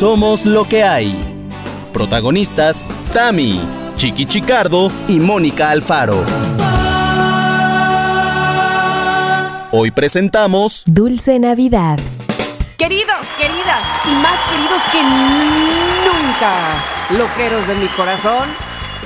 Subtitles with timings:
[0.00, 1.14] Somos lo que hay.
[1.92, 3.60] Protagonistas, Tami,
[3.96, 6.24] Chiqui Chicardo y Mónica Alfaro.
[9.72, 11.98] Hoy presentamos Dulce Navidad.
[12.78, 15.02] Queridos, queridas y más queridos que
[16.08, 16.54] nunca,
[17.10, 18.48] loqueros de mi corazón,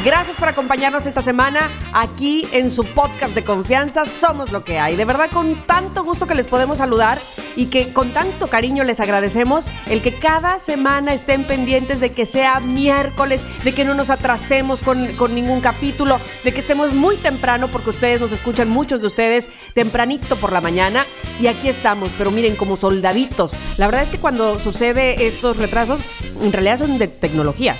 [0.02, 4.96] Gracias por acompañarnos esta semana aquí en su podcast de confianza Somos lo que hay.
[4.96, 7.18] De verdad, con tanto gusto que les podemos saludar
[7.56, 12.26] y que con tanto cariño les agradecemos el que cada semana estén pendientes de que
[12.26, 17.16] sea miércoles, de que no nos atrasemos con, con ningún capítulo, de que estemos muy
[17.16, 21.06] temprano porque ustedes nos escuchan, muchos de ustedes, tempranito por la mañana.
[21.40, 23.52] Y aquí estamos, pero miren, como soldaditos.
[23.78, 26.00] La verdad es que cuando sucede estos retrasos,
[26.42, 27.76] en realidad son de tecnología.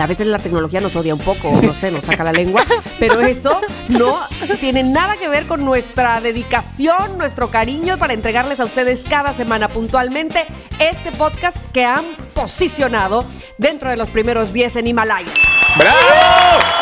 [0.00, 2.64] A veces la tecnología nos odia un poco, no sé, nos saca la lengua,
[2.98, 4.20] pero eso no
[4.60, 9.68] tiene nada que ver con nuestra dedicación, nuestro cariño para entregarles a ustedes cada semana
[9.68, 10.44] puntualmente
[10.78, 13.24] este podcast que han posicionado
[13.58, 15.32] dentro de los primeros 10 en Himalaya.
[15.76, 15.98] ¡Bravo!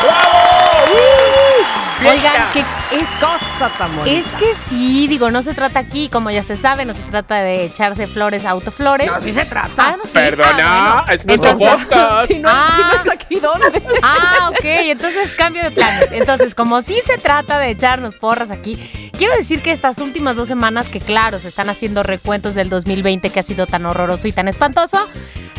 [0.02, 0.59] ¡Bravo!
[0.92, 2.08] ¡Uh!
[2.08, 2.60] Oigan, ¿qué
[2.92, 4.18] es cosa tan bonita?
[4.18, 7.42] Es que sí, digo, no se trata aquí, como ya se sabe, no se trata
[7.42, 9.06] de echarse flores a autoflores.
[9.10, 9.70] No, sí se trata.
[9.76, 10.10] Ah, no, sí.
[10.14, 11.12] Perdona, Ah, bueno.
[11.12, 12.28] es nuestro Entonces- podcast.
[12.28, 12.72] Si no, Ah.
[12.74, 13.82] si no es aquí, ¿dónde?
[14.02, 16.08] Ah, ok, entonces cambio de planes.
[16.12, 18.76] Entonces, como sí se trata de echarnos porras aquí,
[19.18, 23.28] quiero decir que estas últimas dos semanas, que claro, se están haciendo recuentos del 2020
[23.28, 25.06] que ha sido tan horroroso y tan espantoso,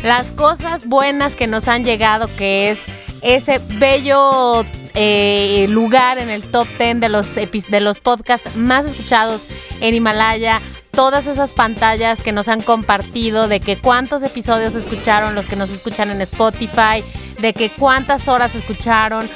[0.02, 2.80] las cosas buenas que nos han llegado, que es
[3.22, 9.46] ese bello eh, lugar en el top 10 de los, de los podcasts más escuchados
[9.80, 15.46] en Himalaya, todas esas pantallas que nos han compartido de que cuántos episodios escucharon los
[15.46, 17.02] que nos escuchan en Spotify,
[17.40, 19.28] de que cuántas horas escucharon.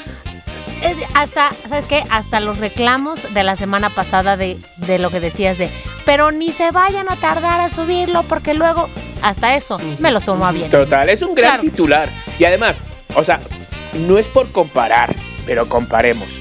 [0.83, 2.05] Eh, Hasta, ¿sabes qué?
[2.11, 5.71] Hasta los reclamos de la semana pasada de, de lo que decías de,
[6.05, 8.91] pero ni se vayan a tardar a subirlo porque luego,
[9.23, 10.69] hasta eso, me los tomo a bien.
[10.71, 11.63] Total, es un gran Claro.
[11.63, 12.09] titular.
[12.39, 12.77] Y además,
[13.15, 13.41] o sea,
[13.97, 16.41] no es por comparar, pero comparemos.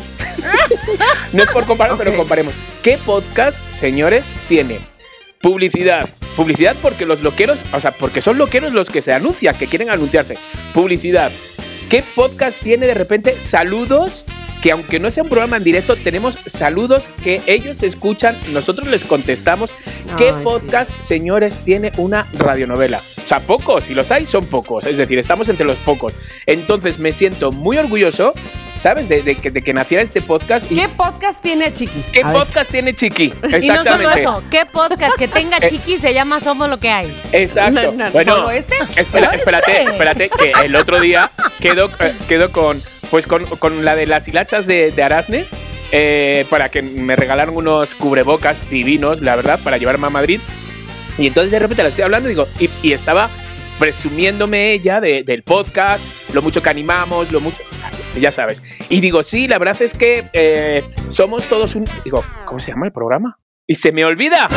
[1.34, 2.54] no es por comparar, pero comparemos.
[2.84, 4.80] ¿Qué podcast, señores, tiene
[5.42, 6.10] publicidad?
[6.36, 9.90] Publicidad porque los loqueros, o sea, porque son loqueros los que se anuncian, que quieren
[9.90, 10.38] anunciarse.
[10.74, 11.32] Publicidad.
[11.90, 14.26] ¿Qué podcast tiene de repente saludos?
[14.66, 19.04] Que aunque no sea un programa en directo, tenemos saludos que ellos escuchan, nosotros les
[19.04, 19.72] contestamos.
[20.18, 20.44] ¿Qué Ay, sí.
[20.44, 23.00] podcast, señores, tiene una radionovela?
[23.24, 24.88] O sea, pocos, y los hay, son pocos.
[24.88, 26.14] Es decir, estamos entre los pocos.
[26.48, 28.34] Entonces me siento muy orgulloso,
[28.80, 29.08] ¿sabes?
[29.08, 30.72] De, de que, de que naciera este podcast.
[30.72, 32.04] ¿Y ¿Qué podcast tiene Chiqui?
[32.12, 32.38] qué A ver.
[32.38, 33.34] podcast tiene Chiqui?
[33.62, 35.70] Y no solo eso, ¿qué podcast que tenga Eh.
[35.70, 37.16] chiqui se llama Somos lo que hay?
[37.34, 37.72] Exacto.
[37.72, 38.74] No, no, bueno, ¿solo este?
[38.96, 42.82] espera- ¿Solo espérate, espérate, que el otro día quedó, eh, quedó con,
[43.12, 45.46] pues con, con la de las hilachas de, de Arasne.
[45.92, 50.40] eh, para que me regalaron unos cubrebocas divinos, la verdad, para llevarme a Madrid.
[51.18, 53.30] Y entonces de repente la estoy hablando y digo, y, y estaba
[53.80, 56.02] presumiéndome ella de- del podcast,
[56.34, 57.62] lo mucho que animamos, lo mucho.
[58.20, 58.64] Ya sabes.
[58.90, 61.86] Y digo, sí, la verdad es que eh, somos todos un.
[62.04, 63.38] Digo, ¿cómo se llama el programa?
[63.68, 64.48] Y se me olvida.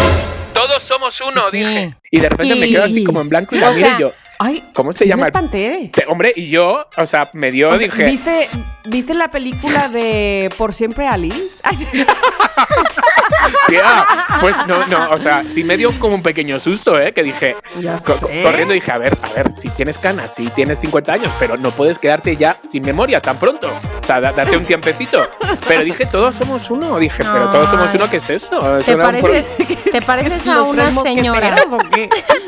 [0.55, 1.95] Todos somos uno, dije.
[2.11, 4.01] Y de repente me quedo así como en blanco y la O miro sea, y
[4.01, 4.13] yo.
[4.41, 5.91] Ay, ¿Cómo se sí llama me espanté.
[6.07, 8.05] hombre, y yo, o sea, me dio, O sea, dije.
[8.05, 8.49] ¿viste,
[8.87, 11.61] ¿Viste la película de Por siempre Alice?
[13.69, 14.07] Ay, tía,
[14.41, 17.13] pues no, no, o sea, sí me dio como un pequeño susto, ¿eh?
[17.13, 18.43] Que dije, Ya co- sé.
[18.43, 21.71] corriendo dije, a ver, a ver, si tienes canas, si tienes 50 años, pero no
[21.71, 23.69] puedes quedarte ya sin memoria tan pronto.
[23.69, 25.29] O sea, da- date un tiempecito.
[25.67, 26.99] Pero dije, todos somos uno.
[26.99, 27.97] Dije, pero todos somos Ay.
[27.97, 28.59] uno, ¿qué es eso?
[28.85, 29.47] ¿Te pareces,
[29.93, 31.57] te pareces a ¿Los una señora?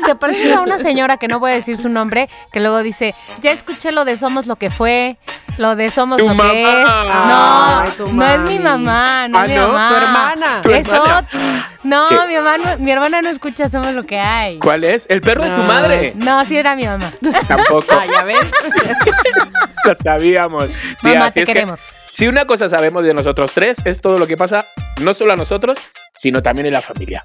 [0.05, 3.13] Te pareces a una señora que no voy a decir su nombre, que luego dice,
[3.41, 5.17] ya escuché lo de Somos lo que fue,
[5.57, 6.51] lo de Somos Tu lo mamá.
[6.51, 6.85] que es.
[6.87, 9.67] Ay, tu No, no es mi mamá, no Ah, es mi ¿no?
[9.67, 9.89] mamá.
[9.89, 10.61] Tu hermana.
[10.61, 10.87] Tu Es
[11.19, 11.69] hermana.
[11.83, 12.15] No, ¿Qué?
[12.27, 14.59] mi hermana, mi hermana no escucha Somos lo que hay.
[14.59, 15.05] ¿Cuál es?
[15.09, 15.67] ¿El perro de tu No.
[15.67, 16.13] madre?
[16.15, 17.11] No, sí era mi mamá.
[17.47, 17.85] Tampoco.
[17.91, 18.37] Ah, ya ves.
[19.85, 20.65] Lo sabíamos.
[21.01, 21.79] Tía, Mamá, si es que- queremos.
[22.11, 24.65] si una cosa sabemos de nosotros tres, es todo lo que pasa,
[25.01, 25.79] no solo a nosotros,
[26.15, 27.23] sino también en la familia.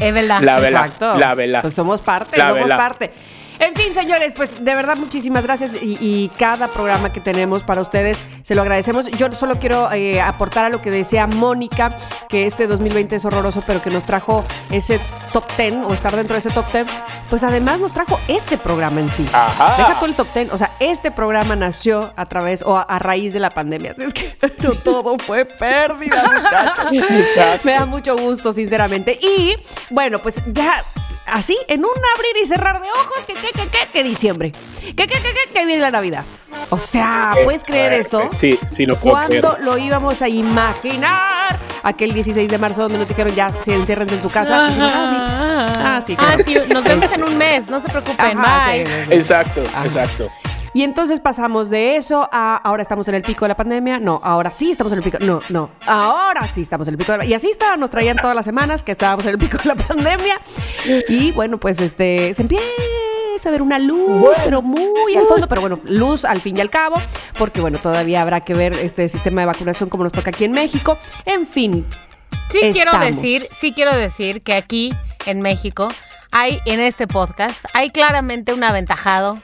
[0.00, 0.40] Es verdad.
[0.40, 0.80] La vela.
[0.86, 1.16] Exacto.
[1.18, 1.60] La vela.
[1.60, 2.76] Pues somos parte, La somos vela.
[2.76, 3.12] parte.
[3.58, 7.80] En fin, señores, pues de verdad muchísimas gracias y, y cada programa que tenemos para
[7.80, 9.06] ustedes se lo agradecemos.
[9.12, 11.96] Yo solo quiero eh, aportar a lo que decía Mónica,
[12.28, 15.00] que este 2020 es horroroso, pero que nos trajo ese
[15.32, 16.86] top 10 o estar dentro de ese top 10,
[17.30, 19.26] pues además nos trajo este programa en sí.
[19.32, 19.76] Ajá.
[19.78, 22.98] Deja tú el top 10, o sea, este programa nació a través o a, a
[22.98, 23.94] raíz de la pandemia.
[24.04, 27.64] Es que no todo fue pérdida, muchachos.
[27.64, 29.18] Me da mucho gusto, sinceramente.
[29.20, 29.54] Y
[29.88, 30.84] bueno, pues ya
[31.26, 34.52] así, en un abrir y cerrar de ojos, que, que, que, que, que diciembre.
[34.80, 36.24] Que, que, que, que, que viene la Navidad.
[36.70, 38.26] O sea, ¿puedes creer eso?
[38.28, 39.42] Sí, sí, lo puedo creer.
[39.42, 41.58] ¿Cuándo lo íbamos a imaginar?
[41.82, 44.68] aquel 16 de marzo donde nos dijeron ya, si enciérrense en su casa.
[44.68, 46.16] Dijimos, ah, sí.
[46.18, 48.86] Ah, sí, Ah, nos vemos en un mes, no se preocupen, Ajá, bye.
[48.86, 49.12] sí, sí, sí.
[49.14, 49.84] Exacto, Ajá.
[49.84, 50.32] exacto.
[50.74, 53.98] Y entonces pasamos de eso a ahora estamos en el pico de la pandemia.
[54.00, 55.18] No, ahora sí estamos en el pico.
[55.20, 58.16] No, no, ahora sí estamos en el pico de la Y así estaba, nos traían
[58.16, 60.40] todas las semanas que estábamos en el pico de la pandemia.
[61.08, 62.64] Y bueno, pues este se empieza
[63.46, 64.38] a ver una luz, Bueno.
[64.44, 66.96] pero muy al fondo, pero bueno, luz al fin y al cabo,
[67.38, 70.52] porque bueno, todavía habrá que ver este sistema de vacunación como nos toca aquí en
[70.52, 70.98] México.
[71.24, 71.86] En fin,
[72.50, 74.92] Sí quiero decir, sí quiero decir que aquí
[75.26, 75.88] en México
[76.30, 79.38] hay en este podcast hay claramente un aventajado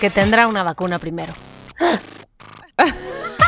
[0.00, 1.32] que tendrá una vacuna primero.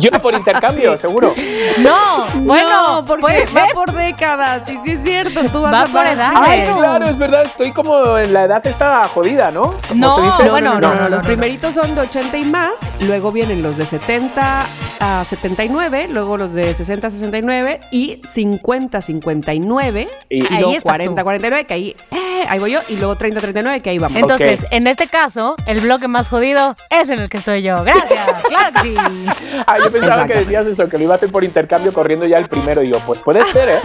[0.00, 1.34] Yo por intercambio, seguro.
[1.78, 3.74] No, bueno, no, porque puede va ser.
[3.74, 4.62] por décadas.
[4.68, 6.32] Y sí es cierto, tú vas Va a por edad.
[6.36, 7.06] Ay, Claro.
[7.08, 7.42] es verdad.
[7.44, 9.74] Estoy como en la edad esta jodida, ¿no?
[9.88, 10.18] Como No.
[10.38, 13.32] No, bueno, no, no, no, no, los no, primeritos son de 80 y más, luego
[13.32, 14.66] vienen los de 70
[15.00, 20.70] a 79, luego los de 60 a 69 y 50 a 59 Y- y, luego
[20.70, 21.24] estás 40 a tú.
[21.24, 24.16] 49 que ahí eh, ahí voy yo y luego 30 a 39 que ahí vamos.
[24.18, 24.68] Entonces, Ok.
[24.72, 27.82] en este caso, el bloque más jodido es en el que estoy yo.
[27.84, 28.94] Gracias, claro que sí.
[29.66, 30.32] Ah, yo pensaba Exacto.
[30.32, 32.80] que decías eso, que lo iba a hacer por intercambio corriendo ya el primero.
[32.80, 33.80] Digo, pues puede ser, ¿eh?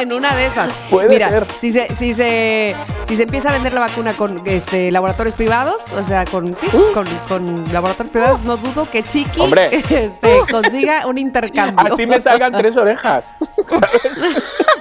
[0.00, 0.72] en una de esas.
[0.90, 1.46] Puede Mira, ser.
[1.58, 2.74] Si se, si se
[3.08, 6.66] si se empieza a vender la vacuna con este laboratorios privados, o sea, con sí,
[6.92, 9.66] con, con laboratorios privados, no dudo que Chiqui Hombre.
[9.72, 11.86] este, consiga un intercambio.
[11.92, 13.36] Así me salgan tres orejas.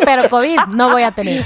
[0.04, 1.46] Pero COVID no voy a tener.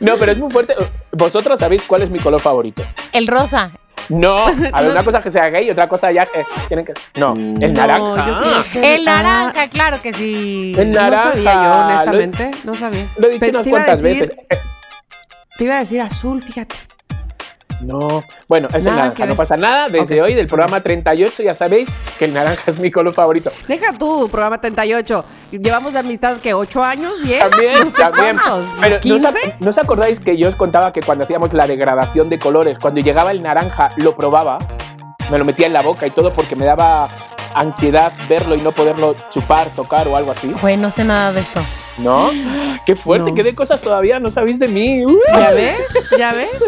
[0.00, 0.74] No, pero es muy fuerte.
[1.12, 2.82] ¿Vosotros sabéis cuál es mi color favorito?
[3.12, 3.70] El rosa.
[4.08, 4.34] No,
[4.72, 6.92] a ver, una cosa que sea gay y otra cosa ya que tienen que.
[7.18, 8.26] No, el No, naranja.
[8.26, 10.72] yo creo que- El Ah, naranja, claro que sí.
[10.76, 11.32] El No naranja.
[11.32, 12.50] sabía yo, Lo- honestamente.
[12.64, 13.06] No sabía.
[13.16, 14.36] Lo he dicho Pero unas te iba a cuantas decir- veces.
[14.50, 14.58] Eh,
[15.58, 16.76] Te iba a decir azul, fíjate.
[17.82, 19.86] No, bueno, es Nada naranja, no pasa nada.
[19.88, 21.88] Desde hoy, del programa 38, ya sabéis
[22.18, 23.50] que el naranja es mi color favorito.
[23.68, 25.24] Deja tú, programa 38.
[25.52, 27.12] Llevamos de amistad que ¿8 años?
[27.22, 27.38] ¿10?
[27.50, 28.36] También, No sé también.
[28.38, 29.42] cuántos, Pero ¿no os, ¿15?
[29.42, 32.78] ac- no os acordáis que yo os contaba que cuando hacíamos la degradación de colores,
[32.78, 34.58] cuando llegaba el naranja, lo probaba,
[35.30, 37.08] me lo metía en la boca y todo porque me daba
[37.58, 40.52] ansiedad verlo y no poderlo chupar, tocar o algo así?
[40.60, 41.60] Güey, no sé nada de esto.
[41.98, 42.30] ¿No?
[42.84, 43.34] Qué fuerte, No.
[43.34, 45.02] qué de cosas todavía no sabéis de mí.
[45.32, 45.78] ¿Ya ves?
[46.18, 46.50] ¿Ya ves?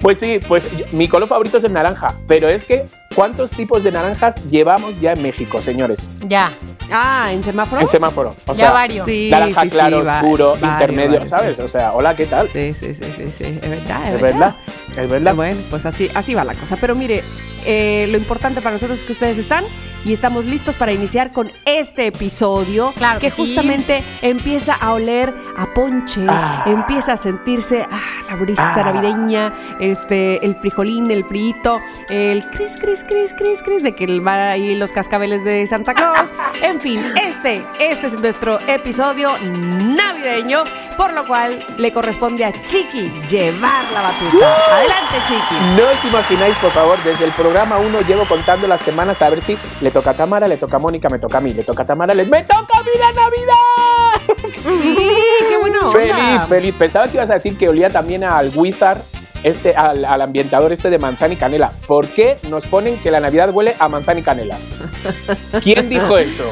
[0.00, 3.92] Pues sí, pues mi color favorito es el naranja, pero es que ¿cuántos tipos de
[3.92, 6.08] naranjas llevamos ya en México, señores?
[6.26, 6.50] Ya,
[6.92, 7.80] Ah, ¿en semáforo?
[7.80, 8.36] En semáforo.
[8.46, 9.06] O ya sea, varios.
[9.06, 11.56] Sí, naranja sí, sí, claro, va- oscuro, varios, intermedio, varios, ¿sabes?
[11.56, 11.62] sí.
[11.62, 12.48] O sea, hola, ¿qué tal?
[12.50, 13.58] Sí, sí, sí, sí, sí.
[13.62, 14.56] Es verdad, es, Es verdad,
[14.96, 15.34] es verdad.
[15.34, 16.76] Bueno, pues así, así va la cosa.
[16.80, 17.22] Pero mire,
[17.64, 19.64] eh, lo importante para nosotros es que ustedes están
[20.04, 23.42] y estamos listos para iniciar con este episodio Claro que que sí.
[23.42, 26.64] justamente empieza a oler a ponche, Ah.
[26.66, 28.00] empieza a sentirse ah,
[28.30, 28.82] la brisa Ah.
[28.92, 34.46] navideña, este, el frijolín, el frito, el cris, cris, cris, cris, cris, de que va
[34.46, 36.28] ahí los cascabeles de Santa Claus.
[36.62, 39.30] En fin, este, este es nuestro episodio
[39.96, 40.64] navideño,
[41.00, 44.54] por lo cual le corresponde a Chiqui llevar la batuta.
[44.76, 45.54] Adelante, Chiqui.
[45.74, 49.40] No os imagináis, por favor, desde el programa 1 llevo contando las semanas a ver
[49.40, 51.84] si le toca a Tamara, le toca a Mónica, me toca a mí, le toca
[51.84, 52.26] a Tamara, le...
[52.26, 54.36] ¡Me toca a mí la Navidad!
[54.62, 54.98] Sí,
[55.48, 55.98] qué buena onda.
[55.98, 56.74] Feliz, feliz.
[56.74, 59.00] Pensaba que ibas a decir que olía también al Wizard,
[59.42, 61.72] este, al, al ambientador este de manzana y canela.
[61.86, 64.58] ¿Por qué nos ponen que la Navidad huele a manzana y canela?
[65.62, 66.44] ¿Quién dijo eso?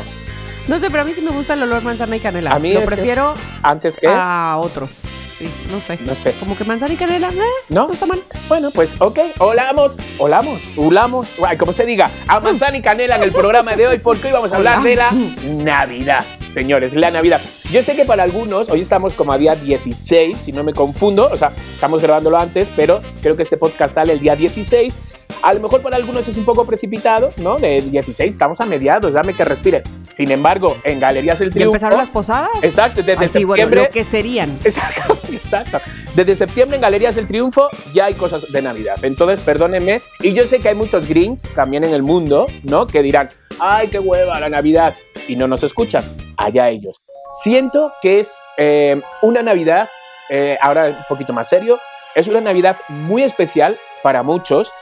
[0.68, 2.50] No sé, pero a mí sí me gusta el olor manzana y canela.
[2.52, 4.06] A mí Lo que- prefiero ¿Antes que?
[4.08, 4.90] a otros.
[5.38, 5.98] Sí, no sé.
[6.04, 6.32] No sé.
[6.40, 7.38] Como que manzana y canela, eh,
[7.70, 7.86] ¿No?
[7.86, 8.20] no está mal.
[8.48, 13.32] Bueno, pues ok, olamos, olamos, ulamos, como se diga, a manzana y canela en el
[13.32, 15.12] programa de hoy, porque hoy vamos a hablar de la
[15.46, 17.40] Navidad, señores, la Navidad.
[17.70, 21.28] Yo sé que para algunos, hoy estamos como a día 16, si no me confundo,
[21.30, 24.96] o sea, estamos grabándolo antes, pero creo que este podcast sale el día 16.
[25.42, 27.56] A lo mejor para algunos es un poco precipitado, ¿no?
[27.56, 29.82] De 16, estamos a mediados, dame que respire.
[30.10, 31.76] Sin embargo, en Galerías El ¿Ya Triunfo...
[31.76, 32.50] empezaron las posadas?
[32.62, 33.82] Exacto, desde Así, bueno, septiembre...
[33.84, 34.50] lo que serían.
[34.64, 35.80] Exacto, exacto.
[36.14, 38.96] Desde septiembre en Galerías El Triunfo ya hay cosas de Navidad.
[39.02, 40.00] Entonces, perdónenme.
[40.20, 42.86] Y yo sé que hay muchos greens también en el mundo, ¿no?
[42.86, 43.28] Que dirán,
[43.60, 44.94] ay, qué hueva la Navidad.
[45.28, 46.02] Y no nos escuchan.
[46.36, 46.96] Allá ellos.
[47.34, 49.88] Siento que es eh, una Navidad,
[50.28, 51.78] eh, ahora un poquito más serio,
[52.14, 54.72] es una Navidad muy especial para muchos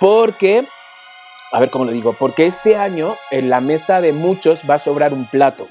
[0.00, 0.66] porque,
[1.52, 4.78] a ver cómo lo digo, porque este año en la mesa de muchos va a
[4.78, 5.68] sobrar un plato.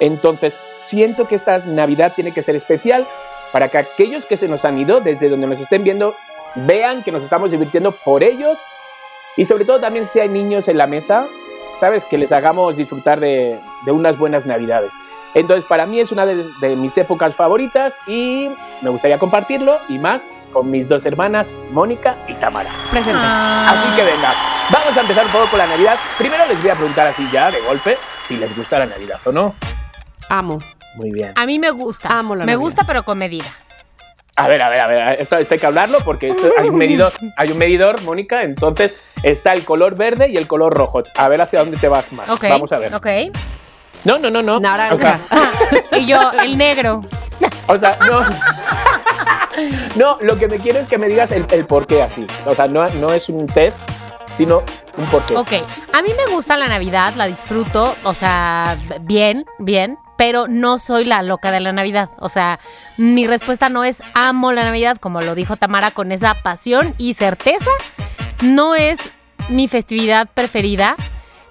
[0.00, 3.06] Entonces, siento que esta Navidad tiene que ser especial
[3.52, 6.14] para que aquellos que se nos han ido, desde donde nos estén viendo,
[6.54, 8.58] vean que nos estamos divirtiendo por ellos
[9.36, 11.26] y sobre todo también si hay niños en la mesa,
[11.78, 12.04] ¿sabes?
[12.04, 14.92] Que les hagamos disfrutar de, de unas buenas Navidades.
[15.36, 18.48] Entonces, para mí es una de, de mis épocas favoritas y
[18.80, 22.70] me gustaría compartirlo y más con mis dos hermanas, Mónica y Tamara.
[22.90, 23.20] Presente.
[23.22, 23.66] Ah.
[23.70, 24.34] Así que venga,
[24.70, 25.96] Vamos a empezar un poco con la Navidad.
[26.18, 29.30] Primero les voy a preguntar así ya, de golpe, si les gusta la Navidad o
[29.30, 29.54] no.
[30.28, 30.58] Amo.
[30.96, 31.32] Muy bien.
[31.36, 32.08] A mí me gusta.
[32.18, 32.58] Amo la me Navidad.
[32.64, 33.44] gusta, pero con medida.
[34.38, 36.76] A ver, a ver, a ver, esto, esto hay que hablarlo porque esto- hay un
[36.76, 41.02] medidor, hay un medidor, Mónica, entonces está el color verde y el color rojo.
[41.16, 42.28] A ver hacia dónde te vas más.
[42.30, 42.44] Ok.
[42.50, 42.94] Vamos a ver.
[42.94, 43.06] Ok.
[44.06, 44.60] No, no, no, no.
[44.60, 44.94] Naranja.
[44.94, 45.18] O sea,
[45.98, 47.02] y yo, el negro.
[47.66, 48.20] o sea, no.
[49.96, 52.24] No, lo que me quiero es que me digas el, el por qué así.
[52.44, 53.80] O sea, no, no es un test,
[54.32, 54.62] sino
[54.96, 55.36] un por qué.
[55.36, 55.52] Ok,
[55.92, 61.04] a mí me gusta la Navidad, la disfruto, o sea, bien, bien, pero no soy
[61.04, 62.10] la loca de la Navidad.
[62.20, 62.60] O sea,
[62.98, 67.14] mi respuesta no es amo la Navidad, como lo dijo Tamara, con esa pasión y
[67.14, 67.70] certeza.
[68.40, 69.10] No es
[69.48, 70.94] mi festividad preferida.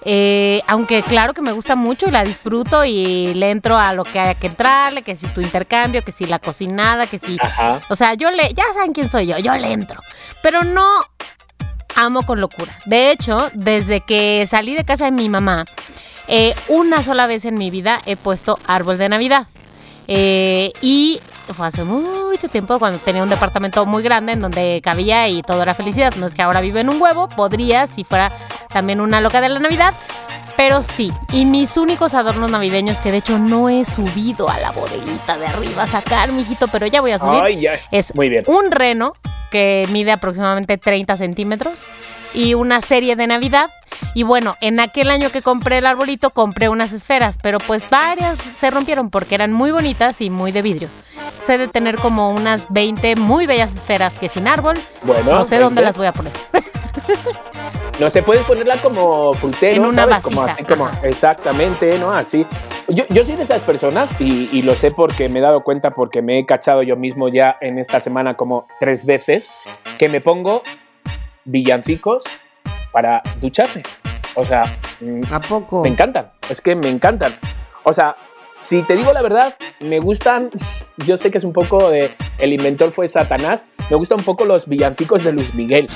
[0.06, 4.04] Eh, aunque claro que me gusta mucho y la disfruto y le entro a lo
[4.04, 7.82] que haya que entrarle, que si tu intercambio, que si la cocinada, que si Ajá.
[7.90, 10.00] o sea, yo le, ya saben quién soy yo, yo le entro.
[10.44, 10.88] Pero no
[11.96, 12.72] amo con locura.
[12.86, 15.66] De hecho, desde que salí de casa de mi mamá,
[16.28, 19.48] eh, una sola vez en mi vida he puesto árbol de Navidad.
[20.08, 21.20] Eh, y
[21.54, 25.62] fue hace mucho tiempo cuando tenía un departamento muy grande en donde cabía y todo
[25.62, 26.14] era felicidad.
[26.16, 28.32] No es que ahora vive en un huevo, podría si fuera
[28.70, 29.94] también una loca de la Navidad.
[30.58, 34.72] Pero sí, y mis únicos adornos navideños, que de hecho no he subido a la
[34.72, 37.74] bodeguita de arriba a sacar, mijito, pero ya voy a subir Ay, ya.
[37.92, 38.46] es Muy bien.
[38.48, 39.16] un reno
[39.52, 41.88] que mide aproximadamente 30 centímetros
[42.34, 43.70] y una serie de Navidad.
[44.14, 48.40] Y bueno, en aquel año que compré el arbolito compré unas esferas, pero pues varias
[48.40, 50.90] se rompieron porque eran muy bonitas y muy de vidrio.
[51.40, 55.60] Sé de tener como unas 20 muy bellas esferas que sin árbol, Bueno, no sé
[55.60, 55.84] dónde 20.
[55.84, 56.32] las voy a poner.
[58.00, 60.20] No se puede ponerla como frutero, En una ¿sabes?
[60.20, 61.08] Como vasija, así, como, ajá.
[61.08, 62.12] exactamente, ¿no?
[62.12, 62.46] Así.
[62.90, 65.92] Yo, yo soy de esas personas y, y lo sé porque me he dado cuenta,
[65.92, 69.50] porque me he cachado yo mismo ya en esta semana como tres veces,
[69.98, 70.62] que me pongo
[71.46, 72.24] villancicos
[72.96, 73.84] para ducharme.
[74.36, 74.62] O sea,
[75.02, 75.84] mm, ¿A poco?
[75.84, 77.34] me encantan, es que me encantan.
[77.84, 78.16] O sea,
[78.58, 80.50] si te digo la verdad, me gustan,
[81.06, 84.46] yo sé que es un poco de, el inventor fue Satanás, me gustan un poco
[84.46, 85.88] los villancicos de Luis Miguel.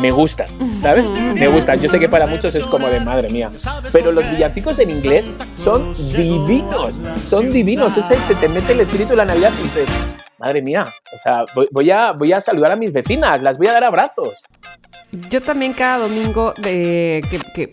[0.00, 0.46] Me gustan,
[0.80, 1.06] ¿sabes?
[1.06, 1.78] Me gustan.
[1.82, 3.50] Yo sé que para muchos es como de madre mía.
[3.92, 7.94] Pero los villancicos en inglés son divinos, son divinos.
[7.98, 9.88] Es el, se te mete el espíritu de la Navidad y dices,
[10.42, 13.74] madre mía, o sea, voy, a, voy a saludar a mis vecinas, las voy a
[13.74, 14.42] dar abrazos.
[15.30, 17.70] Yo también cada domingo, de, que, que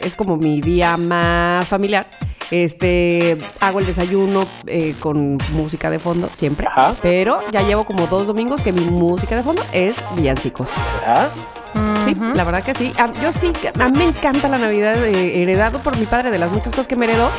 [0.00, 2.06] es como mi día más familiar,
[2.52, 6.66] este, hago el desayuno eh, con música de fondo, siempre.
[6.68, 6.94] Ajá.
[7.02, 10.68] Pero ya llevo como dos domingos que mi música de fondo es villancicos.
[12.04, 12.92] Sí, la verdad que sí.
[12.98, 16.38] A- yo sí, a mí me encanta la Navidad eh, heredado por mi padre de
[16.38, 17.30] las muchas cosas que me heredó.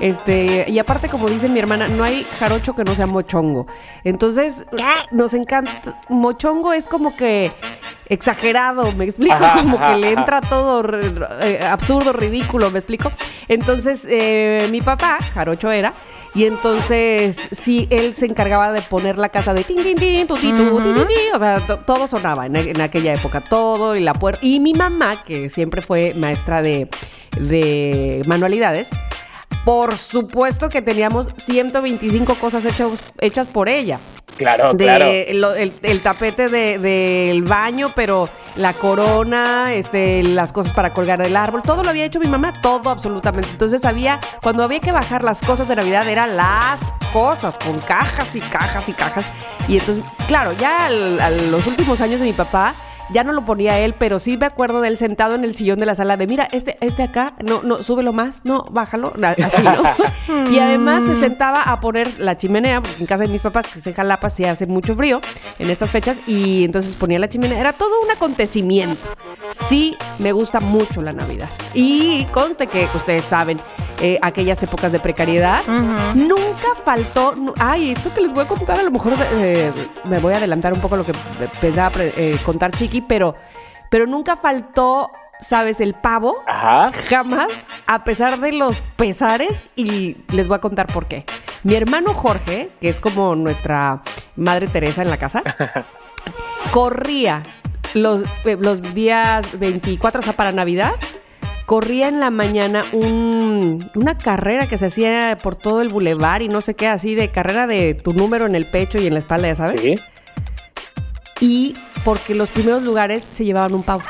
[0.00, 3.66] Este, y aparte, como dice mi hermana, no hay jarocho que no sea mochongo.
[4.04, 4.62] Entonces,
[5.10, 6.00] nos encanta.
[6.08, 7.52] Mochongo es como que
[8.08, 10.82] exagerado, me explico, Ajá, como ajá, que le entra todo
[11.42, 13.12] eh, absurdo, ridículo, me explico.
[13.48, 15.94] Entonces, eh, mi papá, jarocho era,
[16.34, 20.36] y entonces sí, él se encargaba de poner la casa de tin, tin, tin, tu,
[20.36, 20.52] ti,
[21.34, 24.40] o sea, to- todo sonaba en, en aquella época, todo y la puerta.
[24.44, 26.88] Y mi mamá, que siempre fue maestra de,
[27.40, 28.90] de manualidades,
[29.68, 32.88] por supuesto que teníamos 125 cosas hechas,
[33.20, 33.98] hechas por ella
[34.38, 35.04] Claro, de claro.
[35.34, 41.18] lo- el, el tapete de- del baño, pero la corona, este, las cosas para colgar
[41.22, 43.50] del árbol, todo lo había hecho mi mamá, todo absolutamente.
[43.50, 46.78] Entonces había, cuando había que bajar las cosas de Navidad, eran las
[47.12, 49.26] cosas, con cajas y cajas y cajas.
[49.68, 52.74] Y entonces, claro, ya al- a los últimos años de mi papá,
[53.12, 55.78] ya no lo ponía él, pero sí me acuerdo de él sentado en el sillón
[55.78, 59.62] de la sala de, mira, este, este acá, no, no, súbelo más, no, bájalo, así,
[59.62, 60.50] ¿no?
[60.50, 63.78] y además se sentaba a poner la chimenea, porque en casa de mis papás, que
[63.78, 65.20] es en Jalapa, sí hace mucho frío
[65.58, 69.08] en estas fechas, y entonces ponía la chimenea, era todo un acontecimiento.
[69.52, 71.48] Sí, me gusta mucho la Navidad.
[71.74, 73.58] Y conste que ustedes saben,
[74.00, 75.66] eh, aquellas épocas de precariedad.
[76.14, 77.34] Nunca faltó.
[77.58, 79.72] Ay, esto que les voy a contar, a lo mejor eh,
[80.04, 81.12] me voy a adelantar un poco lo que
[81.60, 83.34] pensaba eh, contar Chiqui, pero,
[83.90, 85.80] pero nunca faltó, ¿sabes?
[85.80, 86.36] El pavo.
[86.46, 86.90] Ajá.
[87.08, 87.52] Jamás,
[87.86, 91.24] a pesar de los pesares, y les voy a contar por qué.
[91.64, 94.02] Mi hermano Jorge, que es como nuestra
[94.36, 95.42] madre Teresa en la casa,
[96.72, 97.42] corría
[97.94, 100.92] los, eh, los días 24, o sea, para Navidad,
[101.66, 106.48] corría en la mañana un- una carrera que se hacía por todo el bulevar y
[106.48, 109.18] no sé qué, así de carrera de tu número en el pecho y en la
[109.20, 109.80] espalda, ya sabes.
[109.80, 109.96] Sí.
[111.40, 114.02] Y porque los primeros lugares se llevaban un pavo.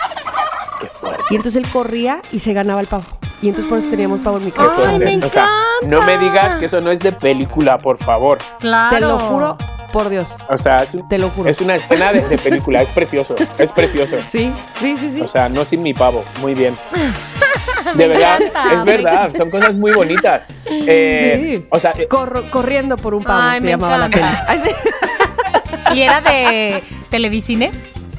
[0.81, 1.25] Qué fuerte.
[1.31, 3.05] Y entonces él corría y se ganaba el pavo.
[3.41, 4.71] Y entonces por eso teníamos pavo en mi casa.
[4.77, 5.17] Ay, fuerte.
[5.17, 5.49] me o sea,
[5.83, 6.19] no me encanta.
[6.19, 8.39] digas que eso no es de película, por favor.
[8.59, 8.91] Claro.
[8.97, 9.57] Te lo juro
[9.93, 10.29] Por Dios.
[10.51, 11.49] O sea, es, un- Te lo juro.
[11.49, 14.17] es una escena de, de película, es precioso, es precioso.
[14.29, 15.21] Sí, sí, sí, sí.
[15.23, 16.77] O sea, no sin mi pavo, muy bien.
[17.95, 20.43] De verdad, encanta, es verdad, son cosas muy bonitas.
[20.67, 21.67] Eh, Sí.
[21.71, 24.23] O sea, eh, Corro- corriendo por un pavo Ay, se me llamaba la peli.
[25.95, 27.71] ¿Y era de Televisine?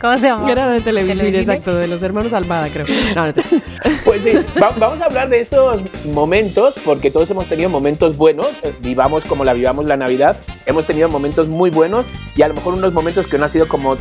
[0.02, 0.50] ¿Cómo se llama?
[0.50, 1.54] Era de televisión, ¿Televisine?
[1.56, 2.86] exacto, de los hermanos Almada, creo.
[3.16, 3.34] No, no,
[4.06, 4.32] Pues sí,
[4.62, 9.26] va- vamos a hablar de esos momentos, porque todos hemos tenido momentos buenos, eh, vivamos
[9.26, 12.06] como la vivamos la Navidad, hemos tenido momentos muy buenos
[12.36, 13.98] y a lo mejor unos momentos que no han sido como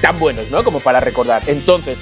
[0.00, 0.64] tan buenos, ¿no?
[0.64, 1.42] Como para recordar.
[1.46, 1.98] Entonces,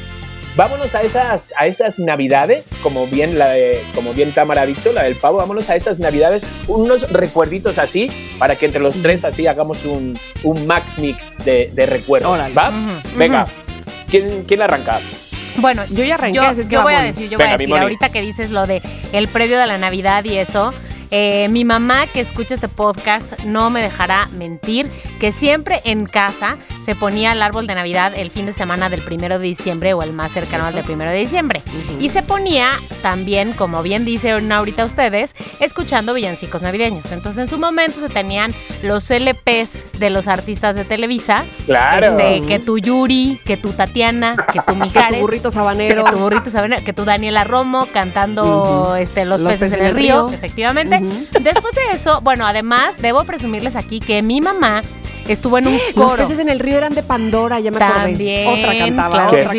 [0.56, 4.92] vámonos a esas, a esas Navidades, como bien, la de- como bien Tamara ha dicho,
[4.92, 9.24] la del pavo, vámonos a esas Navidades, unos recuerditos así, para que entre los tres
[9.24, 12.54] así hagamos un, un max mix de, de recuerdos, Órale.
[12.54, 12.72] ¿va?
[13.16, 13.44] Venga.
[14.10, 15.00] ¿quién, quién arranca?
[15.56, 17.54] Bueno, Yo ya arranqué, yo, así es que yo voy a decir, yo Venga, voy
[17.54, 18.80] a decir, ahorita que dices lo de
[19.12, 20.72] el previo de la Navidad y eso,
[21.10, 24.88] eh, mi mamá que escucha este podcast no me dejará mentir
[25.18, 29.02] que siempre en casa se ponía el árbol de Navidad el fin de semana del
[29.02, 31.62] primero de diciembre o el más cercano al del primero de diciembre.
[32.00, 32.70] Y se ponía
[33.02, 37.12] también, como bien dicen ahorita ustedes, escuchando villancicos navideños.
[37.12, 42.18] Entonces en su momento se tenían los LPs de los artistas de Televisa, Claro.
[42.18, 45.18] este, que tu Yuri, que tu Tatiana, que tu Que Mijares.
[45.18, 46.04] tu burrito sabanero.
[46.04, 50.28] Que tu burrito sabanero, que tu Daniela Romo cantando este, Los, peces, en el río,
[50.32, 50.99] efectivamente.
[51.40, 54.82] Después de eso, bueno, además, debo presumirles aquí que mi mamá
[55.28, 56.16] estuvo en un Los coro.
[56.24, 58.10] peces en el río eran de Pandora, ya me acordé.
[58.10, 58.48] También.
[58.48, 59.58] Otra cantaba, claro otra sí.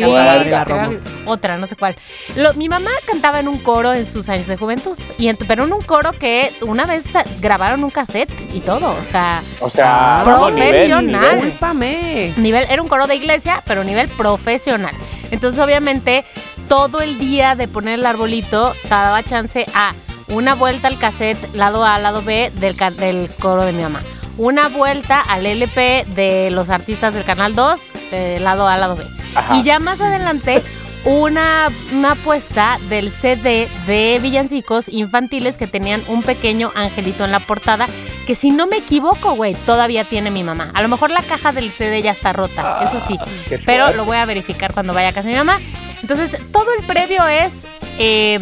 [0.50, 0.90] cantaba.
[1.24, 1.96] Otra, no sé cuál.
[2.36, 5.72] Lo- mi mamá cantaba en un coro en sus años de juventud, y pero en
[5.72, 7.04] un coro que una vez
[7.40, 11.06] grabaron un cassette y todo, o sea, O sea, Ah, profesional.
[11.06, 11.34] nivel.
[11.36, 12.34] Discúlpame.
[12.36, 14.94] nivel, era un coro de iglesia, pero nivel profesional.
[15.30, 16.24] Entonces, obviamente,
[16.68, 19.92] todo el día de poner el arbolito te daba chance a
[20.32, 24.00] una vuelta al cassette, lado A, lado B del, del coro de mi mamá.
[24.38, 29.04] Una vuelta al LP de los artistas del Canal 2, de lado A, lado B.
[29.34, 29.56] Ajá.
[29.56, 30.62] Y ya más adelante,
[31.04, 37.40] una, una apuesta del CD de villancicos infantiles que tenían un pequeño angelito en la
[37.40, 37.86] portada,
[38.26, 40.70] que si no me equivoco, güey, todavía tiene mi mamá.
[40.74, 43.18] A lo mejor la caja del CD ya está rota, eso sí.
[43.48, 45.60] Qué Pero lo voy a verificar cuando vaya a casa de mi mamá.
[46.02, 47.66] Entonces, todo el previo es
[47.98, 48.38] eh,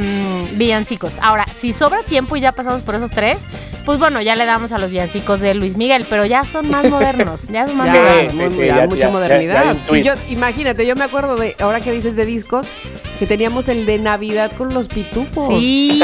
[0.53, 1.13] villancicos.
[1.21, 3.43] Ahora, si sobra tiempo y ya pasamos por esos tres,
[3.85, 6.85] pues bueno, ya le damos a los villancicos de Luis Miguel, pero ya son más
[6.91, 8.33] modernos, ya son más Ya, modernos.
[8.33, 9.77] Sí, muy- sí, ya ya- mucha modernidad.
[9.91, 12.67] Sí, yo, imagínate, yo me acuerdo de, ahora que dices de discos,
[13.19, 15.49] que teníamos el de Navidad con los pitufos.
[15.59, 16.01] Sí,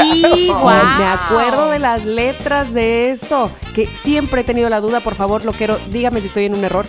[0.47, 0.97] guau.
[0.99, 5.43] Me acuerdo de las letras de eso, que siempre he tenido la duda, por favor,
[5.43, 6.85] loquero, dígame si estoy en un error.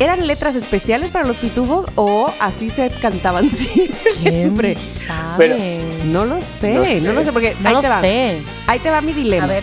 [0.00, 3.50] ¿Eran letras especiales para los pitufos o así se cantaban
[4.20, 4.76] siempre?
[5.06, 5.36] ¿Sabe?
[5.38, 7.00] Pero- No lo sé, No no, sé.
[7.00, 8.00] lo sé, porque no ahí lo te va.
[8.00, 8.38] sé.
[8.66, 9.44] Ahí te va mi dilema.
[9.44, 9.62] A ver,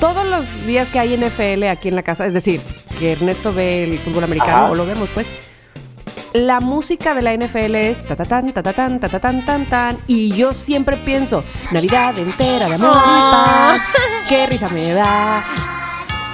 [0.00, 2.60] Todos los días que hay NFL aquí en la casa, es decir,
[2.98, 4.70] que Ernesto ve el fútbol americano, Ajá.
[4.70, 5.26] o lo vemos pues,
[6.32, 9.44] la música de la NFL es ta ta tan, ta ta tan, ta ta tan,
[9.46, 13.76] tan tan, y yo siempre pienso, Navidad entera de amor Ah.
[13.76, 15.42] y paz, qué risa me da,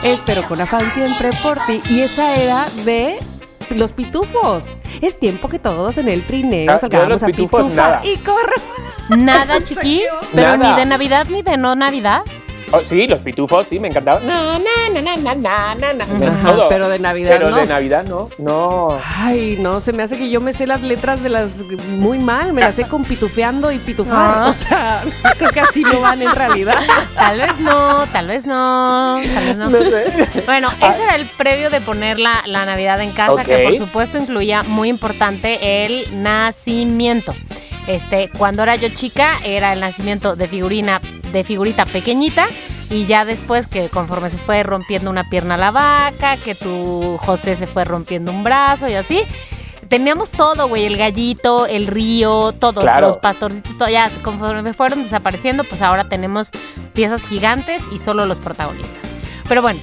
[0.02, 3.18] espero con afán siempre por ti, y esa era de
[3.70, 4.62] los pitufos.
[5.00, 8.00] Es tiempo que todos en el trineo Ah, salgamos a pitufos, pitufar nada.
[8.04, 8.54] y corre.
[9.16, 10.02] nada, chiqui,
[10.34, 10.70] pero Nada.
[10.74, 12.22] ni de Navidad ni de no Navidad.
[12.72, 14.24] Oh, sí, los pitufos, sí, me encantaban.
[14.26, 16.04] Na, na, na, na, na, na, na.
[16.28, 16.68] Ajá, Todo.
[16.68, 17.56] pero de Navidad Pero no.
[17.56, 18.88] de Navidad no, no.
[19.18, 21.58] Ay, no, se me hace que yo me sé las letras de las
[21.96, 24.34] muy mal, me las sé con pitufeando y pitufar.
[24.38, 24.46] Ah.
[24.48, 25.02] O sea,
[25.38, 26.78] creo que así no van en realidad.
[27.16, 29.70] Tal vez no, tal vez no, tal vez no.
[29.70, 30.42] No sé.
[30.46, 34.18] Bueno, ese era el previo de poner la, la Navidad en casa, que por supuesto
[34.18, 37.34] incluía muy importante el nacimiento.
[37.86, 41.00] Este, cuando era yo chica, era el nacimiento de figurina,
[41.32, 42.46] de figurita pequeñita.
[42.90, 47.54] Y ya después que conforme se fue rompiendo una pierna la vaca, que tu José
[47.56, 49.22] se fue rompiendo un brazo y así.
[49.88, 53.08] Teníamos todo, güey, el gallito, el río, todos Claro.
[53.08, 56.50] los pastorcitos, todo, ya conforme fueron desapareciendo, pues ahora tenemos
[56.94, 59.10] piezas gigantes y solo los protagonistas.
[59.48, 59.80] Pero bueno,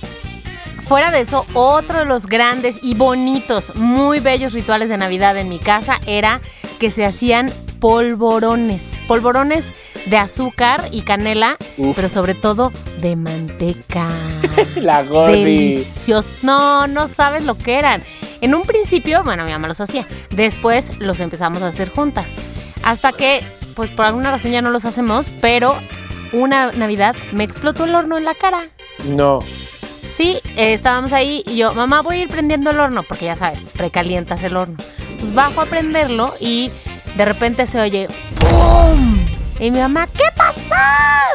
[0.87, 5.49] Fuera de eso, otro de los grandes y bonitos, muy bellos rituales de Navidad en
[5.49, 6.39] mi casa era
[6.79, 9.01] que se hacían polvorones.
[9.07, 9.65] Polvorones
[10.05, 11.95] de azúcar y canela, Uf.
[11.95, 14.07] pero sobre todo de manteca.
[14.75, 15.43] La gordi.
[15.43, 16.29] Delicioso.
[16.43, 18.01] No, no sabes lo que eran.
[18.41, 20.05] En un principio, bueno, mi mamá los hacía.
[20.29, 22.37] Después los empezamos a hacer juntas.
[22.83, 23.41] Hasta que,
[23.75, 25.75] pues por alguna razón ya no los hacemos, pero
[26.33, 28.67] una Navidad me explotó el horno en la cara.
[29.05, 29.39] No.
[30.13, 33.35] Sí, eh, estábamos ahí y yo, mamá, voy a ir prendiendo el horno, porque ya
[33.35, 34.77] sabes, precalientas el horno.
[35.19, 36.71] Pues bajo a prenderlo y
[37.17, 38.07] de repente se oye
[38.39, 39.17] ¡Pum!
[39.59, 40.59] Y mi mamá, ¿qué pasó?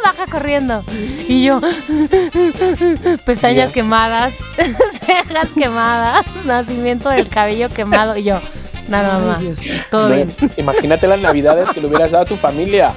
[0.04, 0.84] Baja corriendo.
[1.26, 1.60] Y yo,
[3.26, 4.32] pestañas quemadas.
[5.04, 8.16] cejas quemadas, nacimiento del cabello quemado.
[8.16, 8.40] Y yo,
[8.88, 9.40] nada más.
[9.90, 10.32] Todo No, bien.
[10.56, 12.92] Imagínate las navidades que le hubieras dado a tu familia.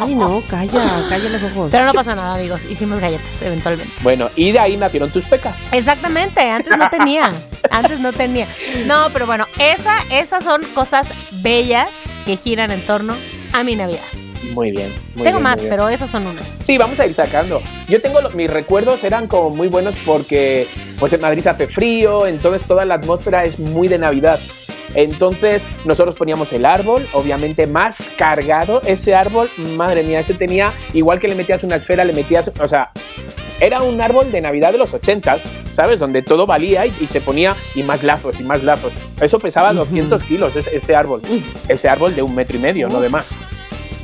[0.00, 1.70] Ay, no, calla, calla los ojos.
[1.72, 2.64] Pero no pasó nada, amigos.
[2.70, 3.92] Hicimos galletas, eventualmente.
[4.02, 5.56] Bueno, y de ahí nacieron tus pecas.
[5.72, 7.32] Exactamente, antes no tenía.
[7.70, 8.46] Antes no tenía.
[8.86, 11.08] No, pero bueno, esa, esas son cosas
[11.42, 11.88] bellas
[12.28, 13.14] que giran en torno
[13.54, 14.02] a mi Navidad.
[14.52, 14.88] Muy bien.
[15.14, 15.70] muy Tengo bien, más, bien.
[15.70, 16.44] pero esas son unas.
[16.46, 17.62] Sí, vamos a ir sacando.
[17.88, 22.26] Yo tengo lo- mis recuerdos eran como muy buenos porque pues en Madrid hace frío,
[22.26, 24.38] entonces toda la atmósfera es muy de Navidad.
[24.94, 28.82] Entonces nosotros poníamos el árbol, obviamente más cargado.
[28.84, 32.68] Ese árbol, madre mía, ese tenía, igual que le metías una esfera, le metías, o
[32.68, 32.90] sea,
[33.60, 35.40] era un árbol de Navidad de los 80s,
[35.70, 35.98] ¿sabes?
[35.98, 38.92] Donde todo valía y, y se ponía y más lazos y más lazos.
[39.20, 41.22] Eso pesaba 200 kilos, ese, ese árbol.
[41.68, 43.30] Ese árbol de un metro y medio, no de más.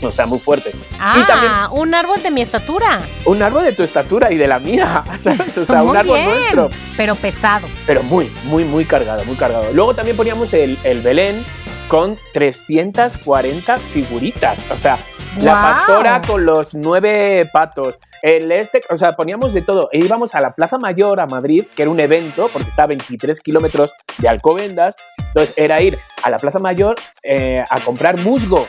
[0.03, 0.73] O sea, muy fuerte.
[1.01, 3.01] Ah, también- un árbol de mi estatura.
[3.25, 5.57] Un árbol de tu estatura y de la mía, ¿sabes?
[5.57, 6.71] O sea, un árbol bien, nuestro.
[6.97, 7.67] Pero pesado.
[7.87, 9.73] Pero muy, muy, muy cargado, muy cargado.
[9.73, 11.43] Luego también poníamos el, el Belén
[11.89, 14.61] con 340 figuritas.
[14.71, 14.99] O sea,
[15.43, 17.99] la pastora con los nueve patos.
[18.23, 19.89] El este, o sea, poníamos de todo.
[19.93, 22.87] E íbamos a la Plaza Mayor, a Madrid, que era un evento, porque está a
[22.87, 24.97] 23 kilómetros de Alcobendas.
[25.19, 28.67] Entonces era ir a la Plaza Mayor eh, a comprar musgo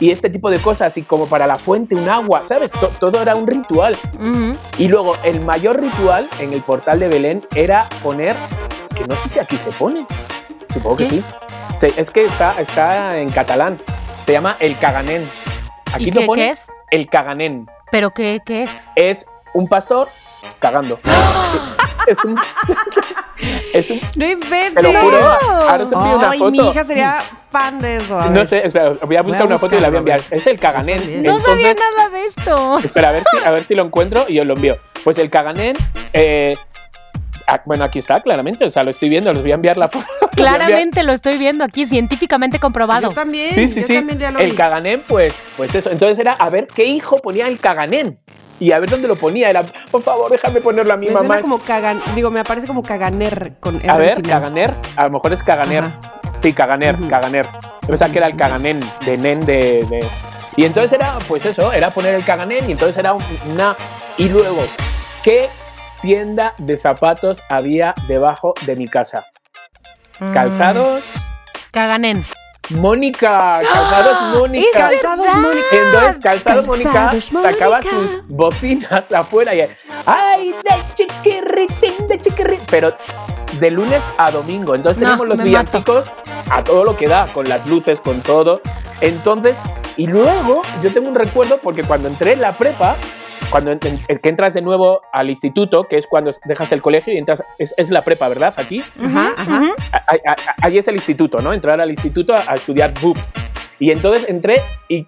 [0.00, 2.72] y este tipo de cosas, y como para la fuente, un agua, ¿sabes?
[2.72, 3.96] To- todo era un ritual.
[4.76, 8.34] Y luego, el mayor ritual en el portal de Belén era poner,
[8.96, 10.04] que no sé si aquí se pone,
[10.72, 11.24] supongo que sí.
[11.96, 13.78] Es que está, está en catalán,
[14.22, 15.24] se llama el caganén.
[15.94, 16.60] Aquí ¿Y lo qué, pone qué es?
[16.90, 17.68] el caganén.
[17.90, 18.86] ¿Pero qué, qué es?
[18.96, 20.08] Es un pastor
[20.58, 20.98] cagando.
[22.08, 22.36] es un.
[23.72, 24.00] es un.
[24.16, 24.74] No inventes.
[24.74, 26.50] Te lo juro, ahora os envío una foto.
[26.50, 27.18] mi hija sería
[27.50, 28.18] fan de eso.
[28.18, 30.20] a No sé, espera, voy a buscar a una foto y la voy a enviar.
[30.30, 31.22] Es el caganén.
[31.22, 32.78] No sabía Entonces, nada de esto.
[32.82, 34.76] Espera, a ver si, a ver si lo encuentro y os lo envío.
[35.04, 35.76] Pues el Caganen,
[36.14, 36.56] eh,
[37.64, 40.06] bueno, aquí está claramente, o sea, lo estoy viendo, les voy a enviar la foto.
[40.36, 43.08] Claramente lo estoy viendo aquí, científicamente comprobado.
[43.08, 43.50] Yo también.
[43.54, 43.94] Sí, sí, yo sí.
[43.94, 44.44] también ya lo vi.
[44.44, 45.90] El Caganen, pues, pues eso.
[45.90, 48.18] Entonces era a ver qué hijo ponía el Caganen.
[48.60, 49.48] Y a ver dónde lo ponía.
[49.50, 51.26] Era, por favor, déjame ponerlo a mi Me mamá.
[51.26, 54.30] suena como cagan, digo, me aparece como caganer con R A ver, final.
[54.40, 54.74] Caganer.
[54.96, 55.84] A lo mejor es Caganer.
[55.84, 56.00] Ajá.
[56.36, 57.08] Sí, Caganer, Ujú.
[57.08, 57.46] Caganer.
[57.82, 60.06] Yo pensaba que era el Caganen, de nen de, de-
[60.56, 63.76] Y entonces era, pues eso, era poner el Caganen y entonces era un- una...
[64.18, 64.64] Y luego,
[65.22, 65.48] ¿qué
[66.04, 69.24] tienda de zapatos había debajo de mi casa?
[70.20, 71.04] Mm, Calzados
[71.72, 72.24] Caganen.
[72.70, 74.66] Mónica, calzados Mónica.
[74.92, 75.34] ¡Es Calzados!
[75.34, 75.66] Mónica.
[75.72, 77.52] Entonces, calzado Mónica Calzados Mónica.
[77.52, 79.62] sacaba sus bocinas afuera y
[80.06, 82.66] ¡ay, de chiquirritín, de chiquirritín!
[82.70, 82.94] Pero
[83.58, 84.74] de lunes a domingo.
[84.74, 85.78] Entonces No, tenemos los me mato.
[85.78, 86.04] villancicos
[86.50, 88.60] a todo lo que da, con las luces, con todo.
[89.00, 89.56] Entonces,
[89.96, 92.94] y luego yo tengo un recuerdo porque cuando entré en la prepa,
[93.54, 97.14] cuando en- en- que entras de nuevo al instituto, que es cuando dejas el colegio
[97.14, 98.52] y entras, es, es la prepa, ¿verdad?
[98.56, 98.82] Aquí.
[99.00, 99.60] Ajá, ajá.
[99.60, 99.74] Ujú.
[100.08, 100.18] Ahí-
[100.60, 101.52] ahí- es el instituto, ¿no?
[101.52, 103.16] Entrar al instituto a, a estudiar BUP.
[103.78, 105.06] Y entonces entré y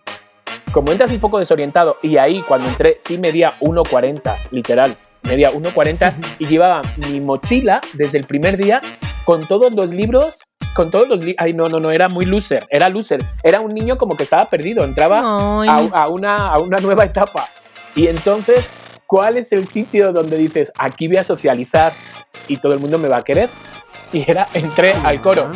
[0.70, 6.14] como entras un poco desorientado y ahí cuando entré sí medía 1,40, literal, medía 1,40
[6.38, 8.80] y llevaba mi mochila desde el primer día
[9.24, 10.44] con todos los libros,
[10.76, 13.74] con todos los libros, ay no, no, no, era muy loser, era loser, era un
[13.74, 15.18] niño como que estaba perdido, entraba
[15.68, 17.48] a, a una, a una nueva etapa.
[17.96, 18.70] Y entonces,
[19.06, 21.92] ¿cuál es el sitio donde dices, aquí voy a socializar
[22.46, 23.48] y todo el mundo me va a querer?
[24.12, 25.50] Y era, entré al coro.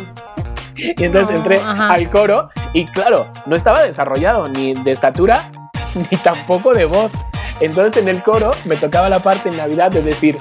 [0.75, 1.93] Y entonces No, entré ajá.
[1.93, 5.51] al coro y claro, no estaba desarrollado ni de estatura
[6.11, 7.11] ni tampoco de voz.
[7.59, 10.37] Entonces en el coro me tocaba la parte en Navidad de decir,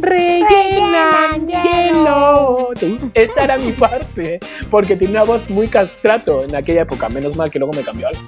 [0.00, 2.68] Naturvidente, rellena hielo.
[3.14, 7.08] Esa era mi parte, porque tenía una voz muy castrato en aquella época.
[7.08, 8.20] Menos mal que luego me cambió algo.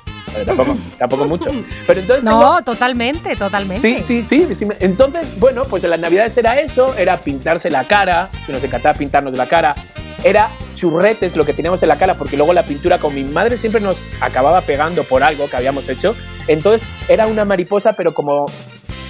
[0.46, 1.50] Tampoco, tampoco mucho.
[1.86, 4.00] Pero entonces tengo- No, totalmente, totalmente.
[4.02, 7.84] Sí, sí, sí, sí Entonces, bueno, pues en las navidades era eso, era pintarse la
[7.84, 9.74] cara, que nos encantaba pintarnos la cara,
[10.24, 13.58] era churretes lo que teníamos en la cara, porque luego la pintura con mi madre
[13.58, 16.16] siempre nos acababa pegando por algo que habíamos hecho.
[16.48, 18.46] Entonces era una mariposa, pero como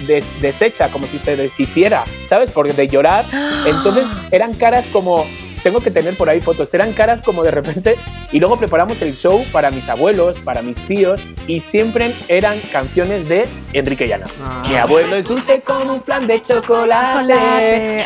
[0.07, 2.51] des- deshecha, como si se deshiciera, ¿sabes?
[2.51, 3.25] Porque de llorar.
[3.65, 5.25] Entonces eran caras como.
[5.63, 6.73] Tengo que tener por ahí fotos.
[6.73, 7.95] Eran caras como de repente.
[8.33, 11.21] Y luego preparamos el show para mis abuelos, para mis tíos.
[11.47, 14.25] Y siempre eran canciones de Enrique Llana.
[14.43, 14.65] Ah.
[14.67, 18.05] Mi abuelo es dulce como un plan de chocolate.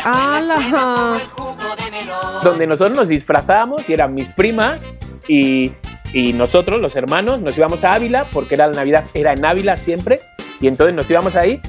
[2.44, 4.86] Donde nosotros nos disfrazábamos y eran mis primas
[5.26, 5.72] y,
[6.12, 9.76] y nosotros, los hermanos, nos íbamos a Ávila porque era la Navidad, era en Ávila
[9.76, 10.20] siempre.
[10.60, 11.60] Y entonces nos íbamos ahí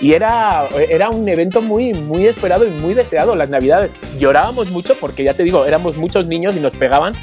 [0.00, 3.92] y era, era un evento muy, muy esperado y muy deseado las Navidades.
[4.18, 7.14] Llorábamos mucho porque ya te digo, éramos muchos niños y nos pegaban,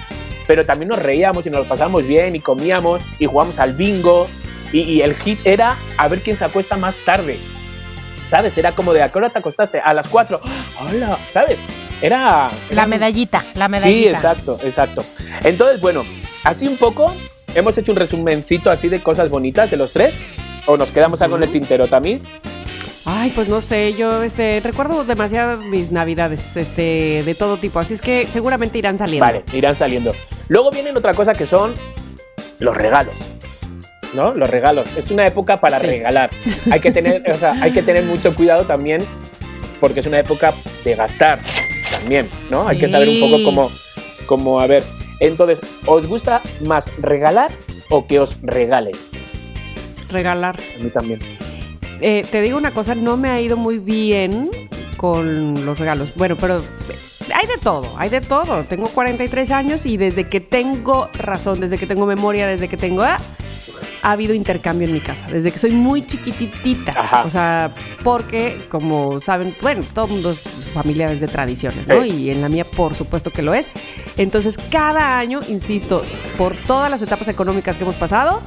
[0.48, 4.28] pero también nos reíamos y nos lo pasábamos bien y comíamos y jugábamos al bingo.
[4.74, 7.38] Y, y el hit era a ver quién se acuesta más tarde.
[8.26, 8.58] ¿sabes?
[8.58, 9.82] Era como de, ¿a qué hora te acostaste?
[9.82, 10.40] A las 4.
[10.80, 11.58] Hola, ¿sabes?
[12.02, 12.50] Era...
[12.70, 14.10] La medallita, la Sí, medallita.
[14.12, 15.04] exacto, exacto.
[15.44, 16.06] Entonces, bueno,
[16.46, 17.14] así un poco,
[17.54, 20.16] hemos hecho un resumencito así de cosas bonitas de los tres.
[20.66, 22.22] ¿O nos quedamos algo en el tintero también?
[23.06, 27.96] Ay, pues no sé, yo este recuerdo demasiado mis navidades, este, de todo tipo, así
[27.96, 29.26] es que seguramente irán saliendo.
[29.26, 30.14] Vale, irán saliendo.
[30.50, 31.74] Luego vienen otra cosa que son
[32.60, 33.16] los regalos.
[34.14, 34.34] ¿No?
[34.34, 34.86] Los regalos.
[34.98, 35.88] Es una época para Sí.
[35.88, 36.30] regalar.
[36.70, 39.02] Hay que tener, o sea, hay que tener mucho cuidado también
[39.80, 41.40] porque es una época de gastar
[41.94, 42.68] también, ¿no?
[42.68, 43.44] Hay que saber un poco Sí.
[43.46, 43.72] cómo,
[44.26, 44.84] cómo, a ver.
[45.22, 47.50] Entonces, ¿os gusta más regalar
[47.90, 48.92] o que os regalen?
[50.12, 50.60] Regalar.
[50.80, 51.20] A mí también.
[52.02, 54.50] Eh, te digo una cosa, no me ha ido muy bien
[54.98, 56.14] con los regalos.
[56.16, 58.64] Bueno, pero eh, hay de todo, hay de todo.
[58.64, 63.04] Tengo 43 años y desde que tengo razón, desde que tengo memoria, desde que tengo...
[63.04, 63.20] ah,
[64.04, 66.92] ha habido intercambio en mi casa, desde que soy muy chiquititita.
[66.92, 67.24] Ajá.
[67.24, 67.72] O sea,
[68.04, 72.02] porque, como saben, bueno, todo el mundo, su familia es de tradiciones, ¿no?
[72.02, 72.10] Sí.
[72.10, 73.70] Y en la mía, por supuesto que lo es.
[74.18, 76.04] Entonces, cada año, insisto,
[76.38, 78.42] por todas las etapas económicas que hemos pasado,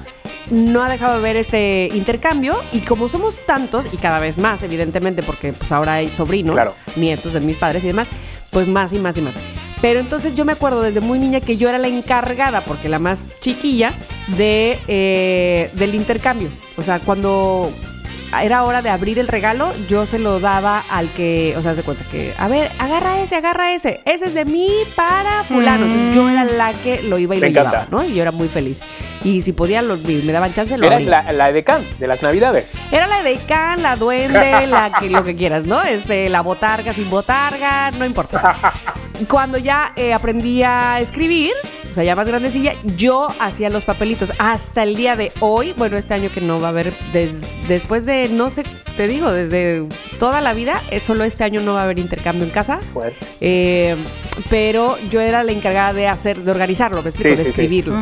[0.51, 4.63] no ha dejado de ver este intercambio y como somos tantos y cada vez más
[4.63, 6.75] evidentemente porque pues ahora hay sobrinos, Claro.
[6.97, 8.09] nietos de mis padres y demás,
[8.51, 9.35] pues más y más y más.
[9.81, 12.99] Pero entonces yo me acuerdo desde muy niña que yo era la encargada, porque la
[12.99, 13.93] más chiquilla,
[14.39, 16.49] de, eh, del intercambio.
[16.79, 17.71] O sea, cuando
[18.43, 21.83] era hora de abrir el regalo, yo se lo daba al que, o sea, se
[21.83, 25.87] cuenta que, a ver, agarra ese, agarra ese, ese es de mí para fulano.
[25.87, 27.71] Entonces, yo era la que lo iba y Me lo encanta.
[27.87, 28.05] llevaba, ¿no?
[28.09, 28.81] Y yo era muy feliz.
[29.23, 31.09] Y si podía, lo- me daban chance, lo abría.
[31.23, 32.71] la, la edecán de las navidades.
[32.93, 35.81] Era la de Can, la duende, la que, lo que quieras, ¿no?
[35.83, 38.73] Este, la botarga sin botarga, no importa.
[39.31, 41.53] Cuando ya eh, aprendí a escribir,
[41.95, 44.33] o sea, ya más grandecilla, yo hacía los papelitos.
[44.39, 47.35] Hasta el día de hoy, bueno, este año que no va a haber, des-
[47.69, 48.65] después de, no sé,
[48.97, 49.87] te digo, desde
[50.19, 52.81] toda la vida, eh, solo este año no va a haber intercambio en casa.
[52.93, 53.95] Pues, Eh,
[54.51, 57.51] pero yo era la encargada de hacer, de organizarlo, me explico, Sí, de sí, sí.
[57.51, 57.97] escribirlo.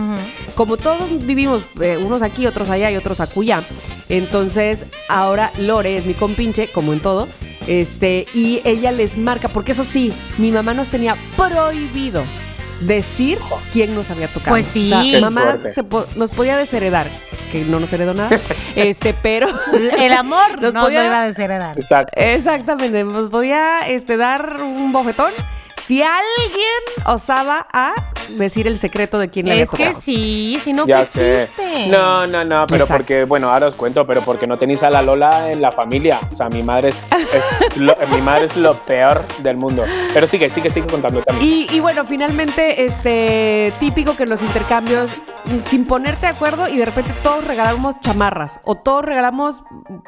[0.54, 3.62] Como todos vivimos, eh, unos aquí, otros allá y otros acullá,
[4.08, 7.28] entonces ahora Lore es mi compinche, como en todo,
[7.66, 12.22] este, y ella les marca, porque eso sí, mi mamá nos tenía prohibido
[12.86, 13.38] decir
[13.72, 14.50] quién nos había tocado.
[14.50, 14.92] Pues sí.
[14.92, 17.06] O sea, Qué mamá se po- nos podía desheredar,
[17.50, 18.30] que no nos heredó nada,
[18.76, 19.48] este, pero...
[19.98, 21.78] El amor Nos podía- lo iba a desheredar.
[21.78, 22.12] exacto.
[22.16, 25.30] Exactamente, nos podía este, dar un bofetón
[25.84, 27.92] si alguien osaba a
[28.38, 30.00] decir el secreto de quién le había Es que tocado.
[30.00, 31.48] sí, si no, ya qué sé.
[31.56, 31.86] chiste.
[31.88, 32.94] No, no, no, pero Exacto.
[32.98, 36.20] porque, bueno, ahora os cuento, pero porque no tenéis a la Lola en la familia.
[36.30, 36.96] O sea, mi madre es,
[37.66, 39.84] es lo, mi madre es lo peor del mundo.
[40.14, 41.66] Pero sigue, sigue, sigue contando también.
[41.70, 45.10] Y, y bueno, finalmente, este típico que en los intercambios,
[45.68, 49.62] sin ponerte de acuerdo, y de repente todos regalamos chamarras o todos regalamos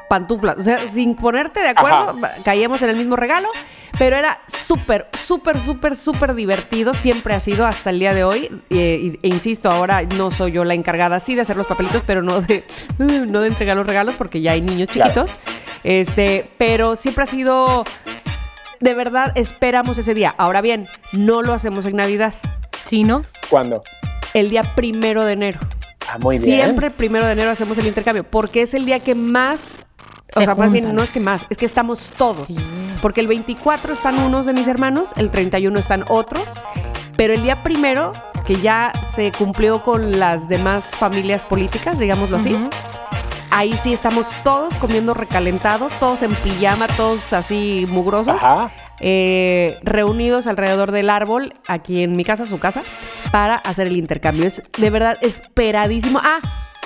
[0.09, 0.57] pantuflas.
[0.57, 3.49] O sea, sin ponerte de acuerdo, caíamos en el mismo regalo,
[3.97, 6.93] pero era súper, súper, súper, súper divertido.
[6.93, 8.49] Siempre ha sido hasta el día de hoy.
[8.69, 12.21] E, e insisto, ahora no soy yo la encargada, sí, de hacer los papelitos, pero
[12.21, 12.63] no de,
[12.97, 15.11] no de entregar los regalos porque ya hay niños Claro.
[15.25, 15.37] chiquitos.
[15.83, 17.83] Este, pero siempre ha sido
[18.79, 20.33] de verdad esperamos ese día.
[20.37, 22.33] Ahora bien, no lo hacemos en Navidad.
[22.85, 23.23] Sí, ¿no?
[23.49, 23.81] ¿Cuándo?
[24.33, 25.59] El día primero de enero.
[26.07, 26.61] Ah, muy bien.
[26.61, 29.75] Siempre primero de enero hacemos el intercambio, porque es el día que más,
[30.33, 32.47] o Se sea, más bien no es que más, es que estamos todos.
[33.01, 36.43] Porque el 24 están unos de mis hermanos, el 31 están otros,
[37.17, 38.13] pero el día primero,
[38.45, 42.55] que ya se cumplió con las demás familias políticas, digámoslo así,
[43.51, 48.35] ahí sí estamos todos comiendo recalentado, todos en pijama, todos así mugrosos.
[48.41, 48.71] Ajá.
[49.01, 52.81] eh, reunidos alrededor del árbol, aquí en mi casa, su casa,
[53.31, 54.45] para hacer el intercambio.
[54.47, 56.19] Es de verdad esperadísimo.
[56.23, 56.39] Ah,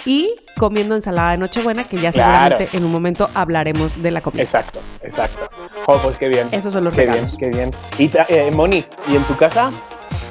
[0.05, 2.31] y comiendo ensalada de Nochebuena, que ya Claro.
[2.57, 4.41] seguramente en un momento hablaremos de la comida.
[4.43, 5.49] Exacto, exacto.
[5.85, 6.47] Jo, pues qué bien.
[6.51, 7.37] Esos son los qué regalos.
[7.37, 7.71] bien, qué bien.
[7.97, 9.71] Y eh, Moni, ¿y en tu casa?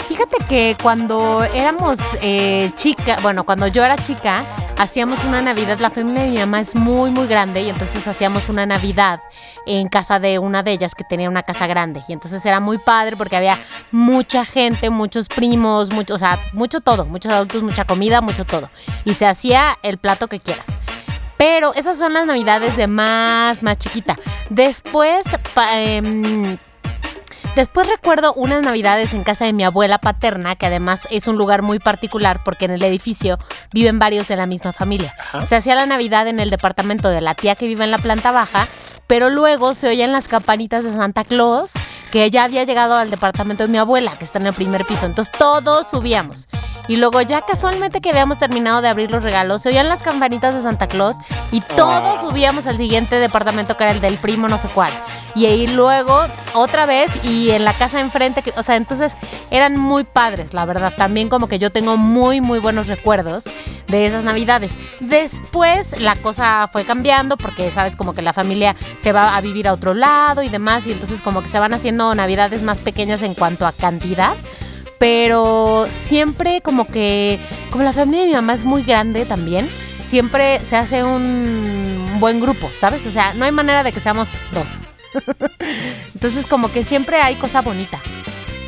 [0.09, 4.43] Fíjate que cuando éramos eh, chica, bueno, cuando yo era chica,
[4.79, 8.49] hacíamos una Navidad, la familia de mi mamá es muy, muy grande y entonces hacíamos
[8.49, 9.21] una Navidad
[9.67, 12.79] en casa de una de ellas que tenía una casa grande y entonces era muy
[12.79, 13.59] padre porque había
[13.93, 18.71] mucha gente, muchos primos, mucho, o sea, mucho todo, muchos adultos, mucha comida, mucho todo
[19.05, 20.67] y se hacía el plato que quieras.
[21.37, 24.17] Pero esas son las navidades de más, más chiquita.
[24.51, 26.57] Después, pa- em,
[27.59, 31.63] Después recuerdo unas navidades en casa de mi abuela paterna, que además es un lugar
[31.63, 33.37] muy particular porque en el edificio
[33.73, 35.13] viven varios de la misma familia.
[35.49, 38.31] Se hacía la navidad en el departamento de la tía que vive en la planta
[38.31, 38.69] baja,
[39.09, 41.73] pero luego se oían las campanitas de Santa Claus,
[42.13, 45.07] que ya había llegado al departamento de mi abuela, que está en el primer piso.
[45.07, 46.47] Entonces todos subíamos.
[46.89, 50.55] Y luego ya casualmente que habíamos terminado de abrir los regalos, se oían las campanitas
[50.55, 51.17] de Santa Claus
[51.53, 52.17] y todos Ah.
[52.21, 54.91] subíamos al siguiente departamento que era el del primo no sé cuál.
[55.35, 59.13] Y ahí luego otra vez y en la casa enfrente, que- o sea, entonces
[59.51, 60.93] eran muy padres, la verdad.
[60.97, 63.45] También como que yo tengo muy, muy buenos recuerdos
[63.87, 64.73] de esas navidades.
[65.01, 69.69] Después la cosa fue cambiando porque, sabes, como que la familia se va a vivir
[69.69, 73.23] a otro lado y demás, y entonces como que se van haciendo navidades más pequeñas
[73.23, 74.35] en cuanto a cantidad.
[74.99, 77.39] Pero siempre como que,
[77.71, 79.69] como la familia de mi mamá es muy grande también,
[80.05, 83.07] siempre se hace un buen grupo, ¿sabes?
[83.07, 84.67] O sea, no hay manera de que seamos dos.
[86.15, 88.01] Entonces como que siempre hay cosa bonita.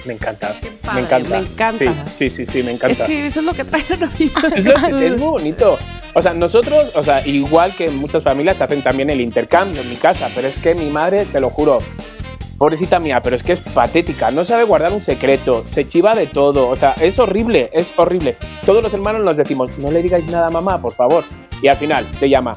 [0.06, 0.54] Me encanta.
[0.82, 1.30] padre, me encanta.
[1.40, 2.06] me encanta.
[2.06, 3.06] Sí, sí, sí, sí, me Es encanta.
[3.06, 4.52] que eso es lo que trae la Navidad.
[4.56, 5.78] Es, lo que- es muy bonito.
[6.14, 9.96] O sea, nosotros, o sea, igual que muchas familias hacen también el intercambio en mi
[9.96, 11.78] casa, pero es que mi madre, te lo juro,
[12.60, 16.26] pobrecita mía, pero es que es patética, no sabe guardar un secreto, se chiva de
[16.26, 18.36] todo, o sea, es horrible, es horrible.
[18.66, 21.24] Todos los hermanos nos decimos, no le digáis nada a mamá, por favor.
[21.62, 22.52] Y al final te llama,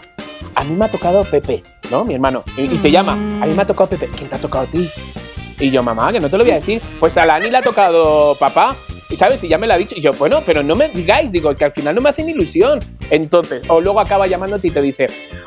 [0.55, 2.03] a mí me ha tocado Pepe, ¿no?
[2.03, 2.43] Mi hermano.
[2.57, 4.89] Y, te llama, a mí me ha tocado Pepe, ¿quién te ha tocado a ti?
[5.57, 6.81] Y yo, mamá, que no te lo voy a decir.
[6.99, 8.75] Pues a la le ha tocado papá.
[9.13, 9.95] Y sabes, y ya me lo ha dicho.
[9.95, 12.79] Y yo, bueno, pero no me digáis, digo, que al final no me hacen ilusión.
[13.11, 15.05] Entonces, o luego acaba llamándote y te dice,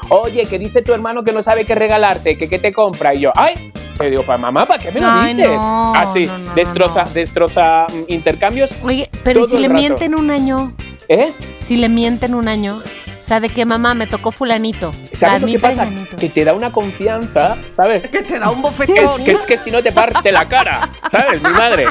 [0.08, 3.12] oye, que dice tu hermano que no sabe qué regalarte, que qué te compra.
[3.14, 5.50] Y yo, ay, te digo, para mamá, ¿para qué me lo Ay, dices?
[5.50, 8.70] no, Así, no, no, no, destroza, destroza mm, intercambios.
[8.84, 9.80] Oye, pero ¿y Todo si le rato.
[9.80, 10.72] mienten un año?
[11.08, 11.32] ¿Eh?
[11.60, 12.80] Si le mienten un año.
[13.26, 14.92] O sea, de que mamá me tocó fulanito.
[15.10, 15.82] ¿Sabes lo que pasa?
[15.82, 16.16] perenganito.
[16.16, 18.04] Que te da una confianza, ¿sabes?
[18.04, 18.96] que te da un bofetón.
[18.98, 21.42] Es que, es que si no te parte la cara, ¿sabes?
[21.42, 21.86] Mi madre.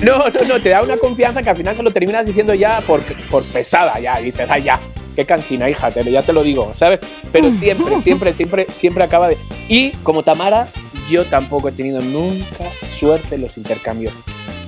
[0.00, 2.80] No, no, no, te da una confianza que al final se lo terminas diciendo ya
[2.86, 4.16] por, por pesada, ya.
[4.16, 4.80] Dices, ay, ya,
[5.14, 7.00] qué cansina, hija, te, ya te lo digo, ¿sabes?
[7.32, 9.36] Pero siempre, siempre, siempre, siempre acaba de.
[9.68, 10.68] Y como Tamara,
[11.10, 12.64] yo tampoco he tenido nunca
[12.98, 14.14] suerte en los intercambios.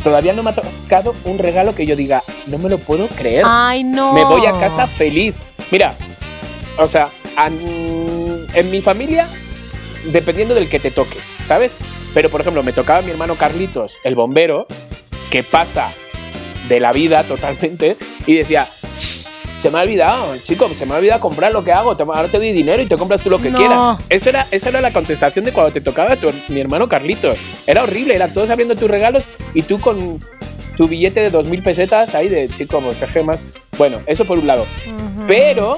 [0.05, 3.45] Todavía no me ha tocado un regalo que yo diga, no me lo puedo creer.
[3.47, 4.13] Ay, no.
[4.13, 5.35] Me voy a casa feliz.
[5.71, 5.95] Mira,
[6.79, 9.27] o sea, an- en mi familia,
[10.13, 11.73] dependiendo del que te toque, ¿sabes?
[12.15, 14.67] Pero, por ejemplo, me tocaba mi hermano Carlitos, el bombero,
[15.31, 15.93] que pasa
[16.69, 18.67] de la vida totalmente y decía,
[18.99, 19.29] "Shh,
[19.59, 22.39] se me ha olvidado, chico, se me ha olvidado comprar lo que hago, ahora te
[22.39, 23.59] doy dinero y te compras tú lo que No.
[23.59, 23.99] quieras.
[24.09, 27.37] Eso era, esa era la contestación de cuando te tocaba tu- mi hermano Carlitos.
[27.67, 29.23] Era horrible, eran todos abriendo tus regalos
[29.55, 30.19] y tú con
[30.77, 33.41] tu billete de 2.000 pesetas ahí de, chico, pues gemas.
[33.77, 34.67] Bueno, eso por un lado.
[35.27, 35.77] Pero,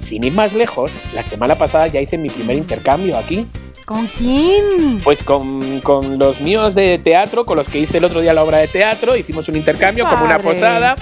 [0.00, 3.46] sin ir más lejos, la semana pasada ya hice mi primer intercambio aquí.
[3.84, 5.00] ¿Con quién?
[5.02, 8.42] Pues con, con los míos de teatro, con los que hice el otro día la
[8.42, 10.96] obra de teatro, hicimos un intercambio, como una posada.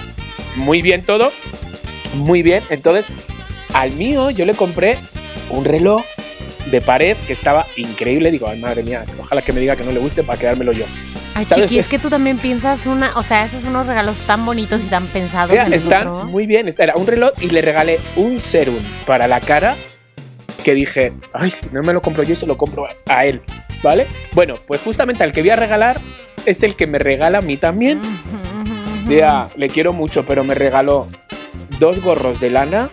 [0.55, 1.31] Muy bien todo.
[2.15, 2.63] Muy bien.
[2.69, 3.05] Entonces,
[3.73, 4.97] al mío yo le compré
[5.51, 6.03] un reloj
[6.71, 8.31] de pared que estaba increíble.
[8.31, 10.85] Digo, ay, madre mía, ojalá que me diga que no le guste para quedármelo yo.
[11.39, 11.63] Ay, ¿sabes?
[11.65, 14.81] chiqui, es que tú también piensas una, o sea, esos son unos regalos tan bonitos
[14.83, 16.69] y tan pensados Mira, están muy bien.
[16.77, 18.75] Era un reloj y le regalé un serum
[19.05, 19.75] para la cara
[20.63, 23.41] que dije, ay, si no me lo compro yo, se lo compro a- él,
[23.81, 24.05] ¿vale?
[24.33, 25.97] Bueno, pues justamente al que voy a regalar
[26.45, 28.01] es el que me regala a mí también.
[29.07, 31.07] Ya, le quiero mucho, pero me regaló
[31.79, 32.89] dos gorros de lana,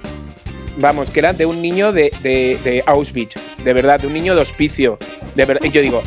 [0.79, 4.35] vamos, que eran de un niño de, de, de Auschwitz, de verdad, de un niño
[4.35, 4.99] de hospicio,
[5.35, 5.65] de verdad.
[5.65, 6.03] Y yo digo,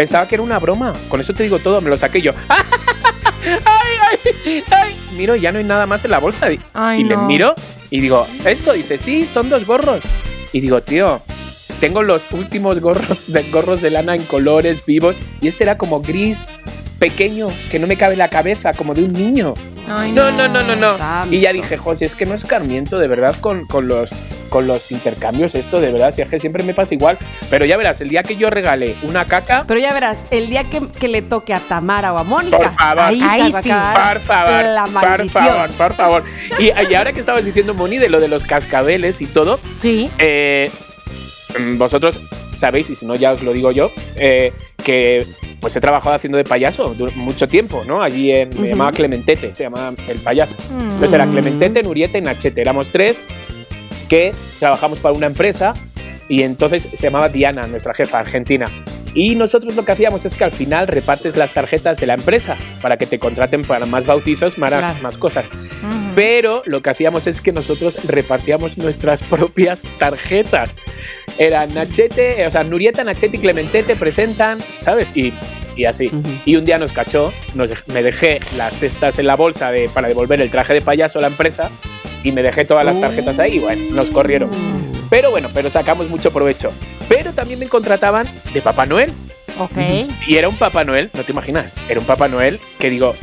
[0.00, 2.32] pensaba que era una broma, con eso te digo todo, me lo saqué yo.
[2.48, 3.94] ¡Ay,
[4.46, 4.96] ay, ay!
[5.14, 6.50] Miro, y ya no hay nada más en la bolsa.
[6.50, 7.54] Y, Ay, y le miro
[7.90, 8.72] y digo, ¿esto?
[8.72, 10.00] Dice, sí, son dos gorros.
[10.54, 11.20] Y digo, tío,
[11.80, 16.00] tengo los últimos gorros de, gorros de lana en colores vivos y este era como
[16.00, 16.44] gris,
[17.00, 19.54] pequeño, que no me cabe la cabeza, como de un niño.
[19.88, 20.96] Ay, No, no, no, no, no.
[21.30, 24.10] Y ya dije, José, es que no es carmiento de verdad con, con los
[24.50, 27.16] con los intercambios esto, de verdad, si es que siempre me pasa igual.
[27.50, 30.64] Pero ya verás, el día que yo regale una caca, Pero ya verás, el día
[30.64, 32.98] que, que le toque a Tamara o a Mónica, Por favor.
[33.04, 33.70] ahí, Ahí sí.
[33.70, 36.24] por favor, la por favor, por favor.
[36.58, 40.10] Y, y ahora que estabas diciendo, Moni, de lo de los cascabeles y todo, Sí.
[40.18, 40.68] eh,
[41.56, 42.20] mm, vosotros
[42.52, 45.24] sabéis, y si no ya os lo digo yo, eh, que
[45.60, 48.02] pues he trabajado haciendo de payaso mucho tiempo, ¿no?
[48.02, 50.56] Allí en, me llamaba Clementete, se llamaba el payaso.
[50.70, 50.80] Mm.
[50.82, 52.60] Entonces era Clementete, Nurieta y Nachete.
[52.62, 53.22] Éramos tres
[54.08, 55.74] que trabajamos para una empresa
[56.28, 58.66] y entonces se llamaba Diana, nuestra jefa argentina.
[59.12, 62.56] Y nosotros lo que hacíamos es que al final repartes las tarjetas de la empresa
[62.80, 64.96] para que te contraten para más bautizos, más, Claro.
[65.02, 65.46] más cosas.
[65.46, 66.12] Ujú.
[66.14, 70.70] Pero lo que hacíamos es que nosotros repartíamos nuestras propias tarjetas.
[71.40, 75.10] Era Nachete, o sea, Nurieta, Nachete y Clementete presentan, ¿sabes?
[75.16, 75.32] Y,
[75.74, 76.10] y así.
[76.44, 80.08] Y un día nos cachó, nos me dejé las cestas en la bolsa de, para
[80.08, 81.70] devolver el traje de payaso a la empresa
[82.22, 84.50] y me dejé todas las tarjetas ahí y bueno, nos corrieron.
[85.08, 86.72] Pero bueno, pero sacamos mucho provecho.
[87.08, 89.10] Pero también me contrataban de Papá Noel.
[89.58, 89.78] Ok.
[90.26, 93.14] Y era un Papá Noel, no te imaginas, era un Papá Noel que digo,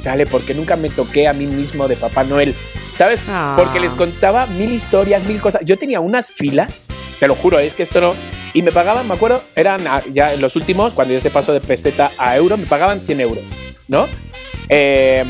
[0.00, 2.56] chale, porque nunca me toqué a mí mismo de Papá Noel.
[2.96, 3.20] ¿Sabes?
[3.28, 3.54] Ah.
[3.56, 5.62] Porque les contaba mil historias, mil cosas.
[5.64, 6.88] Yo tenía unas filas,
[7.18, 8.14] te lo juro, es que esto no.
[8.54, 11.60] Y me pagaban, me acuerdo, eran ah, ya los últimos, cuando ya se pasó de
[11.60, 13.44] peseta a euro, me pagaban 100 euros,
[13.88, 14.06] ¿no?
[14.68, 15.24] Eh,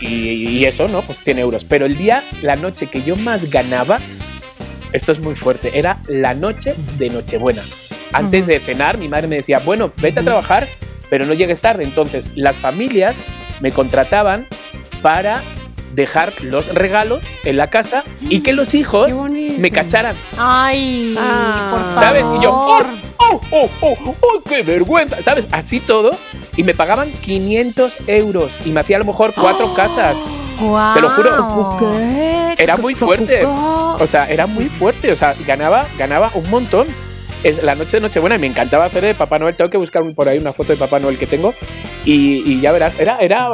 [0.00, 1.02] y, y eso, ¿no?
[1.02, 1.64] Pues 100 euros.
[1.64, 4.00] Pero el día, la noche que yo más ganaba,
[4.92, 7.62] esto es muy fuerte, era la noche de Nochebuena.
[8.12, 10.66] Antes de cenar, mi madre me decía, bueno, vete a trabajar,
[11.10, 11.84] pero no llegues tarde.
[11.84, 13.14] Entonces, las familias
[13.60, 14.46] me contrataban
[15.02, 15.42] para
[15.94, 19.12] dejar los regalos en la casa y que los hijos
[19.58, 21.68] me cacharan, Ay, Ah.
[21.70, 21.98] por favor.
[21.98, 22.24] ¿sabes?
[22.38, 22.80] Y yo, ¡oh,
[23.18, 25.22] oh, oh, oh, oh, qué vergüenza!
[25.22, 25.46] ¿Sabes?
[25.50, 26.10] Así todo.
[26.56, 30.16] Y me pagaban 500 euros y me hacía a lo mejor cuatro casas.
[30.60, 30.94] Guau.
[30.94, 31.76] Te lo juro.
[31.78, 32.54] ¿Qué?
[32.58, 33.44] Era muy fuerte.
[33.46, 33.96] Oh.
[34.00, 35.12] O sea, era muy fuerte.
[35.12, 36.86] O sea, ganaba, ganaba un montón.
[37.44, 39.54] Es la noche de Nochebuena y me encantaba hacer de Papá Noel.
[39.54, 41.54] Tengo que buscar por ahí una foto de Papá Noel que tengo.
[42.04, 43.48] Y, y ya verás, era, era.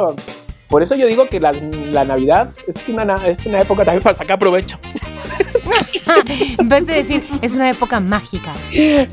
[0.75, 1.53] Por eso yo digo que la,
[1.93, 4.77] la Navidad es una, na- es una época también para sacar provecho.
[6.59, 8.51] En vez de decir, es una época mágica.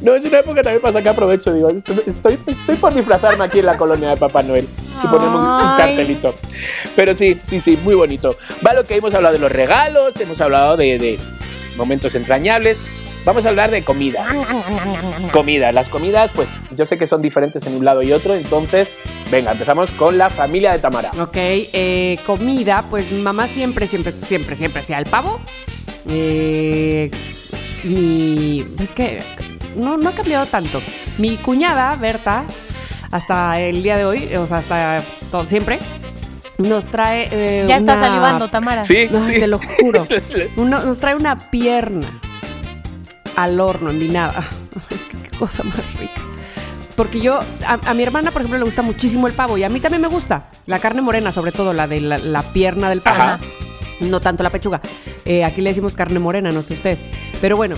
[0.01, 1.55] No, es una época también para sacar provecho.
[1.55, 4.67] Digo, estoy, estoy por disfrazarme aquí en la colonia de Papá Noel
[5.05, 6.35] y ponerme un, cartelito.
[6.97, 8.37] Pero sí, sí, sí, muy bonito.
[8.61, 11.17] Vale, que hemos hablado de los regalos, hemos hablado de, de
[11.77, 12.79] momentos entrañables.
[13.25, 14.25] Vamos a hablar de comida.
[15.33, 15.71] Comida.
[15.73, 18.35] Las comidas, pues yo sé que son diferentes en un lado y otro.
[18.35, 18.89] Entonces,
[19.31, 21.11] venga, empezamos con la familia de Tamara.
[21.21, 25.41] Ok, eh, comida, pues mamá siempre, siempre, siempre, siempre hacía el pavo.
[26.09, 27.11] Eh,
[27.85, 29.23] mi, es que
[29.77, 30.83] no, no ha cambiado tanto.
[31.19, 32.45] Mi cuñada, Berta,
[33.13, 35.01] hasta el día de hoy, o sea, hasta
[35.31, 35.79] todo, siempre,
[36.59, 37.29] nos trae...
[37.31, 38.83] eh, Ya está una- salivando, Tamara.
[38.83, 39.35] Sí, No, sí.
[39.35, 40.07] te lo juro.
[40.57, 42.01] Nos trae una pierna
[43.37, 44.45] al horno, envinada.
[45.23, 46.21] Qué cosa más rica.
[46.97, 49.69] Porque yo, a, a mi hermana, por ejemplo, le gusta muchísimo el pavo y a
[49.69, 50.51] mí también me gusta.
[50.67, 53.23] La carne morena, sobre todo la de la, la pierna del pavo.
[53.23, 53.41] Ajá.
[54.01, 54.81] No tanto la pechuga.
[55.25, 56.99] Eh, aquí le decimos carne morena, no sé usted.
[57.41, 57.77] Pero bueno,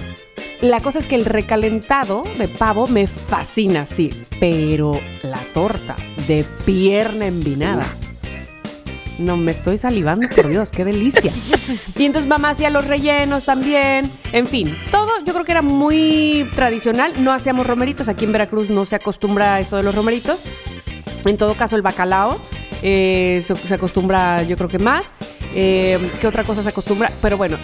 [0.63, 4.11] la cosa es que el recalentado de pavo me fascina, sí.
[4.41, 4.93] Pero
[5.23, 5.95] la torta
[6.27, 7.85] de pierna envinada.
[9.19, 11.23] No, me estoy salivando, por Dios, qué delicia.
[11.97, 14.11] Y entonces mamá hacía los rellenos también.
[14.33, 17.13] En fin, todo yo creo que era muy tradicional.
[17.19, 18.09] No hacíamos romeritos.
[18.09, 20.41] Aquí en Veracruz no se acostumbra a eso de los romeritos.
[21.25, 22.39] En todo caso, el bacalao
[22.83, 25.07] eh, se, se acostumbra, yo creo que más.
[25.55, 27.11] Eh, ¿Qué otra cosa se acostumbra?
[27.23, 27.57] Pero bueno,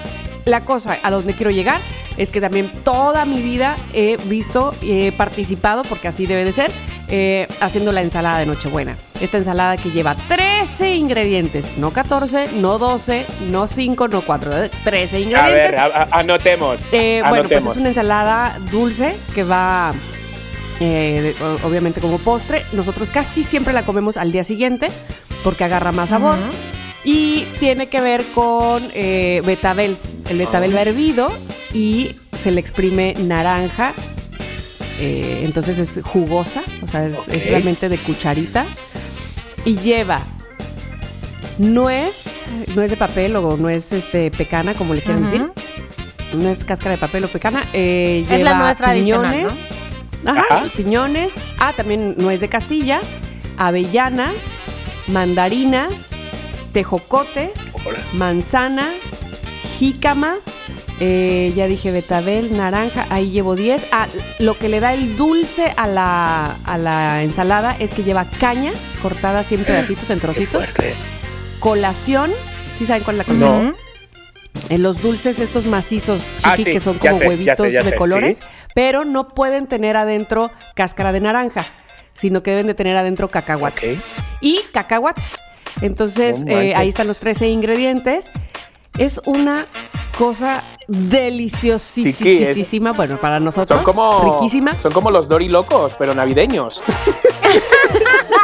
[0.44, 1.80] la cosa a donde quiero llegar
[2.16, 6.52] es que también toda mi vida he visto y he participado, porque así debe de
[6.52, 6.70] ser,
[7.08, 8.94] eh, haciendo la ensalada de Nochebuena.
[9.20, 14.50] Esta ensalada que lleva 13 ingredientes, no 14, no 12, no 5, no 4,
[14.84, 15.70] 13 A ingredientes.
[15.72, 16.78] ver, a- a- anotemos.
[16.92, 19.92] Eh, bueno, pues es una ensalada dulce que va,
[20.80, 21.34] eh,
[21.64, 22.64] obviamente como postre.
[22.72, 24.88] Nosotros casi siempre la comemos al día siguiente
[25.44, 26.36] porque agarra más sabor.
[27.04, 29.96] Y tiene que ver con eh, betabel.
[30.28, 31.30] El betabel va hervido
[31.72, 33.94] y se le exprime naranja.
[35.00, 38.66] Eh, entonces es jugosa, o sea, es, realmente de cucharita.
[39.64, 40.18] Y lleva
[41.58, 42.44] nuez,
[42.74, 45.32] nuez de papel o nuez este, pecana, como le quieran Ujú.
[45.32, 45.52] decir.
[46.34, 47.64] Nuez cáscara de papel o pecana.
[47.72, 49.52] eh, Es lleva la nuez tradicional, piñones.
[50.26, 50.64] Ajá, Ajá.
[50.76, 51.32] piñones.
[51.58, 53.00] Ah, también nuez de Castilla,
[53.56, 54.34] avellanas,
[55.08, 55.92] mandarinas,
[56.72, 57.50] tejocotes,
[57.84, 57.98] Hola.
[58.12, 58.88] manzana,
[59.78, 60.36] jícama,
[61.00, 63.86] eh, ya dije betabel, naranja, ahí llevo 10.
[63.92, 64.06] Ah,
[64.38, 68.72] lo que le da el dulce a la, a la ensalada es que lleva caña
[69.02, 70.64] cortada así en pedacitos, en trocitos.
[71.58, 72.30] Colación,
[72.78, 73.66] ¿sí saben cuál es la colación?
[73.70, 73.90] No.
[74.68, 77.72] En los dulces estos macizos Ah, chiqui sí, que son como sé, ya huevitos sé,
[77.72, 78.42] ya de sé, colores, sí.
[78.74, 81.64] pero no pueden tener adentro cáscara de naranja,
[82.14, 83.96] sino que deben de tener adentro cacahuate
[84.40, 85.38] y cacahuates.
[85.80, 88.26] Entonces, eh, ahí están los 13 ingredientes.
[88.98, 89.66] Es una
[90.18, 92.92] cosa deliciosísima.
[92.92, 94.74] Bueno, para nosotros, Son como, riquísima.
[94.78, 96.82] son como los dorilocos, pero navideños.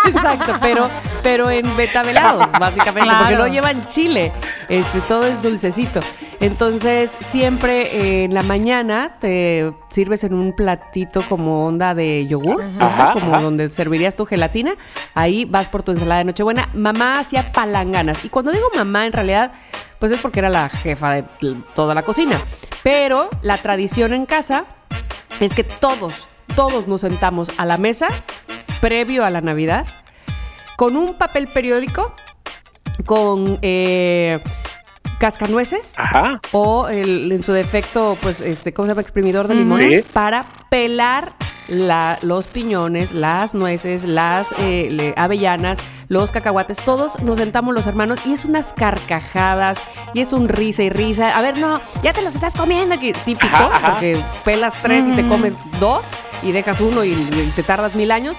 [0.06, 0.88] Exacto, pero,
[1.22, 3.18] pero en betabelados, básicamente, Claro.
[3.24, 4.32] porque no llevan chile.
[4.68, 6.00] Este, todo es dulcecito.
[6.40, 12.62] Entonces, siempre eh, en la mañana te sirves en un platito como onda de yogur,
[12.78, 13.42] Ajá, como ajá.
[13.42, 14.74] donde servirías tu gelatina.
[15.14, 16.68] Ahí vas por tu ensalada de Nochebuena.
[16.74, 18.24] Mamá hacía palanganas.
[18.24, 19.52] Y cuando digo mamá, en realidad,
[19.98, 21.24] pues es porque era la jefa de
[21.74, 22.40] toda la cocina.
[22.82, 24.66] Pero la tradición en casa
[25.40, 28.08] es que todos, todos nos sentamos a la mesa
[28.80, 29.86] previo a la Navidad
[30.76, 32.14] con un papel periódico,
[33.06, 34.38] con eh,
[35.18, 36.40] cascanueces Ajá.
[36.52, 39.02] o el- en su defecto, pues, este, ¿cómo se llama?
[39.02, 40.10] Exprimidor de limones Sí.
[40.12, 41.32] para pelar
[41.68, 47.86] la- los piñones, las nueces, las eh, le- avellanas, los cacahuates, todos nos sentamos los
[47.88, 49.78] hermanos y es unas carcajadas
[50.14, 51.36] y es un risa y risa.
[51.36, 53.90] A ver, no, ya te los estás comiendo, que típico, Ajá, ajá.
[53.92, 56.04] porque pelas tres y te comes dos
[56.44, 58.36] y dejas uno y, y te tardas mil años.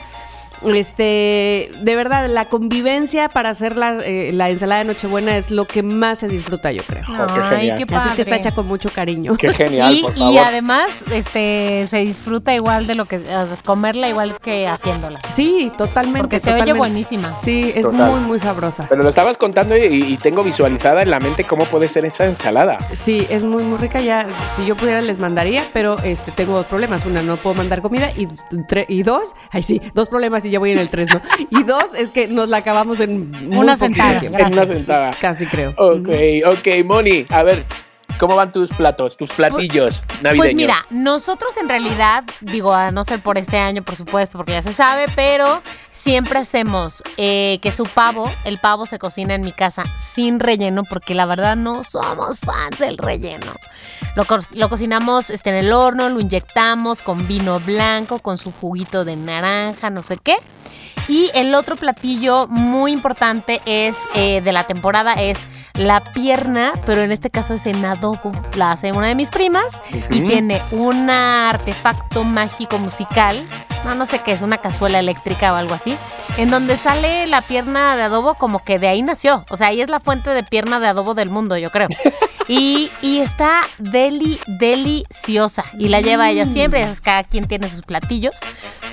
[0.65, 5.65] Este, de verdad, la convivencia para hacer la, eh, la ensalada de Nochebuena es lo
[5.65, 7.03] que más se disfruta, yo creo.
[7.09, 9.35] Oh, qué Ay, qué Así es que está hecha con mucho cariño.
[9.37, 10.39] Qué genial, y, por y favor.
[10.45, 15.19] además, este, se disfruta igual de lo que, sea, comerla igual que haciéndola.
[15.29, 16.19] Sí, totalmente.
[16.21, 16.77] Porque se oye totalmente.
[16.79, 17.33] buenísima.
[17.43, 18.11] Sí, es Total.
[18.11, 18.85] muy, muy sabrosa.
[18.89, 22.25] Pero lo estabas contando y, y tengo visualizada en la mente cómo puede ser esa
[22.25, 22.77] ensalada.
[22.93, 23.99] Sí, es muy, muy rica.
[23.99, 27.05] Ya, si yo pudiera, les mandaría, pero este, tengo dos problemas.
[27.05, 28.09] Una, no puedo mandar comida.
[28.15, 28.27] Y,
[28.67, 31.21] tre- y dos, ay, sí, dos problemas y ya voy en el tres, ¿no?
[31.49, 34.19] Y dos, es que nos la acabamos en muy Una sentada.
[34.19, 35.11] En una sentada.
[35.19, 35.73] Casi creo.
[35.77, 36.09] Ok,
[36.45, 37.65] ok, Moni, a ver,
[38.17, 40.37] ¿cómo van tus platos, tus platillos navideños?
[40.37, 44.53] Pues mira, nosotros en realidad, digo, a no ser por este año, por supuesto, porque
[44.53, 49.41] ya se sabe, pero siempre hacemos eh, que su pavo, el pavo se cocina en
[49.41, 53.53] mi casa sin relleno, porque la verdad no somos fans del relleno.
[54.17, 58.51] Lo, co- lo cocinamos este, en el horno, lo inyectamos con vino blanco, con su
[58.51, 60.35] juguito de naranja, no sé qué.
[61.07, 65.37] Y el otro platillo muy importante es eh, de la temporada es
[65.75, 68.31] la pierna, pero en este caso es en adobo.
[68.55, 73.41] La hace una de mis primas y tiene un artefacto mágico musical.
[73.87, 75.97] No, no sé qué es, una cazuela eléctrica o algo así.
[76.35, 79.45] En donde sale la pierna de adobo como que de ahí nació.
[79.49, 81.87] O sea, ahí es la fuente de pierna de adobo del mundo, yo creo.
[82.49, 85.65] Y, y está deli, deliciosa.
[85.77, 86.79] Y la lleva ella siempre.
[86.79, 88.35] ya sabes, Cada quien tiene sus platillos.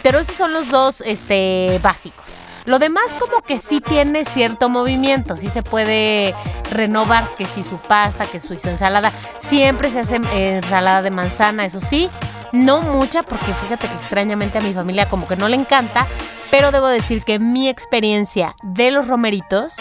[0.03, 2.44] Pero esos son los dos este, básicos.
[2.65, 6.35] Lo demás como que sí tiene cierto movimiento, sí se puede
[6.71, 11.67] renovar, que si su pasta, que su ensalada, siempre se hace eh, ensalada de manzana,
[11.67, 12.09] eso sí,
[12.53, 16.07] no mucha, porque fíjate que extrañamente a mi familia como que no le encanta,
[16.51, 19.77] pero debo decir que mi experiencia de los romeritos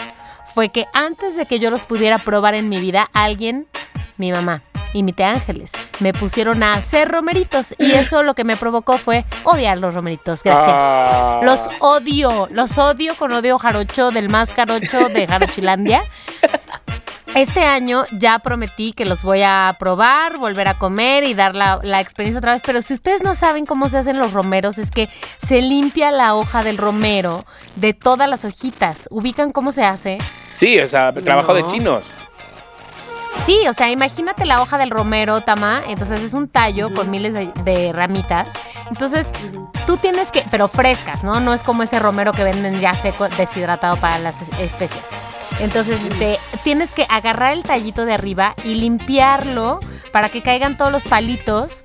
[0.52, 3.66] fue que antes de que yo los pudiera probar en mi vida, alguien,
[4.18, 4.62] mi mamá
[4.94, 8.96] y mi tía Ángeles, me pusieron a hacer romeritos y eso lo que me provocó
[8.96, 10.74] fue odiar los romeritos, gracias.
[10.78, 11.40] Ah.
[11.42, 16.02] Los odio, los odio con odio jarocho del más jarocho de Jarochilandia.
[17.34, 21.80] Este año ya prometí que los voy a probar, volver a comer y dar la,
[21.82, 22.62] la experiencia otra vez.
[22.64, 25.08] Pero si ustedes no saben cómo se hacen los romeros, es que
[25.44, 29.08] se limpia la hoja del romero de todas las hojitas.
[29.10, 30.18] ¿Ubican cómo se hace?
[30.52, 31.66] Sí, o sea, trabajo de No.
[31.66, 32.12] chinos.
[33.46, 35.82] Sí, o sea, imagínate la hoja del romero, Tama.
[35.86, 38.54] Entonces es un tallo con miles de, de ramitas.
[38.88, 39.30] Entonces
[39.86, 41.40] tú tienes que, pero frescas, ¿no?
[41.40, 45.06] No es como ese romero que venden ya seco, deshidratado para las es- especias.
[45.60, 49.78] Entonces, este, tienes que agarrar el tallito de arriba y limpiarlo
[50.10, 51.84] para que caigan todos los palitos.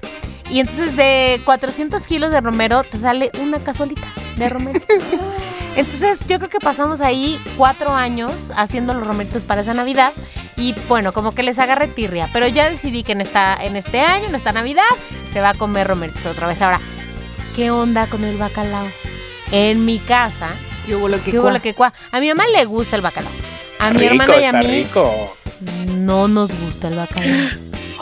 [0.49, 4.07] Y entonces de 400 kilos de romero te sale una cazuelita
[4.39, 4.79] de romero.
[5.75, 10.11] Entonces yo creo que pasamos ahí cuatro años haciendo los romeritos para esa Navidad
[10.57, 14.01] y bueno, como que les agarré tirria, pero ya decidí que en, esta, en este
[14.01, 14.83] año, en esta Navidad,
[15.31, 16.61] se va a comer romeritos otra vez.
[16.61, 16.79] Ahora,
[17.55, 18.87] ¿qué onda con el bacalao?
[19.51, 20.49] En mi casa,
[20.85, 21.53] ¿Qué hubo lo que ¿qué hubo cua?
[21.53, 21.93] lo que cua?
[22.11, 23.31] A mi mamá le gusta el bacalao.
[23.79, 25.13] A mi rico, hermana y a mí rico.
[25.97, 27.49] no nos gusta el bacalao.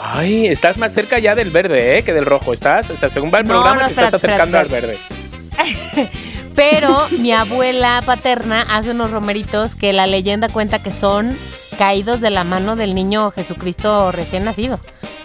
[0.02, 2.02] Ay, estás más cerca ya del verde, ¿eh?
[2.02, 2.52] Que del rojo.
[2.52, 4.96] Estás, o sea, según va el No, programa, no, te estás espérate, acercando espérate, al
[4.96, 5.27] verde.
[6.54, 11.36] Pero mi abuela paterna hace unos romeritos que la leyenda cuenta que son
[11.78, 14.80] caídos de la mano del niño Jesucristo recién nacido.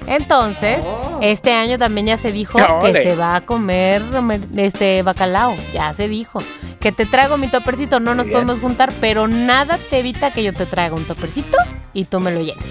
[0.06, 1.20] Entonces, Oh.
[1.22, 2.94] este año también ya se dijo ¡Ole!
[2.94, 4.02] que se va a comer
[4.58, 5.56] este bacalao.
[5.74, 6.40] Ya se dijo.
[6.80, 8.34] Que te traigo mi topercito, no nos bien.
[8.42, 11.58] podemos juntar, pero nada te evita que yo te traiga un topercito
[11.94, 12.66] y tú me lo llenes.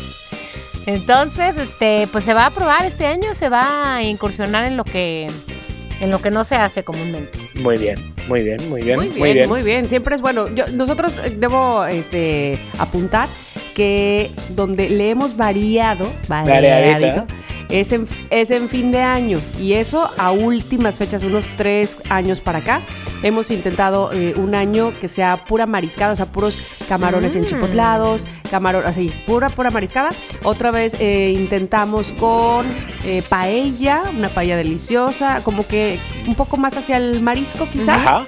[0.86, 4.84] Entonces, este, pues se va a probar este año, se va a incursionar en lo
[4.84, 5.28] que
[6.02, 7.38] en lo que no se hace comúnmente.
[7.62, 7.96] Muy bien,
[8.28, 9.84] muy bien, muy bien, Muy bien, muy bien.
[9.86, 10.52] Siempre es bueno.
[10.52, 13.28] Yo- nosotros eh, debo este, apuntar
[13.74, 17.24] que donde le hemos variado, variadito,
[17.68, 19.38] es en, es en fin de año.
[19.60, 22.80] Y eso a últimas fechas, unos tres años para acá.
[23.22, 26.58] Hemos intentado eh, un año que sea pura mariscada, o sea, puros
[26.88, 27.38] camarones Mm.
[27.38, 30.08] enchipotlados, camarón, así, pura, pura mariscada.
[30.42, 32.66] Otra vez eh, intentamos con
[33.04, 37.94] eh, paella, una paella deliciosa, como que un poco más hacia el marisco quizá.
[37.94, 38.26] Ajá.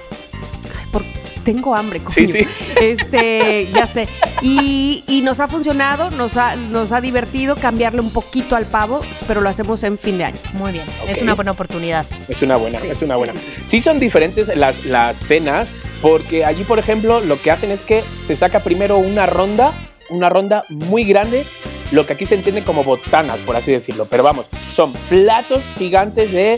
[0.93, 1.03] Por-
[1.45, 2.01] tengo hambre.
[2.07, 2.27] Sí, coño.
[2.33, 2.47] sí.
[2.81, 4.07] Este, ya sé.
[4.41, 8.99] Y, y nos ha funcionado, nos ha, nos ha divertido cambiarle un poquito al pavo,
[9.27, 10.37] pero lo hacemos en fin de año.
[10.53, 12.05] Muy bien, es una buena oportunidad.
[12.27, 13.33] Es una buena, Sí, es una sí, buena.
[13.33, 15.67] sí, Sí, son diferentes las, las cenas,
[16.01, 19.71] porque allí, por ejemplo, lo que hacen es que se saca primero una ronda,
[20.09, 21.45] una ronda muy grande,
[21.91, 24.05] lo que aquí se entiende como botanas, por así decirlo.
[24.09, 26.57] Pero vamos, son platos gigantes de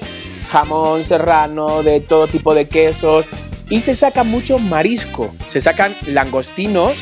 [0.50, 3.26] jamón serrano, de todo tipo de quesos,
[3.70, 5.34] Y se saca mucho marisco.
[5.48, 6.96] Se sacan langostinos,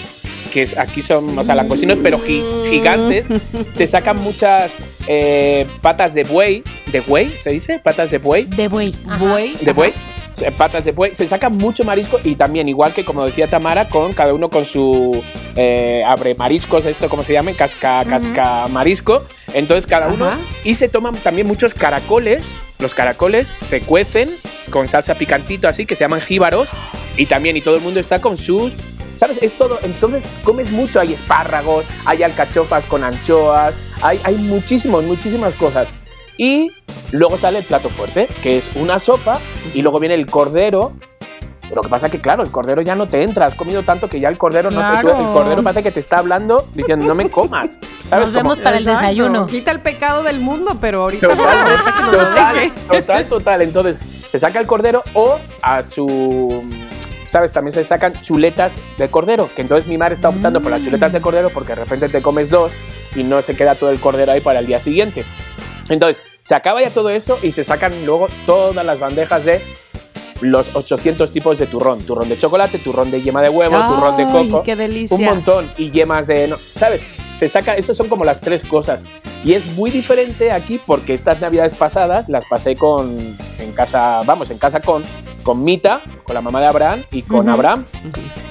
[0.51, 3.27] que aquí son, o sea, langostinos, pero gi- gigantes.
[3.71, 4.71] Se sacan muchas
[5.07, 6.63] eh, patas de buey.
[6.91, 7.79] ¿De buey se dice?
[7.79, 8.45] Patas de buey.
[8.45, 8.93] De buey.
[9.07, 9.23] ajá.
[9.25, 9.55] Buey.
[9.61, 9.93] De buey.
[10.33, 11.13] se- Patas de buey.
[11.13, 14.65] Se saca mucho marisco y también, igual que como decía Tamara, con cada uno con
[14.65, 15.21] su
[15.55, 19.23] eh, abre mariscos, esto como se llama, casca, casca marisco.
[19.55, 20.25] Entonces cada uno.
[20.25, 20.37] Ajá.
[20.63, 22.55] Y se toman también muchos caracoles.
[22.77, 24.29] Los caracoles se cuecen
[24.69, 26.69] con salsa picantito así, que se llaman jíbaros.
[27.17, 28.73] Y también, y todo el mundo está con sus.
[29.17, 29.39] ¿Sabes?
[29.41, 29.79] Es todo.
[29.83, 30.99] Entonces comes mucho.
[30.99, 35.87] Hay espárragos, hay alcachofas con anchoas, hay, hay muchísimos, muchísimas cosas.
[36.37, 36.69] Y
[37.11, 39.39] luego sale el plato fuerte, que es una sopa,
[39.73, 40.93] y luego viene el cordero.
[41.73, 43.47] Lo que pasa que, claro, el cordero ya no te entra.
[43.47, 44.99] Has comido tanto que ya el cordero no te.
[45.01, 45.09] Claro.
[45.19, 47.79] El cordero parece que te está hablando diciendo, no me comas.
[48.09, 48.27] ¿Sabes?
[48.27, 49.01] Nos vemos Como- para el Exacto.
[49.01, 49.47] desayuno.
[49.47, 51.27] Quita el pecado del mundo, pero ahorita.
[51.27, 51.77] Total,
[52.11, 53.61] total, total, total.
[53.63, 53.97] Entonces,
[54.31, 56.63] se saca el cordero o a su.
[57.25, 57.51] ¿Sabes?
[57.51, 59.49] También se sacan chuletas de cordero.
[59.55, 62.21] Que entonces mi madre está optando por las chuletas de cordero porque de repente te
[62.21, 62.71] comes dos
[63.15, 65.25] y no se queda todo el cordero ahí para el día siguiente.
[65.89, 69.61] Entonces, se acaba ya todo eso y se sacan luego todas las bandejas de
[70.41, 72.01] los 800 tipos de turrón.
[72.03, 74.63] Turrón de chocolate, turrón de yema de huevo, turrón de coco.
[74.63, 75.15] qué delicia.
[75.15, 75.69] un montón.
[75.77, 77.01] Y yemas de no, sabes
[77.35, 79.03] se saca eso son como las tres cosas.
[79.43, 83.07] Y es muy diferente aquí porque estas navidades pasadas las pasé con
[83.59, 85.03] en casa vamos en casa con
[85.43, 87.49] con Mita con la mamá de Abraham y con.
[87.49, 87.85] Abraham.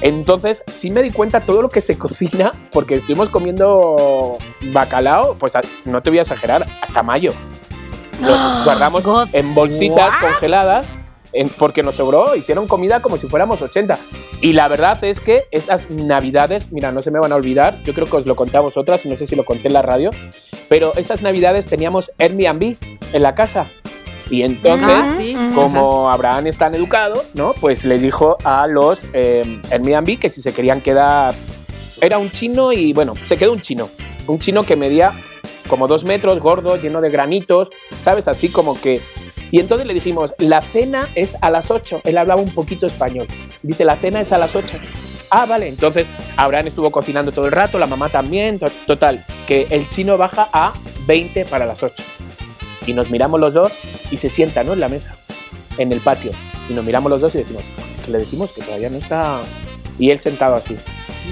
[0.03, 4.37] Entonces sí me di cuenta todo lo que se cocina porque estuvimos comiendo
[4.73, 5.55] bacalao pues
[5.87, 7.33] no te voy a exagerar hasta mayo.
[8.21, 10.21] Lo guardamos en bolsitas What?
[10.21, 10.87] congeladas
[11.35, 13.99] en- porque nos sobró, hicieron comida como si fuéramos 80.
[14.41, 17.95] Y la verdad es que esas navidades, mira, no se me van a olvidar, yo
[17.95, 20.11] creo que os lo conté a vosotras, no sé si lo conté en la radio,
[20.69, 22.77] pero esas navidades teníamos Airbnb
[23.13, 23.67] en la casa.
[24.31, 25.37] Y entonces, Ah, sí.
[25.55, 27.55] como Abraham es tan educado, ¿no?
[27.61, 31.35] Pues le dijo a los eh, Airbnb que si se querían quedar...
[32.01, 33.89] Era un chino y bueno, se quedó un chino.
[34.27, 35.13] Un chino que medía
[35.69, 37.71] como dos metros, gordo, lleno de granitos,
[38.03, 38.27] ¿sabes?
[38.29, 39.01] Así como que...
[39.55, 42.01] Y entonces le dijimos, la cena es a las 8.
[42.03, 43.29] Él hablaba un poquito español.
[43.63, 44.67] Dice, la cena es a las 8.
[45.31, 45.69] Ah, vale.
[45.69, 48.59] Entonces, Abraham estuvo cocinando todo el rato, la mamá también.
[48.59, 50.73] to- Total, que el chino baja a
[51.07, 52.03] 20 para las 8.
[52.89, 53.73] Y nos miramos los dos
[54.11, 54.73] y se sienta, ¿no?
[54.73, 55.17] En la mesa,
[55.79, 56.33] en el patio.
[56.69, 57.63] Y nos miramos los dos y decimos,
[58.05, 59.41] que le decimos que todavía no está.
[60.01, 60.77] Y él sentado así.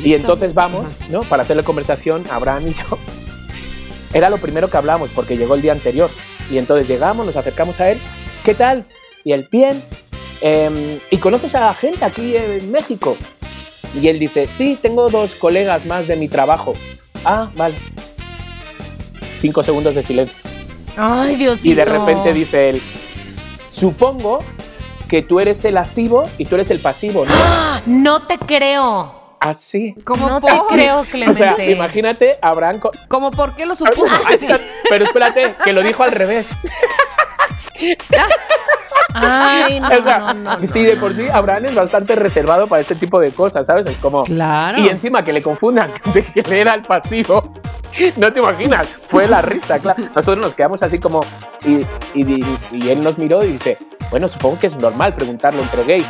[0.05, 1.23] Y entonces vamos, ¿no?
[1.23, 2.85] Para hacerle conversación, Abraham y yo.
[4.15, 6.09] Era lo primero que hablamos porque llegó el día anterior.
[6.51, 7.99] Y entonces llegamos, nos acercamos a él.
[8.45, 8.87] ¿Qué tal?
[9.25, 9.83] Y él, bien.
[10.41, 13.17] Em, ¿Y conoces a gente aquí en México?
[14.01, 16.73] Y él dice, sí, tengo dos colegas más de mi trabajo.
[17.25, 17.77] Ah, vale.
[19.41, 20.37] Cinco segundos de silencio.
[20.97, 21.69] Ay, Diosito.
[21.69, 22.83] Y de repente dice él,
[23.69, 24.39] supongo
[25.09, 27.33] que tú eres el activo y tú eres el pasivo, ¿no?
[27.87, 29.22] No te creo.
[29.43, 29.95] Así.
[30.05, 30.69] ¿Cómo no por?
[30.69, 31.43] creo, O Clemente.
[31.43, 32.79] sea, imagínate, Abraham...
[32.79, 34.07] co- ¿Cómo por qué lo supuso?
[34.89, 36.49] Pero espérate, que lo dijo al revés.
[39.15, 42.67] Ay, no, o sea, no, no, no, sí, de por sí, Abraham es bastante reservado
[42.67, 43.87] para ese tipo de cosas, ¿sabes?
[43.87, 44.25] Es como...
[44.25, 44.79] Claro.
[44.79, 47.53] Y encima que le confundan de que él era el pasivo.
[48.17, 50.03] No te imaginas, fue la risa, claro.
[50.15, 51.21] Nosotros nos quedamos así como.
[51.63, 51.85] Y,
[52.19, 53.77] y- y él nos miró y dice:
[54.11, 56.07] Bueno, supongo que es normal preguntarlo entre gays.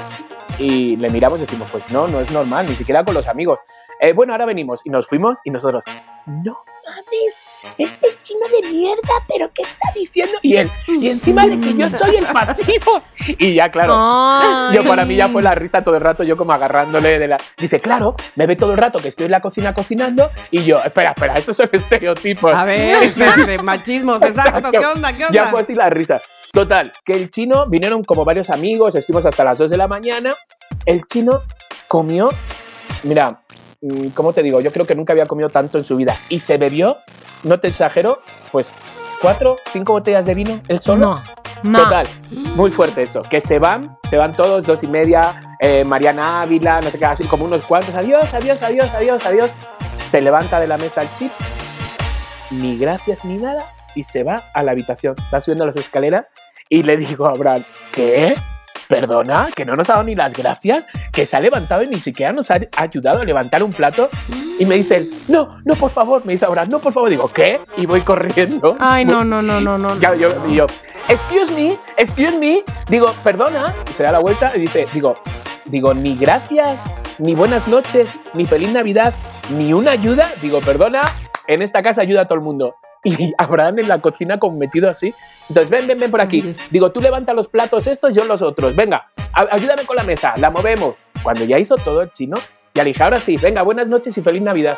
[0.58, 3.58] Y le miramos y decimos: Pues no, no es normal, ni siquiera con los amigos.
[4.00, 4.80] "Eh, bueno, ahora venimos.
[4.84, 5.84] Y nos fuimos y nosotros:
[6.26, 10.38] No mames, este chino de mierda, ¿pero qué está diciendo?
[10.42, 13.02] Y él: Y encima de que yo soy el pasivo.
[13.38, 13.94] Y ya, claro.
[13.96, 14.76] Ay.
[14.76, 17.36] Yo para mí ya fue la risa todo el rato, yo como agarrándole de la...
[17.56, 20.76] Dice, claro, me ve todo el rato que estoy en la cocina cocinando y yo,
[20.76, 22.54] espera, espera, esos son estereotipos.
[22.54, 23.12] A ver,
[23.46, 24.70] de, machismos, exacto.
[24.72, 25.12] ¿Qué onda?
[25.16, 25.34] ¿Qué onda?
[25.34, 26.20] Ya fue así la risa.
[26.52, 30.34] Total, que el chino, vinieron como varios amigos, estuvimos hasta las 2 de la mañana,
[30.84, 31.40] el chino
[31.88, 32.28] comió,
[33.04, 33.40] mira,
[33.80, 34.60] mm, ¿cómo te digo?
[34.60, 36.98] Yo creo que nunca había comido tanto en su vida y se bebió,
[37.42, 38.76] no te exagero, pues
[39.22, 41.06] cuatro, cinco botellas de vino, él solo.
[41.06, 41.22] No,
[41.62, 41.84] no.
[41.84, 42.06] Total,
[42.54, 43.22] muy fuerte esto.
[43.22, 47.06] Que se van, se van todos, dos y media, eh, Mariana Ávila, no sé qué,
[47.06, 47.94] así como unos cuantos.
[47.94, 49.50] Adiós, adiós, adiós, adiós, adiós.
[50.06, 51.32] Se levanta de la mesa el chip,
[52.50, 53.64] ni gracias ni nada,
[53.94, 55.16] y se va a la habitación.
[55.32, 56.26] Va subiendo las escaleras
[56.68, 58.34] y le digo a Abraham, ¿qué?
[58.88, 62.00] Perdona, que no nos ha dado ni las gracias, que se ha levantado y ni
[62.00, 64.10] siquiera nos ha ayudado a levantar un plato.
[64.58, 67.08] Y me dice él, no, no, por favor, me dice Abraham, no, por favor.
[67.08, 67.60] Digo, ¿qué?
[67.76, 68.76] Y voy corriendo.
[68.78, 69.98] Ay, no, no, no, no, no.
[69.98, 70.66] Ya, yo, y yo,
[71.08, 75.16] excuse me, excuse me, digo, perdona, y se da la vuelta y dice, digo,
[75.64, 76.84] digo, ni gracias,
[77.18, 79.14] ni buenas noches, ni feliz Navidad,
[79.50, 81.00] ni una ayuda, digo, perdona,
[81.46, 82.76] en esta casa ayuda a todo el mundo.
[83.18, 85.12] Y Abraham en la cocina como metido así.
[85.48, 86.54] Entonces, ven, ven, ven por aquí.
[86.70, 88.76] Digo, tú levanta los platos estos, yo los otros.
[88.76, 89.10] Venga.
[89.32, 90.94] "A- ayúdame con la mesa, la movemos.
[91.22, 92.36] Cuando ya hizo todo el chino,
[92.74, 94.76] ya le dije, ahora sí, venga, buenas noches y feliz Navidad.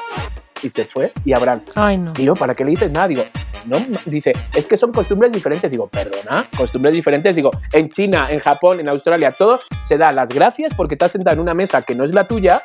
[0.62, 2.12] Y se fue y Abraham, Ay, no.
[2.14, 3.08] Digo, ¿para qué le dices nada?
[3.08, 3.24] Digo,
[3.66, 5.70] no, dice, es que son costumbres diferentes.
[5.70, 7.36] Digo, perdona, costumbres diferentes.
[7.36, 11.34] Digo, en China, en Japón, en Australia, todo se da las gracias porque estás sentado
[11.34, 12.62] en una mesa que no es la tuya,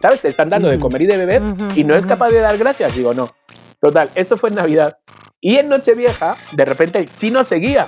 [0.00, 0.20] ¿sabes?
[0.20, 0.82] Te están dando de Ujú.
[0.86, 1.42] comer y de beber
[1.76, 2.94] y no es capaz de dar gracias.
[2.96, 3.30] Digo, no.
[3.80, 4.98] Total, eso fue en Navidad.
[5.40, 7.86] Y en Nochevieja, de repente el chino seguía.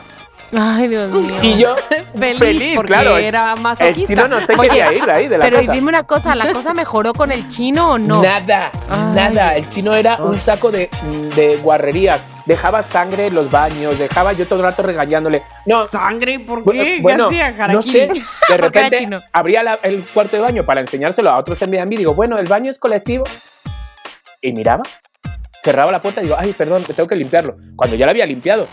[0.57, 1.35] Ay, Dios mío.
[1.43, 1.77] Y yo,
[2.19, 3.19] Feliz, feliz, porque claro.
[3.19, 4.07] era el masoquista.
[4.15, 5.73] chino no se Oye, quería ir ahí, de la Pero casa.
[5.73, 8.23] dime una cosa, ¿la cosa mejoró con el chino o no?
[8.23, 9.13] Nada, Ay.
[9.15, 9.57] nada.
[9.57, 10.89] El chino era un saco de,
[11.37, 12.21] de guarrerías.
[12.47, 15.43] Dejaba sangre en los baños, dejaba yo todo el rato regañándole.
[15.67, 16.39] No, ¿Sangre?
[16.41, 16.99] ¿Por qué?
[17.03, 18.09] Bueno, ¿Qué hacía, no sé,
[18.49, 21.99] de repente abría la- el cuarto de baño para enseñárselo a otros en Airbnb.
[21.99, 23.25] Digo, bueno, el baño es colectivo.
[24.41, 24.83] Y miraba,
[25.63, 27.57] cerraba la puerta y digo, ay, perdón, tengo que limpiarlo.
[27.77, 28.67] Cuando ya lo había limpiado.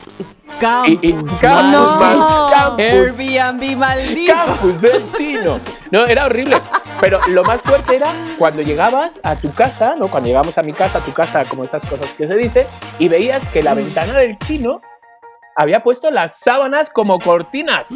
[0.88, 1.38] Y, y Campus.
[1.40, 1.96] campus, No.
[2.00, 4.34] mal- campus, Airbnb maldito.
[4.34, 5.60] campus del chino.
[5.92, 6.58] No, era horrible.
[7.02, 8.08] Pero lo más fuerte era
[8.38, 10.08] cuando llegabas a tu casa, ¿no?
[10.08, 12.68] Cuando llegamos a mi casa, a tu casa, como esas cosas que se dice,
[13.00, 14.82] y veías que la ventana del chino
[15.58, 17.90] había puesto las sábanas como cortinas.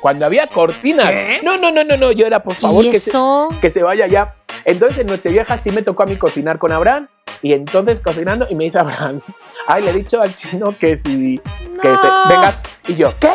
[0.00, 1.10] Cuando había cortinas.
[1.10, 1.40] ¿Qué?
[1.42, 2.12] No, no, no, no, no.
[2.12, 3.48] Yo era, por favor, ¿Y que se, eso?
[3.60, 4.34] que se vaya ya.
[4.64, 7.08] Entonces en Nochevieja sí me tocó a mí cocinar con Abraham.
[7.42, 9.20] Y entonces cocinando, y me dice Abraham,
[9.66, 11.38] ay, le he dicho al chino que si,
[11.80, 12.28] que se, No.
[12.28, 12.60] venga.
[12.86, 13.34] Y yo, ¿qué?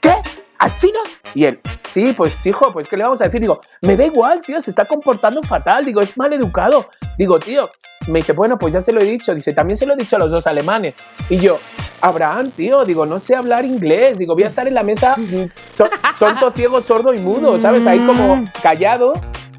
[0.00, 0.14] ¿Qué?
[0.58, 0.98] ¿Al chino?
[1.34, 3.40] Y él, sí, pues hijo, pues ¿qué le vamos a decir?
[3.40, 5.84] Digo, me da igual, tío, se está comportando fatal.
[5.84, 6.88] Digo, es mal educado.
[7.16, 7.70] Digo, tío,
[8.08, 9.32] me dice, bueno, pues ya se lo he dicho.
[9.34, 10.94] Dice, también se lo he dicho a los dos alemanes.
[11.30, 11.58] Y yo,
[12.00, 14.18] Abraham, tío, digo, no sé hablar inglés.
[14.18, 15.44] Digo, voy a estar en la mesa mm,
[15.78, 15.88] to-
[16.18, 17.86] tonto, ciego, sordo y mudo, ¿sabes?
[17.86, 19.12] Ahí como callado.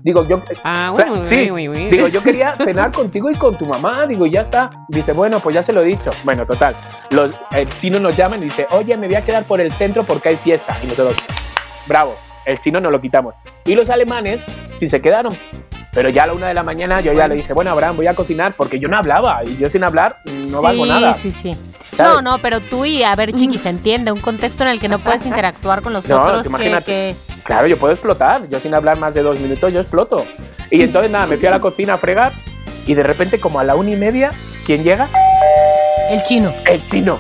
[0.04, 0.41] Digo, yo.
[0.64, 1.36] Ah, o sea, bueno, sí.
[1.91, 4.06] Digo, yo quería cenar contigo y con tu mamá.
[4.08, 4.70] Digo, ya está.
[4.89, 6.12] Dice, bueno, pues ya se lo he dicho.
[6.24, 6.76] Bueno, total.
[7.12, 10.04] Los el chino nos llaman y dice, oye, me voy a quedar por el centro
[10.04, 10.76] porque hay fiesta.
[10.84, 11.16] Y nosotros,
[11.88, 13.36] bravo, el chino no lo quitamos.
[13.66, 14.41] Y los alemanes
[14.76, 15.34] sí se quedaron.
[15.93, 18.08] Pero ya a la una de la mañana yo ya le dije, bueno, Abraham, voy
[18.08, 19.43] a cocinar porque yo no hablaba.
[19.43, 21.12] Y yo sin hablar no sí, valgo nada.
[21.14, 21.52] sí, sí.
[21.97, 22.14] ¿sabes?
[22.14, 24.88] No, no, pero tú y, a ver, Chiqui, se entiende, un contexto en el que
[24.88, 26.43] no puedes interactuar con los No, otros.
[26.43, 26.86] que- imagínate.
[26.86, 28.47] que, Claro, yo puedo explotar.
[28.49, 30.25] Yo sin hablar más de dos minutos, yo exploto.
[30.69, 32.31] Y entonces nada, me fui a la cocina a fregar
[32.87, 34.31] y de repente como a la una y media,
[34.65, 35.09] ¿quién llega?
[36.09, 36.53] El chino.
[36.65, 37.19] El chino.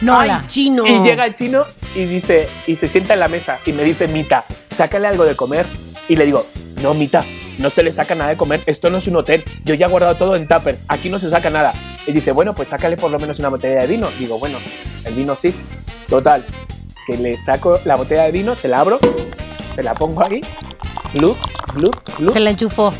[0.00, 0.86] No, Ay, la- chino.
[0.86, 4.08] Y llega el chino y dice, y se sienta en la mesa y me dice,
[4.08, 5.66] Mita, sácale algo de comer.
[6.08, 6.44] Y le digo,
[6.82, 7.24] no, Mita,
[7.58, 9.88] no se le saca nada de comer, esto no es un hotel, yo ya he
[9.88, 11.72] guardado todo en tuppers, aquí no se saca nada.
[12.06, 14.08] Y dice, bueno, pues sácale por lo menos una botella de vino.
[14.18, 14.58] Digo, bueno,
[15.04, 15.54] el vino sí.
[16.08, 16.44] Total,
[17.06, 18.98] que le saco la botella de vino, se la abro,
[19.74, 20.40] se la pongo ahí,
[21.14, 21.36] glup,
[21.74, 22.92] glup, glup, se la enchufó.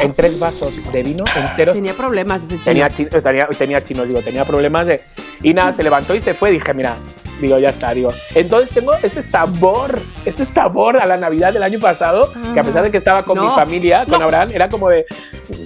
[0.00, 2.64] en tres vasos de vino enteros Tenía problemas ese chino.
[2.64, 5.00] tenía, chi- eh, tenía, tenía chinos, digo, tenía problemas de...
[5.42, 6.50] Y nada, se levantó y se fue.
[6.50, 6.94] Dije, mira,
[7.40, 8.12] digo, ya está, digo.
[8.34, 12.82] Entonces tengo ese sabor, ese sabor a la Navidad del año pasado, que a pesar
[12.82, 15.06] de que estaba con No, mi familia, con Abraham, era como de,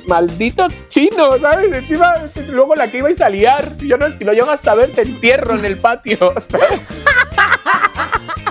[0.06, 1.72] maldito chino, ¿sabes?
[1.76, 2.12] Encima,
[2.48, 5.56] luego la que ibais a liar, yo no, si lo llegas a ver, te entierro
[5.58, 7.02] en el patio, ¿sabes?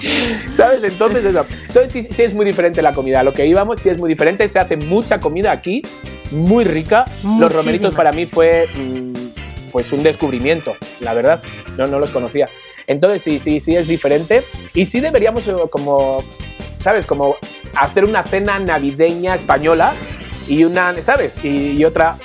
[0.58, 0.84] ¿Sabes?
[0.84, 1.46] Entonces eso.
[1.68, 3.22] Entonces sí, sí es muy diferente la comida.
[3.22, 4.48] A Lo que íbamos sí es muy diferente.
[4.48, 5.82] Se hace mucha comida aquí,
[6.32, 7.06] muy rica.
[7.24, 7.40] Muchísima.
[7.40, 9.14] Los romeritos para mí fue mm,
[9.72, 11.42] pues un descubrimiento, la verdad.
[11.78, 12.48] No, no los conocía.
[12.88, 14.44] Entonces sí, sí, sí es diferente.
[14.74, 16.24] Y sí deberíamos eh, como,
[16.80, 17.06] ¿sabes?
[17.06, 17.36] Como
[17.76, 19.94] hacer una cena navideña española
[20.48, 21.34] y una, ¿sabes?
[21.44, 22.18] Y, y otra,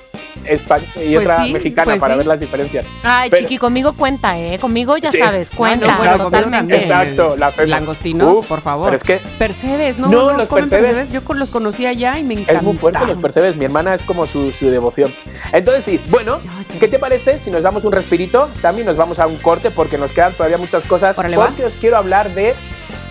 [0.44, 2.18] y Pues otra sí, mexicana pues para sí.
[2.18, 2.86] ver las diferencias.
[3.02, 4.58] Ay, Pero- Chiqui, conmigo cuenta, ¿eh?
[4.58, 5.18] Conmigo ya Sí.
[5.18, 5.86] sabes, cuenta.
[5.86, 6.76] No, no, bueno, conmigo totalmente.
[6.78, 7.68] Exacto, la hacemos.
[7.70, 8.86] Langostinos, Uf, por favor.
[8.86, 10.08] Pero es que Percebes, ¿no?
[10.08, 10.94] No, no, los comen percebes.
[11.06, 11.24] percebes.
[11.28, 12.58] Yo los conocí allá y me encantaron.
[12.60, 13.56] Es muy fuerte, los percebes.
[13.56, 15.12] Mi hermana es como su, su devoción.
[15.52, 16.40] Entonces, sí, bueno,
[16.72, 18.48] qué ¿qué te parece si nos damos un respirito?
[18.62, 21.18] También nos vamos a un corte porque nos quedan todavía muchas cosas.
[21.18, 21.46] Órale, va.
[21.46, 22.54] porque os quiero hablar de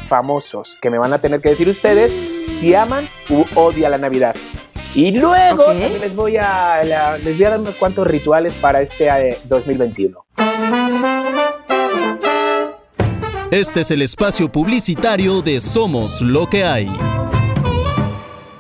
[0.07, 2.15] famosos que me van a tener que decir ustedes
[2.47, 4.35] si aman u odian la Navidad.
[4.97, 8.81] Y luego también les voy a la- les voy a dar unos cuantos rituales para
[8.81, 10.25] este eh, 2021.
[13.51, 16.91] Este es el espacio publicitario de Somos lo que hay.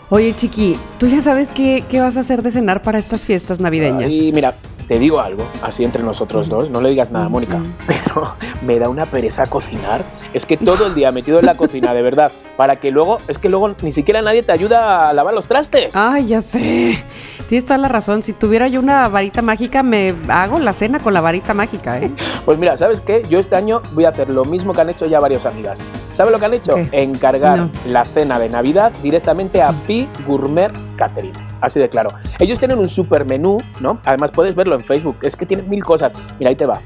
[0.09, 3.59] Oye, Chiqui, ¿tú ya sabes qué, qué vas a hacer de cenar para estas fiestas
[3.59, 4.09] navideñas?
[4.09, 4.53] Y mira,
[4.87, 8.35] te digo algo, así entre nosotros dos, no le digas nada, Mónica, pero
[8.65, 10.05] me da una pereza cocinar.
[10.33, 13.37] Es que todo el día metido en la cocina, de verdad, para que luego, es
[13.37, 15.93] que luego ni siquiera nadie te ayuda a lavar los trastes.
[15.93, 17.03] Ay, ya sé.
[17.47, 18.23] Tienes toda la razón.
[18.23, 22.11] Si tuviera yo una varita mágica, me hago la cena con la varita mágica, ¿eh?
[22.45, 23.23] Pues mira, ¿sabes qué?
[23.29, 25.79] Yo este año voy a hacer lo mismo que han hecho ya varias amigas.
[26.13, 26.75] ¿Sabes lo que han hecho?
[26.75, 26.87] ¿Qué?
[26.91, 27.69] Encargar No.
[27.85, 31.33] la cena de Navidad directamente a Pi Gourmet Catering.
[31.61, 32.09] Así de claro.
[32.39, 33.99] Ellos tienen un super menú, ¿no?
[34.05, 35.17] Además puedes verlo en Facebook.
[35.21, 36.11] Es que tienen mil cosas.
[36.39, 36.79] Mira, ahí te va.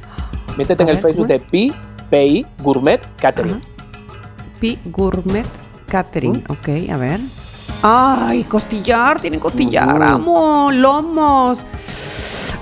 [0.58, 1.74] Métete A en el Facebook ¿cómo de Pi,
[2.10, 3.56] PI Gourmet Catering.
[3.56, 3.62] Ajá.
[4.60, 5.46] Pi Gourmet
[5.88, 6.44] Catering.
[6.50, 7.20] Ok, a ver.
[7.84, 10.04] Ay, costillar, tienen costillar, Ujú.
[10.04, 11.60] amo, lomos,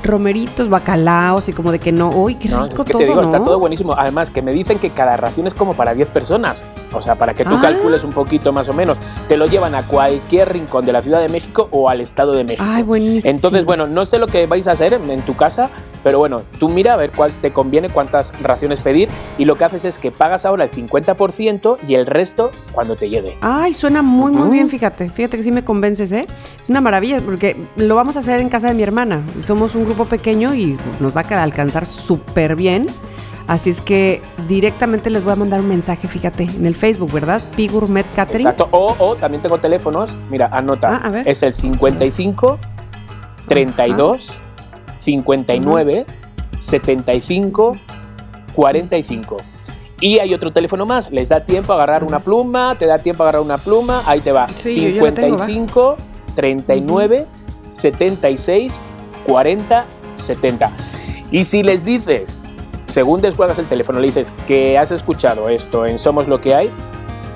[0.03, 2.09] romeritos, bacalaos y como de que no.
[2.09, 3.27] Uy, qué No, rico es que todo, te digo, ¿no?
[3.27, 3.93] está todo buenísimo.
[3.97, 6.57] Además, que me dicen que cada ración es como para 10 personas.
[6.93, 7.59] O sea, para que tú Ah.
[7.61, 8.97] calcules un poquito más o menos.
[9.27, 12.43] Te lo llevan a cualquier rincón de la Ciudad de México o al Estado de
[12.43, 12.63] México.
[12.67, 13.29] Ay, buenísimo.
[13.33, 15.69] Entonces, bueno, no sé lo que vais a hacer en tu casa,
[16.03, 19.65] pero bueno, tú mira a ver cuál te conviene, cuántas raciones pedir y lo que
[19.65, 23.37] haces es que pagas ahora el 50% y el resto cuando te llegue.
[23.41, 24.51] Ay, suena muy, muy Ujú.
[24.51, 25.09] bien, fíjate.
[25.09, 26.25] Fíjate que sí me convences, ¿eh?
[26.63, 29.21] Es una maravilla, porque lo vamos a hacer en casa de mi hermana.
[29.45, 32.87] Somos un grupo pequeño y nos va a alcanzar súper bien.
[33.49, 37.41] Así es que directamente les voy a mandar un mensaje, fíjate, en el Facebook, ¿verdad?
[37.55, 38.45] Pi Gourmet Catering.
[38.45, 38.69] Exacto.
[38.69, 40.99] O, o también tengo teléfonos, mira, anota.
[41.01, 41.27] Ah, a ver.
[41.27, 42.59] Es el 55
[43.47, 44.39] 32
[44.99, 46.05] 59
[46.59, 47.73] 75
[48.53, 49.37] 45.
[49.99, 53.23] Y hay otro teléfono más, les da tiempo a agarrar una pluma, te da tiempo
[53.23, 54.47] a agarrar una pluma, ahí te va.
[54.55, 55.47] Sí, yo ya la tengo, va.
[55.47, 55.97] 55
[56.35, 57.25] 39
[57.67, 58.79] 76
[59.25, 59.85] 40
[60.17, 60.71] 70.
[61.31, 62.35] Y si les dices,
[62.89, 66.69] según descuelgas el teléfono, le dices que has escuchado esto en Somos lo que hay,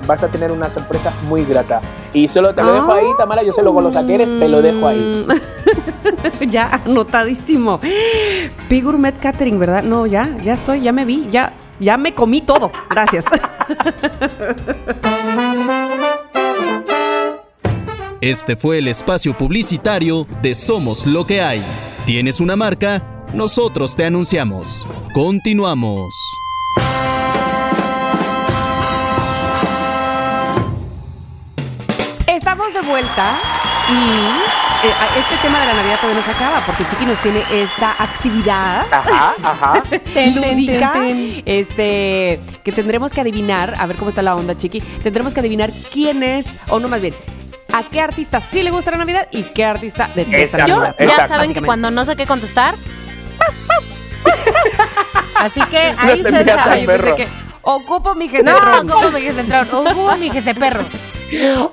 [0.06, 1.80] vas a tener una sorpresa muy grata.
[2.12, 4.62] Y solo te lo dejo ahí, Tamara, yo sé lo golosa que eres, te lo
[4.62, 5.26] dejo ahí.
[6.50, 7.80] Ya, anotadísimo.
[8.68, 9.82] Pi Gourmet Catering, ¿verdad?
[9.82, 12.70] No, ya, ya estoy, ya me vi, ya, ya me comí todo.
[12.90, 13.24] Gracias.
[18.20, 21.64] Este fue el espacio publicitario de Somos lo que hay.
[22.06, 23.13] ¿Tienes una marca?
[23.34, 24.86] Nosotros te anunciamos.
[25.12, 26.14] Continuamos.
[32.28, 33.36] Estamos de vuelta
[33.90, 37.42] y eh, este tema de la Navidad todavía no se acaba porque Chiqui nos tiene
[37.50, 39.74] esta actividad Ajá, ajá.
[40.34, 41.42] lúdica ten, ten.
[41.44, 44.80] este que tendremos que adivinar, a ver cómo está la onda, Chiqui.
[44.80, 47.14] Tendremos que adivinar quién es o no más bien
[47.72, 50.66] a qué artista sí le gusta la Navidad y qué artista detesta la Exacto.
[50.68, 50.96] Yo, Navidad.
[51.00, 51.34] ya exacto.
[51.34, 52.76] saben que cuando no sé qué contestar.
[55.34, 56.86] Así que No ahí te ustedes saben.
[57.16, 57.26] que
[57.62, 58.88] ocupo mi No, gesetrón.
[58.88, 59.66] ¿cómo me dijiste entrar?
[59.72, 60.84] Hugo, mi jefe perro.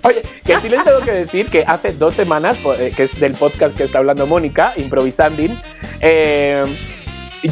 [0.04, 3.34] Oye, que sí les tengo que decir que hace dos semanas, eh, que es del
[3.34, 5.44] podcast que está hablando Mónica, Improvisando,
[6.00, 6.64] eh,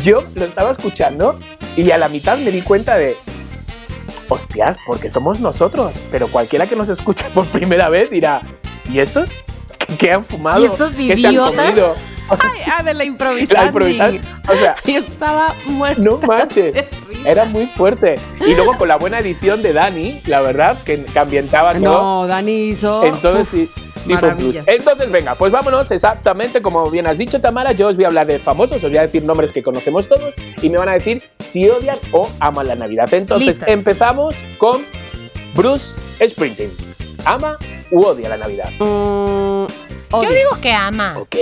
[0.03, 1.37] yo lo estaba escuchando
[1.75, 3.15] y a la mitad me di cuenta de,
[4.29, 8.41] hostias, porque somos nosotros, pero cualquiera que nos escuche por primera vez dirá,
[8.89, 9.29] ¿y estos?
[9.97, 10.61] ¿Qué, han fumado?
[10.61, 11.65] ¿Y estos ¿Qué se han idiotas?
[11.65, 11.95] comido?
[12.31, 13.61] Ay, ah, de la improvisada.
[13.61, 14.13] La improvisar,
[14.47, 16.01] o sea, Y estaba muerta.
[16.01, 16.75] no manches.
[17.25, 18.15] Era muy fuerte.
[18.45, 21.81] Y luego con la buena edición de Dani, la verdad, que, que ambientaba todo.
[21.81, 23.03] No, Dani hizo.
[23.03, 23.69] Entonces sí,
[23.99, 24.13] sí.
[24.65, 28.25] Entonces venga, pues vámonos exactamente como bien has dicho Tamara, yo os voy a hablar
[28.27, 31.21] de famosos, os voy a decir nombres que conocemos todos y me van a decir
[31.39, 33.13] si odian o aman la Navidad.
[33.13, 33.69] Entonces Listas.
[33.69, 34.81] empezamos con
[35.55, 36.71] Bruce Springsteen.
[37.25, 37.57] ¿Ama
[37.91, 38.69] u odia la Navidad?
[38.79, 39.65] Mm,
[40.11, 41.15] Yo digo que ama.
[41.17, 41.35] Ok.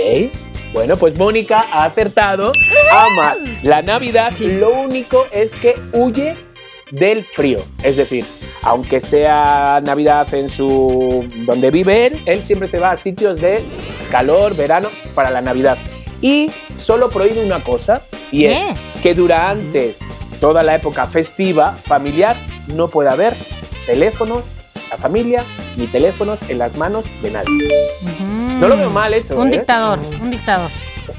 [0.72, 2.52] Bueno, pues Mónica ha acertado.
[2.92, 4.32] Ama la Navidad.
[4.34, 4.54] Chis.
[4.54, 6.36] Lo único es que huye
[6.90, 7.64] del frío.
[7.82, 8.24] Es decir,
[8.62, 13.58] aunque sea Navidad en su donde vive él, él siempre se va a sitios de
[14.10, 15.78] calor, verano para la Navidad.
[16.20, 18.02] Y solo prohíbe una cosa
[18.32, 18.58] y es
[19.02, 19.96] que durante
[20.40, 22.36] toda la época festiva familiar
[22.74, 23.34] no puede haber
[23.86, 24.44] teléfonos,
[24.90, 25.44] la familia,
[25.76, 27.68] ni teléfonos en las manos de nadie.
[28.60, 29.36] No lo veo mal eso.
[29.38, 29.52] Un ¿eh?
[29.58, 30.70] dictador, un dictador.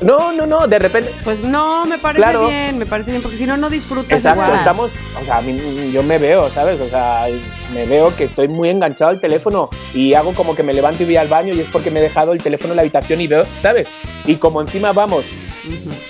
[0.02, 1.12] No, no, no, de repente.
[1.24, 2.48] Pues no, me parece Claro.
[2.48, 4.60] bien, me parece bien, porque si no, no disfrutas Exacto, igual.
[4.60, 4.92] estamos.
[5.20, 5.60] O sea, a mí,
[5.92, 6.80] yo me veo, ¿sabes?
[6.80, 7.26] O sea,
[7.74, 11.06] me veo que estoy muy enganchado al teléfono y hago como que me levanto y
[11.08, 13.28] voy al baño y es porque me he dejado el teléfono en la habitación y
[13.28, 13.90] veo, ¿sabes?
[14.26, 15.26] Y como encima vamos.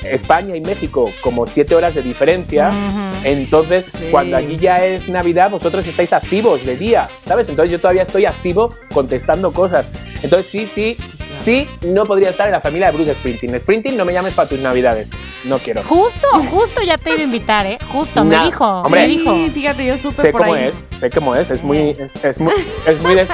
[0.04, 2.70] España y México, como siete horas de diferencia.
[2.70, 3.00] Ujú.
[3.28, 4.06] Entonces, Sí.
[4.12, 7.50] cuando allí ya es Navidad, vosotros estáis activos de día, ¿sabes?
[7.50, 9.86] Entonces yo todavía estoy activo contestando cosas.
[10.24, 10.98] Entonces sí, sí,
[11.38, 13.60] sí, no podría estar en la familia de Bruce Springsteen.
[13.60, 15.10] Springsteen, no me llames para tus Navidades.
[15.46, 15.82] No quiero.
[15.84, 17.78] Justo, justo ya te iba a invitar, ¿eh?
[17.94, 19.02] Justo, me Nah, dijo, hombre.
[19.02, 19.34] me dijo.
[19.34, 20.66] Sí, fíjate, yo supe sé por cómo ahí.
[20.66, 22.54] es, sé cómo es, es muy, es, es muy,
[22.86, 23.26] es muy de,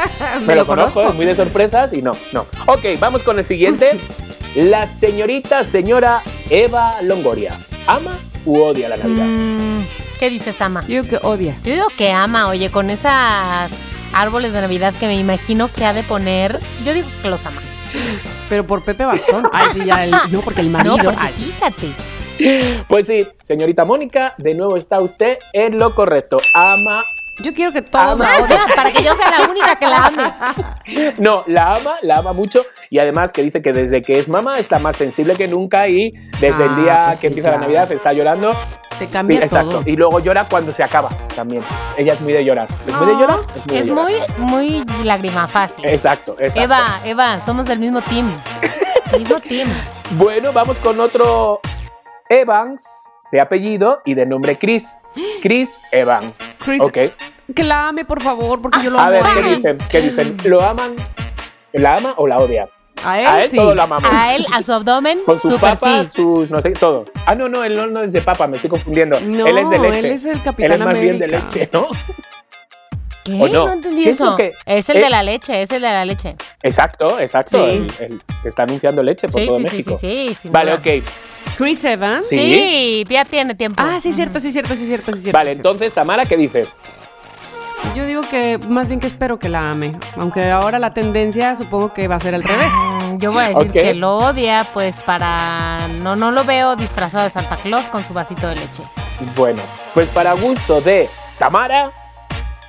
[0.42, 1.10] me, Me lo lo conozco, conozco.
[1.10, 2.46] es muy de sorpresas y no, no.
[2.68, 4.00] Ok, vamos con el siguiente.
[4.56, 7.54] La señorita, señora Eva Longoria,
[7.88, 9.26] ¿ama u odia la Navidad?
[9.26, 9.80] Mm,
[10.20, 10.82] ¿Qué dices, Tama?
[10.82, 11.56] Yo digo que odia.
[11.64, 13.72] Yo digo que ama, oye, con esas
[14.14, 17.62] árboles de Navidad que me imagino que ha de poner, yo digo que los ama.
[18.48, 19.50] Pero por Pepe Bastón.
[19.54, 20.98] Ay, sí, ya el, no, porque el marido.
[20.98, 22.84] No, porque ay, fíjate.
[22.88, 26.38] Pues sí, señorita Mónica, de nuevo está usted en lo correcto.
[26.54, 27.04] Ama,
[27.40, 28.30] yo quiero que todos Ama.
[28.38, 28.60] la odien.
[28.76, 30.34] Para que yo sea la única que la ame.
[31.18, 34.60] no, la ama, la ama mucho y además que dice que desde que es mamá
[34.60, 37.58] está más sensible que nunca y desde el Ah, día pues que sí, empieza la.
[37.58, 38.52] Navidad está llorando
[39.00, 39.70] Te cambia Exacto.
[39.80, 39.84] todo.
[39.86, 41.64] Y luego llora cuando se acaba también.
[41.98, 42.68] Ella es muy de llorar.
[42.88, 43.40] ¿Es muy de llorar?
[43.56, 44.40] Es muy de Es llorar.
[44.40, 45.86] muy, muy lágrima fácil.
[45.86, 46.62] Exacto, exacto.
[46.62, 48.34] Eva, Eva, somos del mismo team.
[49.18, 49.68] mismo team.
[50.12, 51.60] Bueno, vamos con otro
[52.30, 54.98] Evans de apellido y de nombre Chris.
[55.42, 56.56] Chris Evans.
[56.64, 56.98] Chris- Ok.
[57.56, 59.12] Que la ame, por favor, porque yo lo A amo.
[59.12, 59.56] ver, a ¿qué él.
[59.58, 59.78] dicen?
[59.90, 60.38] ¿Qué dicen?
[60.46, 60.96] ¿Lo aman?
[61.74, 62.68] ¿La ama o la odia?
[63.04, 63.58] A él, A él sí.
[63.58, 64.10] todo lo amamos.
[64.12, 66.12] A él, a su abdomen, Con su super papa, sí.
[66.16, 67.06] sus no sé, todo.
[67.28, 69.20] Ah, no, no, él no, no es de papa, me estoy confundiendo.
[69.22, 70.00] No, él es de leche.
[70.00, 71.48] él es el Capitán Él es más bien de América.
[71.54, 71.88] leche, ¿no?
[73.26, 73.34] ¿Qué?
[73.42, 73.66] ¿O no?
[73.66, 74.36] No entendí ¿Qué es lo eso.
[74.38, 75.02] que- Es el eh?
[75.02, 76.36] de la leche, es el de la leche.
[76.62, 77.58] Exacto, exacto.
[77.66, 77.72] Sí.
[78.00, 79.98] El, el que está anunciando leche por Sí, todo sí, sí, sí, México.
[80.00, 80.80] sí, Vale, duda.
[80.80, 81.04] ok.
[81.58, 82.28] Chris Evans.
[82.28, 82.38] Sí.
[82.38, 83.82] Sí, ya tiene tiempo.
[83.86, 85.38] Ah, sí, cierto, sí, cierto, sí, cierto, sí, cierto.
[85.38, 86.76] Vale, entonces, Tamara, ¿qué dices?
[87.96, 89.94] Yo digo que más bien que espero que la ame.
[90.18, 92.72] Aunque ahora la tendencia supongo que va a ser al revés.
[92.74, 95.88] Mm, Yo voy a decir que lo odia, pues para.
[96.02, 98.84] No, no lo veo disfrazado de Santa Claus con su vasito de leche.
[99.36, 99.62] Bueno,
[99.94, 101.08] pues para gusto de
[101.38, 101.92] Tamara,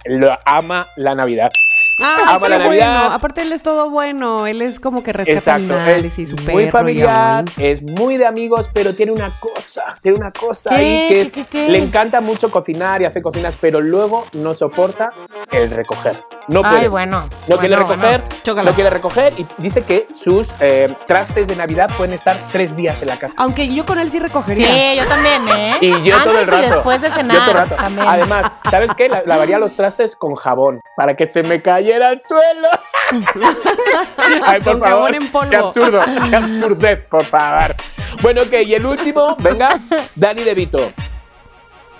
[0.08, 1.50] lo ama la Navidad.
[1.98, 3.12] Ah, Ama la Navidad.
[3.12, 4.46] Aparte él es todo bueno.
[4.46, 7.46] Él es como que rescata Exacto, animales y es su muy perro y familiar, aún.
[7.56, 10.76] es muy de amigos, pero tiene una cosa, tiene una cosa ¿Qué?
[10.76, 14.52] ahí que es, ¿Qué, qué, le encanta mucho cocinar y hacer cocinas, pero luego no
[14.54, 15.10] soporta
[15.52, 16.14] el recoger.
[16.48, 16.76] No puede.
[16.82, 17.28] Ay, bueno.
[17.48, 18.62] No quiere bueno, recoger, bueno.
[18.64, 23.00] No quiere recoger y dice que sus eh, trastes de Navidad pueden estar tres días
[23.02, 23.34] en la casa.
[23.38, 24.66] Aunque yo con él sí recogería.
[24.68, 25.78] Sí, yo también, ¿eh?
[25.80, 26.74] Y yo todo el Antes y rato.
[26.74, 27.36] después de Yo cenar.
[27.38, 27.74] todo el rato.
[27.76, 28.06] También.
[28.06, 29.08] Además, ¿sabes qué?
[29.08, 32.68] La- Lavaría los trastes con jabón para que se me cayera al suelo.
[34.44, 35.50] Ay, por Con favor, jabón en polvo.
[35.50, 37.74] Qué absurdo, qué absurdez, por favor.
[38.22, 39.78] Bueno, ok, y el último, venga,
[40.14, 40.92] Dani De Vito.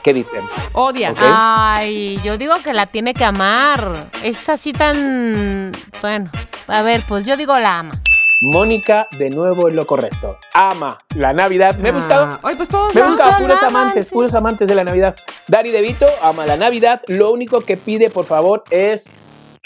[0.03, 0.43] ¿Qué dicen?
[0.72, 1.12] Odia.
[1.20, 4.09] Ay, yo digo que la tiene que amar.
[4.22, 5.72] Es así tan.
[6.01, 6.30] Bueno,
[6.68, 8.01] a ver, pues yo digo la ama.
[8.41, 10.39] Mónica, de nuevo en lo correcto.
[10.55, 11.74] Ama la Navidad.
[11.78, 14.14] Me he buscado Ah, Ay, pues todos Me he buscado Todos puros aman, amantes, sí.
[14.14, 15.16] puros amantes de la Navidad.
[15.49, 17.01] Dani De Vito ama la Navidad.
[17.09, 19.07] Lo único que pide, por favor, es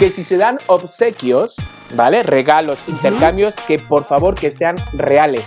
[0.00, 1.56] que si se dan obsequios,
[1.94, 2.22] ¿vale?
[2.22, 5.44] Regalos, intercambios, que por favor que sean reales.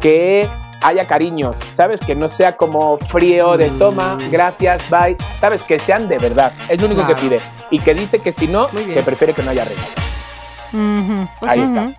[0.00, 0.48] Que
[0.80, 2.00] haya cariños, ¿sabes?
[2.00, 4.30] Que no sea como frío de toma, Mm.
[4.30, 5.16] gracias, bye.
[5.40, 5.64] ¿Sabes?
[5.64, 6.52] Que sean de verdad.
[6.68, 7.16] Es lo único Claro.
[7.16, 7.40] que pide.
[7.72, 9.90] Y que dice que si no, que prefiere que no haya regalos.
[10.72, 11.28] Ujú.
[11.40, 11.68] Pues Ahí Ujú.
[11.68, 11.92] está.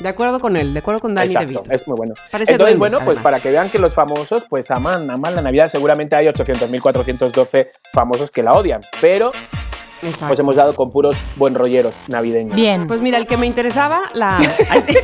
[0.00, 1.72] De acuerdo con él, de acuerdo con Dani Exacto, DeVito.
[1.72, 2.14] es muy bueno.
[2.30, 3.22] Parece Entonces, duende, bueno, pues además.
[3.24, 8.30] para que vean que los famosos pues aman, aman la Navidad, seguramente hay 800.412 famosos
[8.30, 9.32] que la odian, pero
[10.02, 10.26] Exacto.
[10.28, 12.54] pues hemos dado con puros buen rolleros navideños.
[12.54, 12.86] Bien.
[12.86, 14.38] Pues mira, el que me interesaba, la...
[14.86, 14.96] Sí.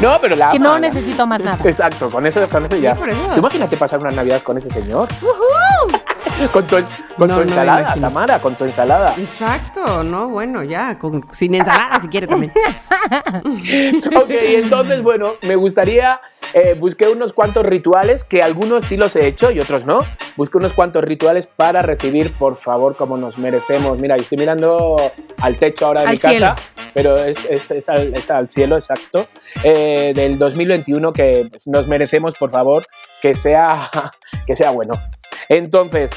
[0.00, 1.58] No, pero la que no necesito más nada.
[1.64, 2.94] Exacto, con eso, con eso ya.
[2.94, 3.20] por eso.
[3.34, 5.08] Tú imagínate pasar unas navidades con ese señor.
[6.50, 6.76] Con tu,
[7.16, 7.94] con No, tu no, ensalada.
[8.00, 9.14] Tamara, con tu ensalada.
[9.18, 12.52] Exacto, no, bueno, ya, con- sin ensalada si quiere también.
[14.16, 16.20] ok, entonces, bueno, me gustaría.
[16.54, 20.00] eh, busqué unos cuantos rituales, que algunos sí los he hecho y otros no.
[20.36, 23.98] Busqué unos cuantos rituales para recibir, por favor, como nos merecemos.
[23.98, 24.96] Mira, estoy mirando
[25.40, 26.54] al techo ahora de Al mi casa, cielo.
[26.94, 29.28] pero es, es- es al, es al cielo, exacto.
[29.64, 32.84] eh, del 2021, que nos merecemos, por favor,
[33.22, 33.90] que sea,
[34.46, 34.94] que sea bueno.
[35.48, 36.10] Entonces,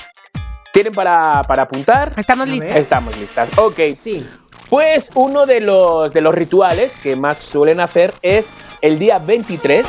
[0.76, 2.12] ¿tienen para, para apuntar?
[2.18, 2.76] Estamos ver.
[2.78, 3.50] Estamos listas.
[3.58, 4.28] Ok, Sí.
[4.70, 9.88] pues uno de los, de los rituales que más suelen hacer es el día 23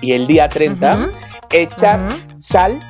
[0.00, 1.10] y el día 30 Ujú.
[1.52, 2.00] echar
[2.36, 2.80] sal,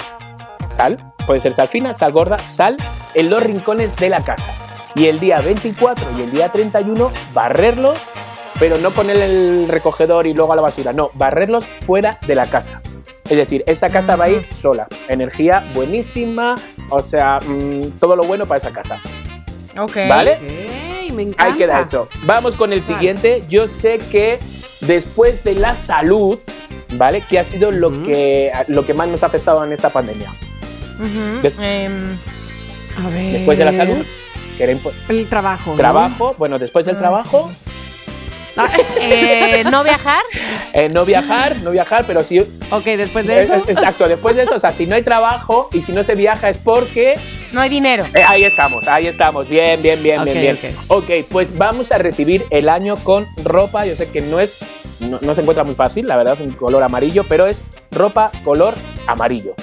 [0.67, 2.77] sal, puede ser sal fina, sal gorda, sal
[3.13, 4.51] en los rincones de la casa.
[4.95, 7.99] Y el día 24 y el día 31 barrerlos,
[8.59, 12.47] pero no poner el recogedor y luego a la basura, no, barrerlos fuera de la
[12.47, 12.81] casa.
[13.31, 14.89] Es decir, esa casa va a ir sola.
[15.09, 16.55] Energía buenísima,
[16.89, 18.99] o sea, mm, todo lo bueno para esa casa.
[19.79, 19.97] Ok.
[20.09, 20.33] ¿Vale?
[21.09, 21.45] Ok, me encanta.
[21.45, 22.09] Ahí queda eso.
[22.25, 22.95] Vamos con el Vale.
[22.95, 23.43] siguiente.
[23.49, 24.39] Yo sé que
[24.81, 26.39] después de la salud,
[26.95, 27.23] ¿vale?
[27.29, 30.33] ¿Qué ha sido lo, que, lo que más nos ha afectado en esta pandemia?
[31.43, 32.17] Des- Em,
[33.05, 33.33] A ver.
[33.33, 34.05] Después de la salud,
[34.57, 34.73] que era
[35.09, 35.71] El trabajo.
[35.73, 35.77] ¿no?
[35.77, 37.53] trabajo, bueno, después del Ah, trabajo,
[39.01, 40.23] eh, no viajar.
[40.73, 42.41] eh, no viajar, no viajar, pero sí.
[42.41, 43.55] ok, después de eso.
[43.55, 46.15] eh, exacto, después de eso, o sea, si no hay trabajo y si no se
[46.15, 47.17] viaja es porque
[47.53, 48.05] No hay dinero.
[48.15, 49.49] Eh, ahí estamos, ahí estamos.
[49.49, 50.77] Bien, bien, bien, bien, bien.
[50.89, 53.87] ok, pues vamos a recibir el año con ropa.
[53.87, 54.55] Yo sé que no es,
[55.01, 58.31] no, no se encuentra muy fácil, la verdad, es un color amarillo, pero es ropa
[58.45, 58.75] color
[59.07, 59.55] amarillo.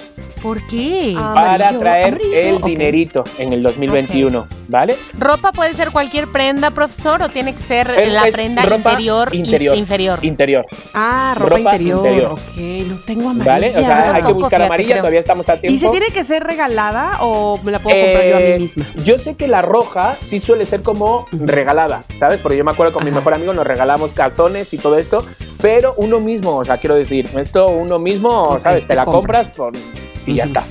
[0.45, 1.15] ¿Por qué?
[1.17, 1.31] Ah.
[1.33, 4.95] para Amarillo, traer amarillo, el dinerito en el 2021, ¿vale?
[5.17, 9.33] ¿Ropa puede ser cualquier prenda, profesor, o tiene que ser Es- la es prenda interior?
[9.33, 9.75] in- interior.
[9.75, 10.19] inferior.
[10.23, 11.97] Interior, Ah, ropa, ropa interior.
[11.97, 12.31] interior.
[12.33, 12.57] Ok,
[12.89, 13.53] no tengo amarilla.
[13.53, 13.69] ¿vale?
[13.75, 15.01] O sea, hay que buscar fíjate, amarilla, creo.
[15.01, 15.75] todavía estamos a tiempo.
[15.75, 18.61] ¿Y se tiene que ser regalada o me la puedo comprar yo a Eh, mí
[18.61, 18.85] misma?
[19.03, 22.39] Yo sé que la roja sí suele ser como regalada, ¿sabes?
[22.39, 23.17] Porque yo me acuerdo con mi Ajá.
[23.19, 25.25] mejor amigo nos regalamos calzones y todo esto,
[25.59, 28.83] pero uno mismo, o sea, quiero decir, esto uno mismo, ¿sabes?
[28.83, 29.47] Te te la compras.
[29.47, 30.63] compras por y ya está.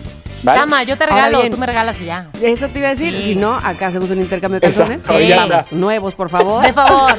[0.43, 0.61] ¿Vale?
[0.61, 1.53] Tama, yo te regalo, bien.
[1.53, 2.29] tú me regalas y ya.
[2.43, 3.17] Eso te iba a decir.
[3.19, 3.25] Sí.
[3.25, 5.03] Si no, acá hacemos un intercambio de calzones.
[5.27, 6.63] Ya Vamos, nuevos, por favor.
[6.63, 7.15] De favor,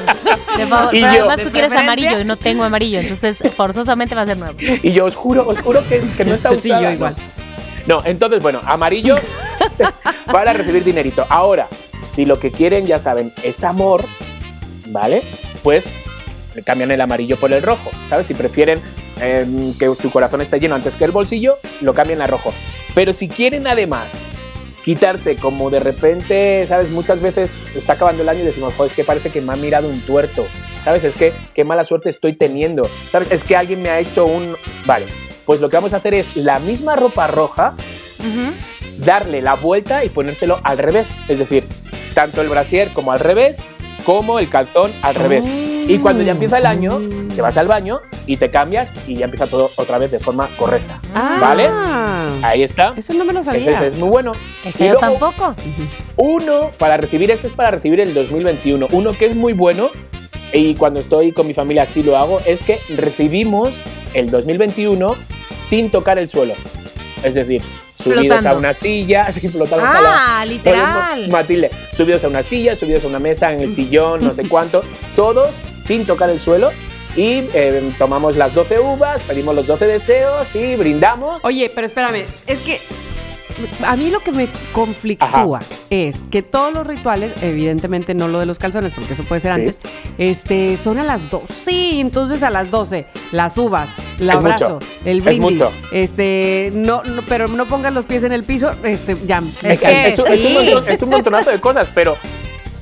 [0.56, 0.94] de favor.
[0.94, 4.22] Y Pero yo, además de tú quieres amarillo y no tengo amarillo, entonces forzosamente va
[4.22, 4.56] a ser nuevo.
[4.60, 6.82] Y yo os juro, os juro que, que no está Sí, usada.
[6.82, 6.94] yo ¿no?
[6.94, 7.14] igual.
[7.88, 9.16] No, entonces, bueno, amarillo
[10.30, 11.26] para recibir dinerito.
[11.28, 11.66] Ahora,
[12.04, 14.04] si lo que quieren, ya saben, es amor,
[14.86, 15.22] ¿vale?
[15.64, 15.84] Pues
[16.64, 18.28] cambian el amarillo por el rojo, ¿sabes?
[18.28, 18.80] Si prefieren
[19.20, 22.52] em, que su corazón esté lleno antes que el bolsillo, lo cambian a rojo.
[22.94, 24.22] Pero si quieren además
[24.84, 26.90] quitarse como de repente, ¿sabes?
[26.90, 29.56] Muchas veces está acabando el año y decimos, joder, es que parece que me ha
[29.56, 30.46] mirado un tuerto,
[30.84, 31.02] ¿sabes?
[31.02, 33.32] Es que qué mala suerte estoy teniendo, ¿sabes?
[33.32, 34.54] Es que alguien me ha hecho un...
[34.84, 35.06] Vale,
[35.44, 37.74] pues lo que vamos a hacer es la misma ropa roja,
[38.98, 41.08] darle la vuelta y ponérselo al revés.
[41.28, 41.64] Es decir,
[42.14, 43.58] tanto el brasier como al revés,
[44.04, 45.44] como el calzón al revés.
[45.88, 47.00] Y cuando ya empieza el año,
[47.34, 50.48] te vas al baño y te cambias y ya empieza todo otra vez de forma
[50.56, 51.00] correcta.
[51.14, 51.68] Ah, ¿Vale?
[52.44, 52.92] Ahí está.
[52.96, 53.70] Eso no me lo Ese, sabía.
[53.70, 54.32] ese es muy bueno.
[54.64, 55.54] Ese Y yo luego, tampoco.
[56.16, 58.88] Uno, para recibir este es para recibir el 2021.
[58.90, 59.90] Uno que es muy bueno,
[60.52, 63.74] y cuando estoy con mi familia así lo hago, es que recibimos
[64.14, 65.14] el 2021
[65.62, 66.54] sin tocar el suelo.
[67.22, 67.62] Es decir,
[67.96, 68.50] subidos Flotando.
[68.50, 69.84] a una silla, así flotando.
[69.88, 71.28] Ah, literal.
[71.28, 74.82] Matilde, subidos a una silla, subidos a una mesa, en el sillón, no sé cuánto,
[75.14, 75.48] todos
[75.86, 76.70] sin tocar el suelo.
[77.16, 81.42] Y eh, tomamos las 12 uvas, pedimos los 12 deseos y brindamos.
[81.44, 82.78] Oye, pero espérame, es que
[83.86, 88.44] a mí lo que me conflictúa es que todos los rituales, evidentemente no lo de
[88.44, 89.58] los calzones, porque eso puede ser Sí.
[89.60, 89.78] antes,
[90.18, 91.46] este, son a las 12.
[91.54, 93.88] Sí, entonces a las 12, las uvas,
[94.20, 94.86] el Es abrazo, mucho.
[95.06, 95.72] el Es brindis, mucho.
[95.92, 99.42] este, no, no, pero no pongas los pies en el piso, este, ya.
[99.62, 100.54] Es que es, un- es un sí.
[100.54, 102.18] montón- es un montonazo de cosas, pero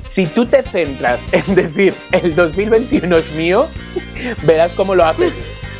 [0.05, 3.69] si tú te centras en decir el 2021 es mío,
[4.45, 5.33] verás cómo lo haces.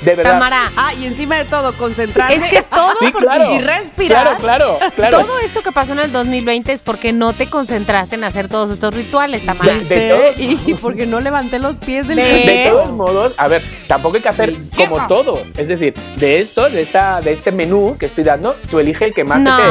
[0.05, 0.33] De verdad.
[0.33, 2.37] Tamara, Ah, y encima de todo, concentrarse.
[2.37, 3.55] es que todo, Sí, porque- claro.
[3.55, 4.37] y respirar.
[4.39, 5.19] Claro, claro, claro.
[5.21, 8.71] todo esto que pasó en el 2020 es porque no te concentraste en hacer todos
[8.71, 9.73] estos rituales, Tamara.
[9.75, 10.39] De- Este, todos
[10.69, 14.23] y porque no levanté los pies del De- De todos modos, a ver, tampoco hay
[14.23, 15.41] que hacer como todos.
[15.57, 19.15] Es decir, de esto, de esta, de este menú que estoy dando, tú elige el
[19.15, 19.63] que más No, te.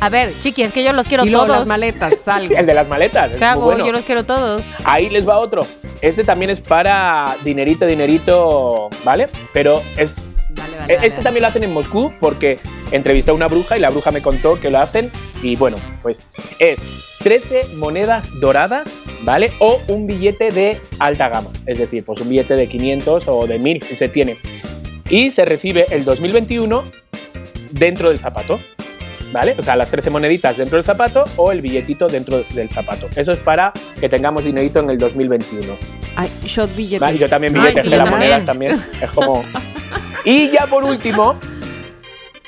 [0.00, 1.48] a ver, chiqui, es que yo los quiero y todos.
[1.48, 2.54] las maletas, salgo.
[2.56, 3.32] El de las maletas.
[3.32, 3.86] es ¿Qué muy bueno.
[3.86, 4.62] Yo los quiero todos.
[4.84, 5.60] Ahí les va otro.
[6.02, 9.28] Este también es para dinerito, dinerito, ¿vale?
[9.52, 9.65] Pero
[9.96, 12.58] es Dale, dale, E- Este también lo hacen en Moscú porque
[12.90, 15.10] entrevisté a una bruja y la bruja me contó que lo hacen
[15.42, 16.22] y bueno, pues
[16.58, 16.80] es
[17.18, 18.88] 13 monedas doradas,
[19.22, 19.52] ¿vale?
[19.58, 23.58] O un billete de alta gama, es decir, pues un billete de 500 o de
[23.58, 24.36] 1000 si se tiene.
[25.10, 26.82] Y se recibe el 2021
[27.72, 28.58] dentro del zapato,
[29.32, 29.54] ¿vale?
[29.58, 33.08] O sea, las 13 moneditas dentro del zapato o el billetito dentro del zapato.
[33.16, 35.76] Eso es para que tengamos dinerito en el 2021.
[36.16, 36.28] Ay,
[36.76, 36.98] billete.
[36.98, 38.30] Vale, yo también Ay, billetes sí, de yo las también.
[38.30, 38.82] monedas también.
[39.00, 39.44] Es como.
[40.24, 41.38] Y ya por último,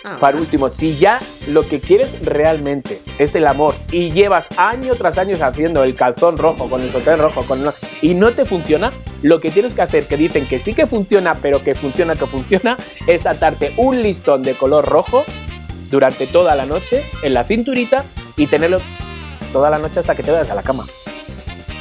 [0.05, 0.17] Ah.
[0.21, 1.19] para último, si ya
[1.49, 6.39] lo que quieres realmente es el amor y llevas año tras año haciendo el calzón
[6.39, 9.83] rojo con el sotén rojo con el- y no te funciona, lo que tienes que
[9.83, 12.77] hacer, que dicen que sí que funciona, pero que funciona, que funciona,
[13.09, 15.25] es atarte un listón de color rojo
[15.91, 18.05] durante toda la noche en la cinturita
[18.37, 18.81] y tenerlo
[19.53, 20.85] toda la noche hasta que te vayas a la cama.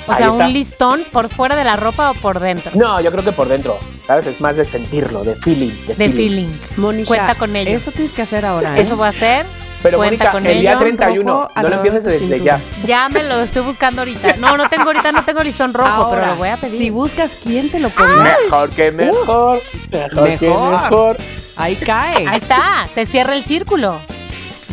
[0.08, 0.46] O Ahí sea, está.
[0.46, 2.72] un listón por fuera de la ropa o por dentro.
[2.76, 4.26] No, yo creo que por dentro, ¿sabes?
[4.28, 5.68] Es más de sentirlo, de feeling.
[5.86, 6.14] De, De feeling.
[6.16, 6.48] feeling.
[6.78, 7.72] Mónica, Cuenta con ello.
[7.72, 8.78] Eso tienes que hacer ahora.
[8.78, 8.82] ¿eh?
[8.84, 9.46] Eso voy a hacer.
[9.84, 10.80] Pero Cuenta Mónica, con el día ello.
[10.80, 12.58] 31, Rojo no lo empieces desde ya.
[12.58, 12.86] cintura.
[12.88, 14.36] Ya me lo estoy buscando ahorita.
[14.40, 16.78] No, no tengo ahorita, no tengo listón rojo, Ahora, pero lo voy a pedir.
[16.80, 19.62] Si buscas quién te lo ponga, Mejor que mejor,
[19.92, 20.72] mejor, que mejor.
[20.72, 21.18] mejor.
[21.56, 22.28] ahí cae.
[22.28, 24.00] Ahí está, se cierra el círculo.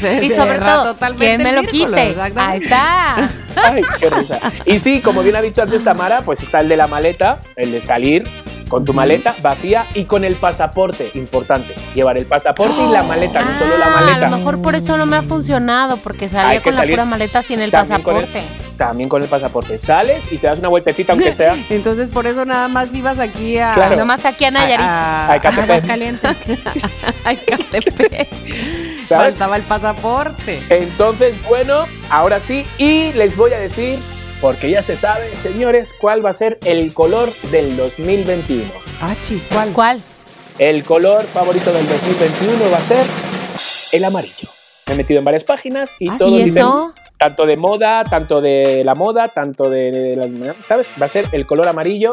[0.01, 2.17] Se Y sobre todo, ¿quién me lo círculo, quite?
[2.37, 3.29] Ahí está.
[3.57, 4.39] Ay, qué risa.
[4.67, 7.71] Y sí, como bien ha dicho antes Tamara, pues está el de la maleta, el
[7.73, 8.25] de salir
[8.69, 11.75] con tu maleta vacía y con el pasaporte, importante.
[11.95, 14.27] Llevar el pasaporte y la maleta, no solo la Ah, maleta.
[14.27, 17.43] A lo mejor por eso no me ha funcionado, porque salía con la pura maleta
[17.43, 18.43] sin el pasaporte.
[18.77, 19.79] También con el pasaporte.
[19.79, 21.57] Sales y te das una vueltecita, aunque sea.
[21.71, 23.73] Entonces, por eso nada más ibas aquí a.
[23.73, 23.95] Claro.
[23.97, 24.85] Nomás aquí a Nayarit.
[24.85, 25.37] A, A a,
[27.31, 29.05] a.
[29.05, 30.61] Faltaba el pasaporte.
[30.71, 33.99] Entonces, bueno, ahora sí, y les voy a decir,
[34.45, 38.63] porque ya se sabe, señores, cuál va a ser el color del 2021.
[39.01, 39.73] Ah, chis, ¿cuál?
[39.73, 40.03] ¿Cuál?
[40.59, 43.07] El color favorito del 2021 va a ser
[43.93, 44.51] el amarillo.
[44.87, 46.93] Me he metido en varias páginas y Ah, todos ¿Y eso?
[47.17, 50.89] tanto de moda, tanto de la moda, tanto de, de la- ¿sabes?
[51.01, 52.13] Va a ser el color amarillo,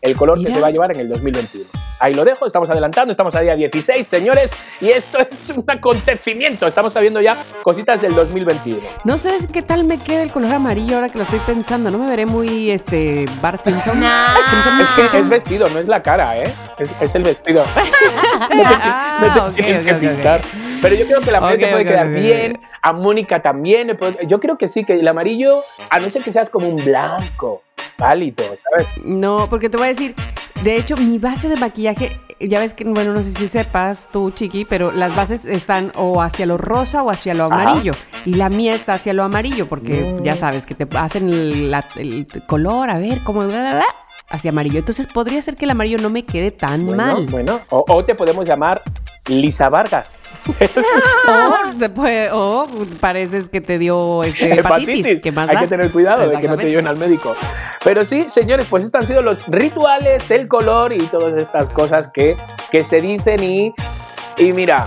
[0.00, 0.48] el color Mira.
[0.48, 1.66] que se va a llevar en el 2021.
[1.98, 4.50] Ahí lo dejo, estamos adelantando, estamos a día 16, señores,
[4.80, 6.66] y esto es un acontecimiento.
[6.66, 8.80] Estamos sabiendo ya cositas del 2021.
[9.04, 11.90] No sé qué tal me queda el color amarillo ahora que lo estoy pensando.
[11.90, 14.00] No me veré muy, este, Bart Simpson.
[14.00, 14.36] Nah.
[14.50, 16.52] Simpson Es que es vestido, no es la cara, ¿eh?
[16.78, 17.64] Es, es el vestido.
[17.64, 20.40] No te, Ah, no te tienes que pintar.
[20.82, 23.96] Pero yo creo que la amarilla Ok, puede quedar bien, a Mónica también.
[24.28, 27.62] Yo creo que sí, que el amarillo, a no ser que seas como un blanco,
[27.96, 28.86] pálido, ¿sabes?
[29.02, 30.14] No, porque te voy a decir,
[30.64, 34.30] de hecho, mi base de maquillaje, ya ves que, bueno, no sé si sepas tú,
[34.30, 37.62] Chiqui, pero las bases están o hacia lo rosa o hacia lo Ajá.
[37.70, 37.92] amarillo.
[38.24, 40.22] Y la mía está hacia lo amarillo, porque Mm.
[40.24, 43.40] ya sabes que te hacen el, la- el color, a ver, cómo...
[43.40, 43.86] bla, bla, bla,
[44.28, 44.78] hacia amarillo.
[44.78, 47.26] Entonces podría ser que el amarillo no me quede tan Bueno, mal.
[47.26, 47.60] bueno.
[47.70, 48.82] O, o te podemos llamar
[49.28, 50.20] Lisa Vargas.
[51.28, 52.66] O, después- o
[53.00, 55.20] pareces que te dio este, hepatitis.
[55.20, 55.60] ¿Qué más Hay da?
[55.62, 57.34] que tener cuidado de que no te lleven al médico.
[57.82, 62.08] Pero sí, señores, pues estos han sido los rituales, el color y todas estas cosas
[62.08, 62.36] que,
[62.70, 63.74] que se dicen y,
[64.38, 64.86] y mira,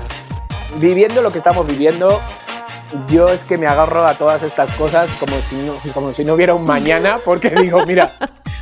[0.77, 2.21] viviendo lo que estamos viviendo,
[3.07, 6.33] yo es que me agarro a todas estas cosas como si no, como si no
[6.33, 8.11] hubiera un mañana, porque digo, mira,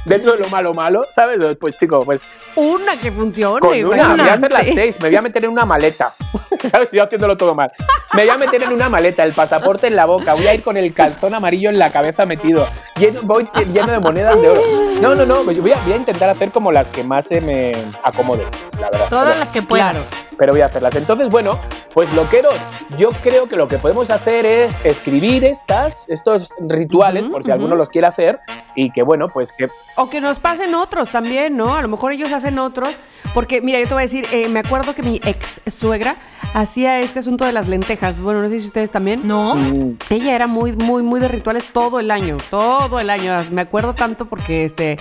[0.06, 1.40] dentro de lo malo malo, ¿sabes?
[1.60, 2.22] Pues chico, pues
[2.56, 3.60] Una que funcione.
[3.60, 6.14] con una, voy a hacer las seis, me voy a meter en una maleta.
[6.72, 6.90] ¿Sabes?
[6.92, 7.72] Yo haciéndolo todo mal.
[8.14, 10.64] Me voy a meter en una maleta, el pasaporte en la boca, voy a ir
[10.64, 12.68] con el calzón amarillo en la cabeza metido,
[12.98, 14.62] lleno, voy lleno de monedas de oro.
[15.02, 17.42] No, no, no, yo voy a, voy a intentar hacer como las que más se
[17.42, 17.72] me
[18.04, 18.48] acomoden,
[18.80, 19.08] la verdad.
[19.10, 19.92] Todas Pero- las que puedas.
[19.92, 20.27] Claro.
[20.38, 20.96] Pero voy a hacerlas.
[20.96, 21.60] Entonces, bueno,
[21.94, 22.56] pues loqueros,
[22.98, 27.76] yo creo que lo que podemos hacer es escribir estas, estos rituales, por si alguno
[27.76, 28.40] los quiere hacer,
[28.76, 31.76] y que bueno, pues que O que nos pasen otros también, ¿no?
[31.76, 32.90] A lo mejor ellos hacen otros.
[33.34, 36.16] Porque, mira, yo te voy a decir, eh, me acuerdo que mi ex suegra
[36.54, 38.20] hacía este asunto de las lentejas.
[38.20, 39.28] Bueno, no sé si ustedes también.
[39.28, 39.56] No.
[39.56, 43.36] mm, Ella era muy, muy, muy de rituales todo el año, todo el año.
[43.52, 44.98] Me acuerdo tanto porque este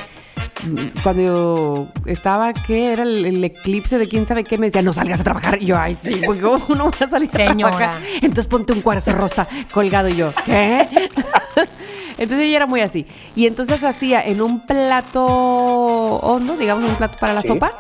[1.03, 2.93] cuando yo estaba, ¿qué?
[2.93, 5.63] Era el, el eclipse de quién sabe qué, me decía, no salgas a trabajar.
[5.63, 7.95] Y yo, ay, sí, porque ¿cómo no voy a salir a trabajar?
[8.17, 10.87] Entonces ponte un cuarzo rosa colgado y yo, ¿qué?
[12.19, 13.07] Entonces ella era muy así.
[13.35, 17.49] Y entonces hacía en un plato hondo, digamos un plato para la Sí.
[17.49, 17.73] sopa,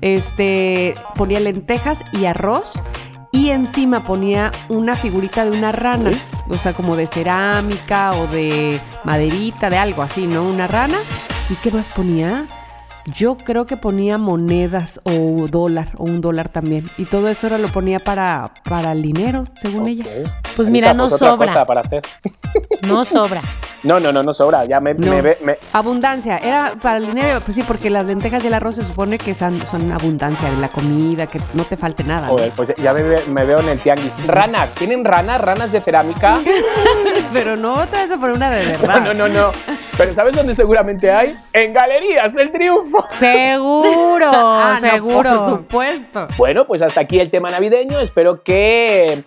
[0.00, 2.80] este, ponía lentejas y arroz
[3.30, 6.18] y encima ponía una figurita de una rana, Sí.
[6.48, 10.42] o sea, como de cerámica o de maderita, de algo así, ¿no?
[10.42, 10.98] Una rana.
[11.48, 12.46] ¿Y qué más ponía?
[13.14, 16.90] Yo creo que ponía monedas o dólar, o un dólar también.
[16.98, 20.04] Y todo eso era lo ponía para, para el dinero, según ella.
[20.56, 21.46] Pues Ahí mira, no otra sobra.
[21.46, 22.02] cosa para hacer.
[22.88, 23.42] No sobra.
[23.84, 24.64] No, no, no, no sobra.
[24.64, 25.12] Ya me, No.
[25.12, 28.54] me ve- me- Abundancia, era para el dinero, pues sí, porque las lentejas y el
[28.54, 32.26] arroz se supone que son, son abundancia de la comida, que no te falte nada.
[32.26, 32.32] ¿no?
[32.32, 34.12] Joder, pues ya me, ve- me veo en el tianguis.
[34.26, 35.40] Ranas, ¿tienen ranas?
[35.40, 36.38] ¿Ranas de cerámica?
[37.32, 39.00] Pero no te vas a poner una de verdad.
[39.02, 39.50] No, no, no.
[39.96, 41.36] Pero ¿sabes dónde seguramente hay?
[41.52, 42.95] En Galerías del Triunfo.
[43.18, 45.30] Seguro, Ah, no, seguro.
[45.36, 46.28] por supuesto.
[46.36, 47.98] Bueno, pues hasta aquí el tema navideño.
[48.00, 49.22] Espero que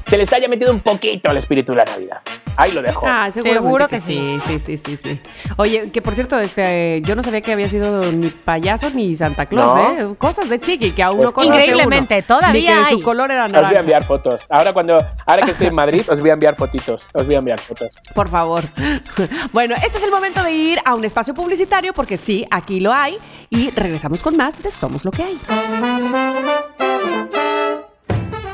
[0.00, 2.20] se les haya metido un poquito el espíritu de la Navidad.
[2.56, 3.06] Ahí lo dejo.
[3.06, 4.38] Ah, Seguro que, que sí.
[4.46, 5.20] Sí, sí, sí, sí.
[5.56, 9.46] Oye, que por cierto, este, yo no sabía que había sido ni payaso ni Santa
[9.46, 10.12] Claus, No.
[10.12, 10.14] ¿eh?
[10.18, 12.24] Cosas de chiqui que aún Pues- no conoce Increíblemente, uno.
[12.26, 12.94] todavía Ni que hay.
[12.96, 13.80] su color era Os voy a naranja.
[13.80, 14.46] enviar fotos.
[14.48, 17.06] Ahora cuando, ahora que estoy en Madrid, os voy a enviar fotitos.
[17.12, 17.90] Os voy a enviar fotos.
[18.14, 18.62] Por favor.
[19.52, 22.92] Bueno, este es el momento de ir a un espacio publicitario porque sí, aquí lo
[22.92, 23.16] hay.
[23.50, 25.38] Y regresamos con más de Somos lo que hay.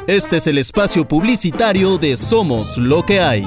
[0.07, 3.47] Este es el espacio publicitario de Somos lo que hay.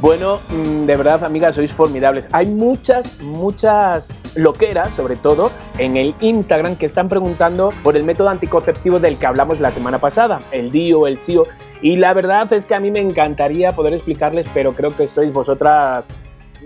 [0.00, 2.28] Bueno, mm, de verdad, amigas, sois formidables.
[2.30, 8.28] Hay muchas, muchas loqueras, sobre todo en el Instagram, que están preguntando por el método
[8.28, 11.42] anticonceptivo del que hablamos la semana pasada, el DIO, el SIO.
[11.82, 15.32] Y la verdad es que a mí me encantaría poder explicarles, pero creo que sois
[15.32, 16.20] vosotras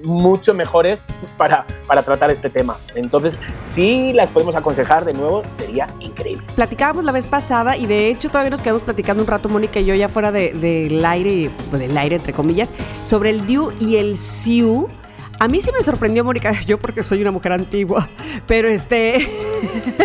[0.04, 1.06] mucho mejores
[1.36, 2.78] para, para tratar este tema.
[2.94, 6.42] Entonces, si las podemos aconsejar de nuevo, sería increíble.
[6.54, 9.84] Platicábamos la vez pasada y de hecho todavía nos quedamos platicando un rato, Mónica y
[9.84, 12.72] yo, ya fuera de- del aire, pues, del aire entre comillas,
[13.04, 14.88] sobre el DIU y el SIU.
[15.38, 18.08] A mí sí me sorprendió, Mónica, yo porque soy una mujer antigua,
[18.46, 19.28] pero este...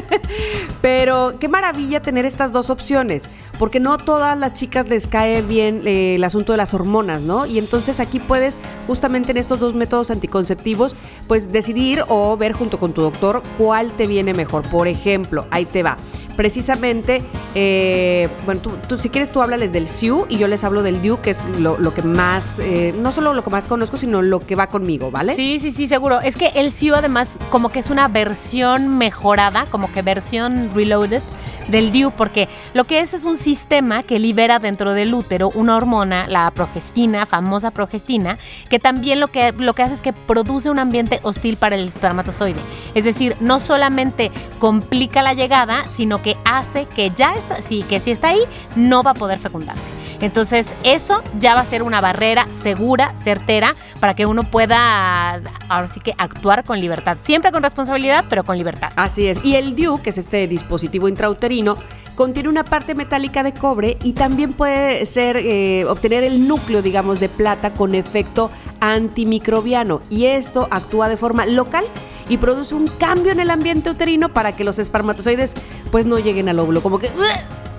[0.82, 3.30] pero qué maravilla tener estas dos opciones,
[3.60, 7.46] porque no todas las chicas les cae bien eh, el asunto de las hormonas, ¿no?
[7.46, 10.96] Y entonces aquí puedes, justamente en estos dos métodos anticonceptivos,
[11.28, 14.64] pues decidir o ver junto con tu doctor cuál te viene mejor.
[14.70, 15.98] Por ejemplo, ahí te va
[16.38, 17.22] precisamente,
[17.56, 21.20] eh, bueno, tú, si quieres tú háblales del SIU y yo les hablo del DIU,
[21.20, 24.40] que es lo, lo que más, eh, no solo lo que más conozco, sino lo
[24.40, 25.34] que va conmigo, ¿vale?
[25.34, 26.22] Sí, sí, sí, seguro.
[26.22, 31.24] Es que el SIU además como que es una versión mejorada, como que versión reloaded
[31.68, 35.76] del DIU, porque lo que es es un sistema que libera dentro del útero una
[35.76, 38.38] hormona, la progestina, famosa progestina,
[38.70, 41.88] que también lo que, lo que hace es que produce un ambiente hostil para el
[41.88, 42.60] espermatozoide.
[42.96, 48.00] Es decir, no solamente complica la llegada, sino que hace que ya está, sí, que
[48.00, 48.42] si está ahí,
[48.76, 49.90] no va a poder fecundarse.
[50.20, 55.88] Entonces, eso ya va a ser una barrera segura, certera, para que uno pueda, ahora
[55.88, 57.18] sí que actuar con libertad.
[57.22, 58.92] Siempre con responsabilidad, pero con libertad.
[58.96, 59.44] Así es.
[59.46, 61.76] Y el DIU, que es este dispositivo intrauterino,
[62.16, 67.20] contiene una parte metálica de cobre y también puede ser eh, obtener el núcleo, digamos,
[67.20, 68.50] de plata con efecto
[68.80, 70.02] antimicrobiano.
[70.10, 71.86] Y esto actúa de forma local
[72.30, 75.54] y produce un cambio en el ambiente uterino para que los espermatozoides
[75.92, 77.10] pues no lleguen al óvulo, como que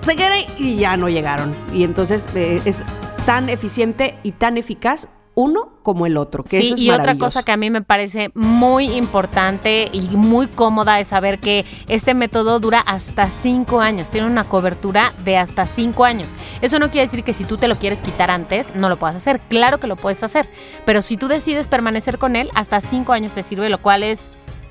[0.01, 1.53] se queden y ya no llegaron.
[1.73, 2.83] Y entonces eh, es
[3.25, 7.17] tan eficiente y tan eficaz uno como el otro, que sí, eso es y otra
[7.17, 12.13] cosa que a mí me parece muy importante y muy cómoda es saber que este
[12.13, 16.31] método dura hasta cinco años, tiene una cobertura de hasta cinco años.
[16.61, 19.15] Eso no quiere decir que si tú te lo quieres quitar antes, no lo puedas
[19.15, 19.39] hacer.
[19.39, 20.45] Claro que lo puedes hacer,
[20.85, 24.29] pero si tú decides permanecer con él, hasta cinco años te sirve, lo cual es,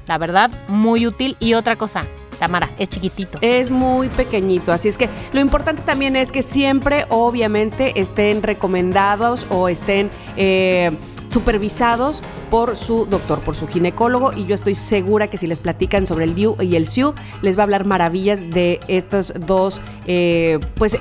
[0.09, 1.37] la verdad, muy útil.
[1.39, 2.05] Y otra cosa,
[2.39, 3.39] Tamara, es chiquitito.
[3.41, 9.47] Es muy pequeñito, así es que lo importante también es que siempre, obviamente, estén recomendados
[9.51, 10.91] o estén eh,
[11.29, 14.33] supervisados por su doctor, por su ginecólogo.
[14.33, 17.57] Y yo estoy segura que si les platican sobre el DIU y el SIU, les
[17.57, 20.99] va a hablar maravillas de estos dos, eh, pues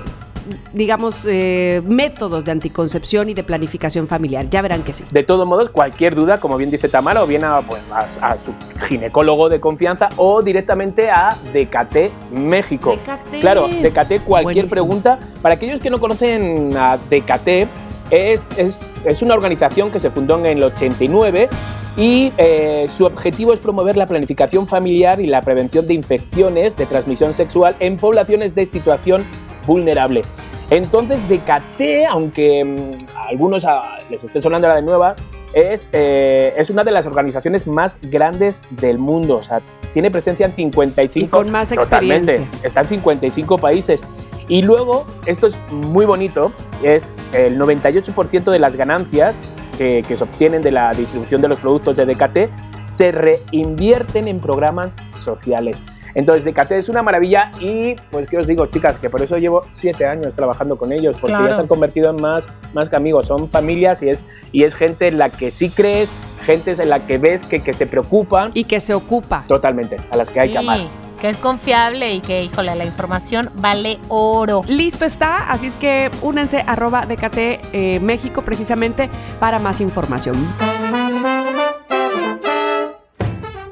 [0.73, 4.49] digamos, eh, métodos de anticoncepción y de planificación familiar.
[4.49, 5.03] Ya verán que sí.
[5.11, 8.33] De todos modos, cualquier duda, como bien dice Tamara, o bien a, pues, a- a
[8.37, 8.53] su
[8.87, 12.91] ginecólogo de confianza o directamente a Decate México.
[12.91, 13.39] Decate.
[13.39, 14.69] Claro, Decate, cualquier Buenísimo.
[14.69, 15.19] pregunta.
[15.41, 17.67] Para aquellos que no conocen a Decate,
[18.11, 21.49] es, es, es una organización que se fundó en el 89
[21.97, 26.85] y eh, su objetivo es promover la planificación familiar y la prevención de infecciones de
[26.85, 29.25] transmisión sexual en poblaciones de situación
[29.65, 30.21] vulnerable.
[30.69, 35.15] Entonces, Decate, aunque mm, a algunos ah, les esté sonando la de nueva,
[35.53, 39.37] es, eh, es una de las organizaciones más grandes del mundo.
[39.37, 39.61] O sea,
[39.93, 42.35] tiene presencia en 55 Y con más Totalmente.
[42.35, 42.67] experiencia.
[42.67, 44.03] Está en 55 países.
[44.47, 46.51] Y luego, esto es muy bonito,
[46.83, 49.35] es el 98% de las ganancias
[49.77, 52.49] que, que se obtienen de la distribución de los productos de DKT
[52.87, 55.83] se reinvierten en programas sociales.
[56.15, 58.97] Entonces, DKT es una maravilla y, pues, ¿qué os digo, chicas?
[58.97, 61.49] Que por eso llevo siete años trabajando con ellos, porque Claro.
[61.49, 64.73] ya se han convertido en más, más que amigos, son familias y es, y es
[64.73, 66.09] gente en la que sí crees,
[66.43, 69.43] gente en la que ves que, que se preocupan Y que se ocupa.
[69.47, 70.79] totalmente, a las que hay que amar.
[71.19, 74.61] Que es confiable y que, híjole, la información vale oro.
[74.67, 80.35] Listo está, así es que únanse arroba DKT eh, México precisamente para más información.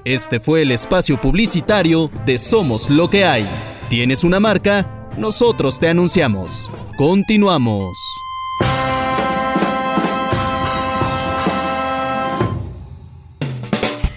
[0.06, 3.48] Este fue el espacio publicitario de Somos lo que hay.
[3.90, 5.10] ¿Tienes una marca?
[5.18, 6.70] Nosotros te anunciamos.
[6.98, 7.98] Continuamos.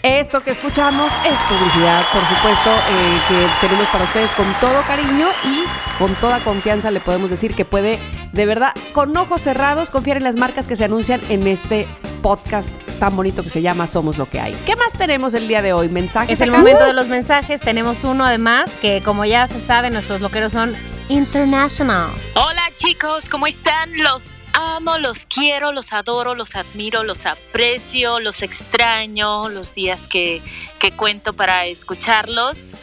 [0.09, 5.29] Esto que escuchamos es publicidad, por supuesto, eh, que tenemos para ustedes con todo cariño
[5.45, 5.65] y
[5.99, 7.99] con toda confianza le podemos decir que puede,
[8.33, 11.87] de verdad, con ojos cerrados, confiar en las marcas que se anuncian en este
[12.23, 14.55] podcast tan bonito que se llama Somos lo que hay.
[14.65, 15.91] ¿Qué más tenemos el día de hoy?
[15.91, 16.31] ¿Mensajes?
[16.31, 16.63] Es el acaso?
[16.63, 17.61] momento de los mensajes.
[17.61, 20.75] Tenemos uno además que, como ya se sabe, nuestros loqueros son
[21.11, 22.09] international.
[22.35, 23.91] Hola chicos, ¿cómo están?
[24.03, 30.43] Los amo, los quiero, los adoro, los admiro, los aprecio, los extraño, los días que,
[30.79, 32.77] que cuento para escucharlos.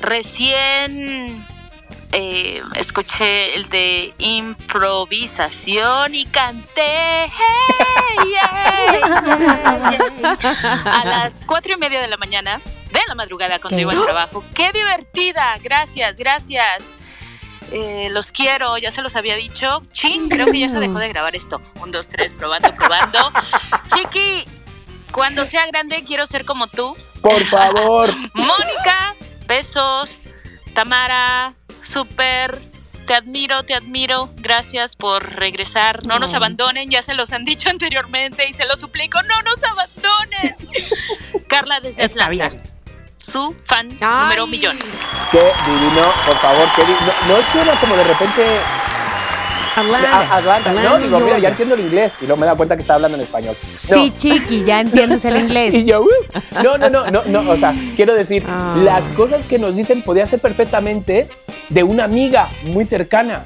[0.00, 1.44] Recién
[2.12, 7.30] eh, escuché el de improvisación y canté hey,
[8.30, 9.00] yeah,
[9.90, 10.82] yeah, yeah.
[10.84, 14.44] a las cuatro y media de la mañana de la madrugada cuando iba al trabajo.
[14.54, 15.56] ¡Qué divertida!
[15.62, 16.96] Gracias, gracias.
[17.72, 19.82] Eh, los quiero, ya se los había dicho.
[19.92, 21.60] Chin, creo que ya se dejó de grabar esto.
[21.80, 23.32] Un, dos, tres, probando, probando.
[23.94, 24.44] Chiqui,
[25.12, 26.96] cuando sea grande quiero ser como tú.
[27.22, 28.14] Por favor.
[28.34, 29.16] Mónica,
[29.46, 30.30] besos.
[30.74, 32.60] Tamara, súper.
[33.06, 34.28] Te admiro, te admiro.
[34.36, 36.04] Gracias por regresar.
[36.06, 36.36] No nos No.
[36.38, 40.56] abandonen, ya se los han dicho anteriormente y se los suplico, no nos abandonen.
[41.48, 42.75] Carla desde Está Atlanta, bien.
[43.26, 44.22] Su fan Ay.
[44.22, 44.76] número millón.
[45.32, 46.92] Qué divino, por favor, qué di-
[47.28, 48.42] no, no suena como de repente
[49.74, 50.20] Atlanta.
[50.20, 50.72] a- Atlanta.
[50.72, 53.18] No, digo, mira, ya entiendo el inglés y luego me da cuenta que está hablando
[53.18, 53.54] en español.
[53.90, 53.96] No.
[53.96, 55.74] Sí, chiqui, ya entiendes el inglés.
[55.74, 58.74] Y yo, uh, no, no, no, no, no, o sea, quiero decir, Ah.
[58.82, 61.28] las cosas que nos dicen podía ser perfectamente
[61.68, 63.44] de una amiga muy cercana,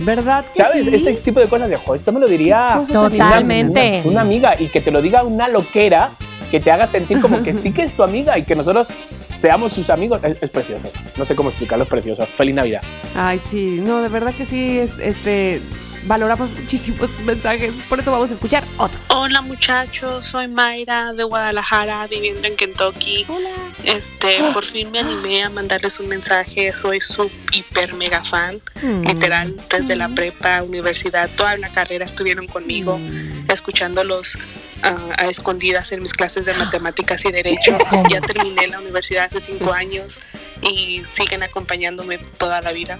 [0.00, 0.86] ¿Verdad que ¿sabes?
[0.86, 0.94] sí?
[0.94, 4.02] Ese tipo de cosas de, jo, esto me lo diría una- Totalmente.
[4.04, 6.10] Una, una amiga y que te lo diga una loquera
[6.50, 8.88] que te haga sentir como que sí que es tu amiga y que nosotros
[9.36, 10.20] seamos sus amigos.
[10.24, 10.90] Es, es precioso.
[11.16, 12.26] No sé cómo explicarlo, es precioso.
[12.26, 12.82] Feliz Navidad.
[13.14, 15.60] Ay, sí, no, de verdad que sí, es- este,
[16.08, 17.72] valoramos muchísimo sus mensajes.
[17.88, 18.98] Por eso vamos a escuchar otro.
[19.08, 23.26] Hola muchachos, soy Mayra de Guadalajara, viviendo en Kentucky.
[23.28, 23.50] Hola.
[23.84, 26.72] Este, por fin me animé a mandarles un mensaje.
[26.74, 28.60] Soy su hiper mega fan.
[28.82, 29.02] Mm.
[29.06, 33.50] Literal, desde la prepa, universidad, toda la carrera estuvieron conmigo, Mm.
[33.50, 34.38] escuchándolos
[34.82, 37.76] ah, a escondidas en mis clases de matemáticas y derecho.
[38.10, 40.18] Ya terminé la universidad hace cinco años
[40.62, 42.98] y siguen acompañándome toda la vida.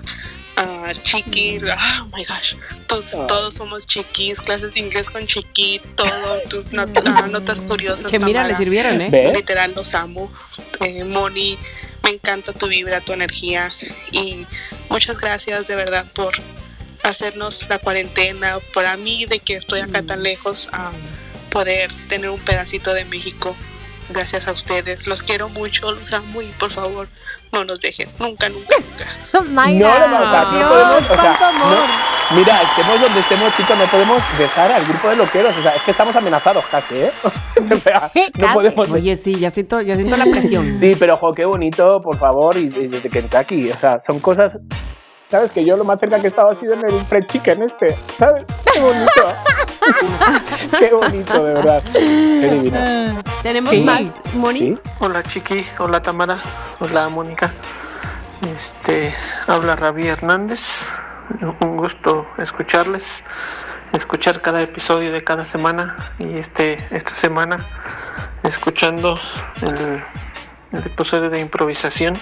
[0.60, 2.54] Ah, chiqui, oh my gosh,
[2.88, 8.10] tus- todos somos chiquis, clases de inglés con chiqui, todo, tus not- ah, notas curiosas.
[8.10, 8.48] Que mira, Tamara.
[8.48, 9.08] le sirvieron, ¿eh?
[9.08, 9.36] ¿Ves?
[9.36, 10.32] Literal, los amo.
[10.80, 11.56] Eh, Moni,
[12.02, 13.68] me encanta tu vibra, tu energía.
[14.10, 14.46] Y
[14.90, 16.32] muchas gracias de verdad por
[17.04, 20.90] hacernos la cuarentena, para mí de que estoy acá tan lejos, a
[21.50, 23.54] poder tener un pedacito de México.
[24.10, 27.08] Gracias a ustedes, los quiero mucho, los amo y por favor
[27.52, 29.50] no nos dejen, nunca, nunca, nunca.
[29.50, 33.84] Mayra, No, no, no, Dios, podemos, o sea, no- mira, estemos donde estemos, chicos, no
[33.86, 37.12] podemos dejar al grupo de loqueros, o sea, es que estamos amenazados casi, ¿eh?
[37.22, 38.54] o sea, no Casi.
[38.54, 38.90] podemos...
[38.90, 40.76] Oye, sí, ya siento, ya siento la presión.
[40.76, 44.56] Sí, pero ojo, qué bonito, por favor, y, y desde Kentucky, o sea, son cosas...
[45.30, 45.50] ¿Sabes?
[45.52, 47.94] Que yo lo más cerca que he estado ha sido en el fried chicken este,
[48.18, 48.44] ¿sabes?
[48.72, 49.10] Qué bonito.
[50.78, 51.82] qué bonito, de verdad.
[51.92, 53.22] Qué divino.
[53.42, 53.80] Tenemos Sí.
[53.82, 54.58] más, Moni.
[54.58, 54.78] ¿Sí?
[55.00, 56.38] Hola Chiqui, hola Tamara,
[56.80, 57.50] hola Mónica.
[58.56, 59.14] Este,
[59.46, 60.84] habla Ravi Hernández.
[61.60, 63.22] Un gusto escucharles,
[63.92, 67.58] escuchar cada episodio de cada semana y este esta semana
[68.42, 69.18] escuchando
[69.60, 70.02] el,
[70.72, 72.14] el episodio de improvisación.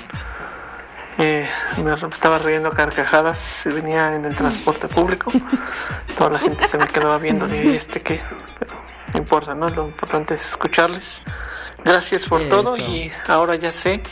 [1.18, 1.48] Eh,
[1.82, 5.32] me estaba riendo carcajadas, venía en el transporte público,
[6.18, 8.20] toda la gente se me quedaba viendo de este que,
[9.14, 9.68] no importa, ¿no?
[9.70, 11.22] Lo importante es escucharles.
[11.84, 14.02] Gracias por todo y ahora ya sé,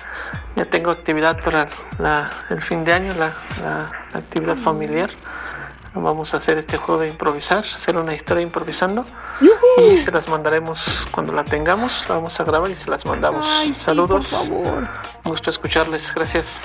[0.56, 1.66] ya tengo actividad para
[1.98, 5.10] la- el fin de año, la, la actividad familiar.
[5.96, 9.04] Vamos a hacer este juego de improvisar, hacer una historia improvisando
[9.92, 13.46] y se las mandaremos cuando la tengamos, la vamos a grabar y se las mandamos.
[13.74, 14.88] Saludos, por favor.
[15.24, 16.60] un gusto escucharles, gracias.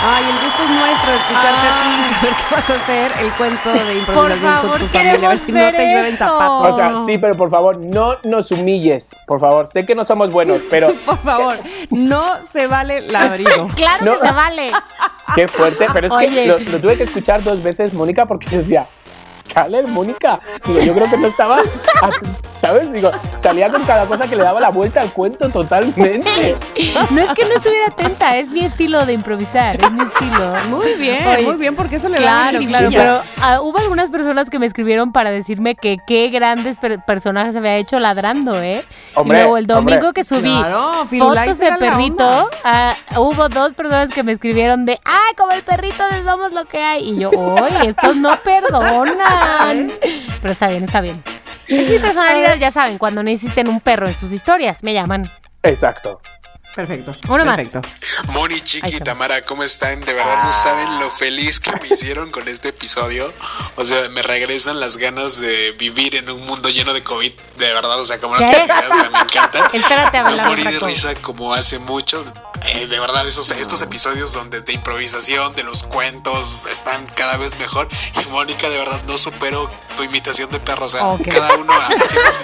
[0.00, 3.32] Ay, el gusto es nuestro escucharte a ti y saber qué vas a hacer el
[3.32, 5.14] cuento de improvisación favor, con tu familia.
[5.26, 6.68] A ver si no te llueven zapatos.
[6.72, 9.66] O sea, sí, pero por favor, no nos humilles, por favor.
[9.66, 11.56] Sé que no somos buenos, pero Por favor,
[11.90, 13.68] no se vale el abrigo.
[13.74, 14.20] Claro No.
[14.20, 14.70] que se vale.
[15.34, 15.86] qué fuerte.
[15.92, 16.28] Pero es Oye.
[16.28, 18.86] que lo, lo tuve que escuchar dos veces, Mónica, porque decía,
[19.46, 20.38] chale, Mónica.
[20.64, 21.58] Digo, yo creo que no estaba,
[22.68, 22.92] ¿sabes?
[22.92, 26.54] Digo, salía con cada cosa que le daba la vuelta al cuento totalmente.
[27.10, 30.52] No es que no estuviera atenta, es mi estilo de improvisar, es mi estilo.
[30.68, 34.10] Muy bien, Oye, muy bien, porque eso le da Claro, claro, pero ah, hubo algunas
[34.10, 38.84] personas que me escribieron para decirme que qué grandes per- personajes había hecho ladrando, ¿eh?
[39.14, 40.12] Hombre, y luego el domingo hombre.
[40.14, 45.34] que subí Claro, fotos de perrito, ah, hubo dos personas que me escribieron de, ay,
[45.38, 47.08] como el perrito de Somos lo que hay.
[47.12, 49.90] Y yo, oye, estos no perdonan.
[50.42, 51.22] Pero está bien, está bien.
[51.68, 55.30] Es mi personalidad, ya saben, cuando necesiten un perro en sus historias, me llaman.
[55.62, 56.20] Exacto.
[56.74, 57.14] Perfecto.
[57.28, 57.56] Uno más.
[57.56, 57.80] Perfecto.
[58.28, 59.00] Moni, Ahí Chiqui.
[59.00, 60.00] Tamara, ¿cómo están?
[60.00, 63.32] De verdad no saben lo feliz que me hicieron con este episodio.
[63.74, 67.32] O sea, me regresan las ganas de vivir en un mundo lleno de COVID.
[67.58, 69.70] De verdad, o sea, como no te o sea, me encanta.
[69.72, 72.24] Espérate hablar morí de risa como hace mucho.
[72.66, 77.58] Eh, de verdad, esos, estos episodios donde de improvisación, de los cuentos, están cada vez
[77.58, 77.88] mejor.
[78.24, 80.86] Y Mónica, de verdad, no supero tu imitación de perro.
[80.86, 82.38] O sea, cada uno haciendo su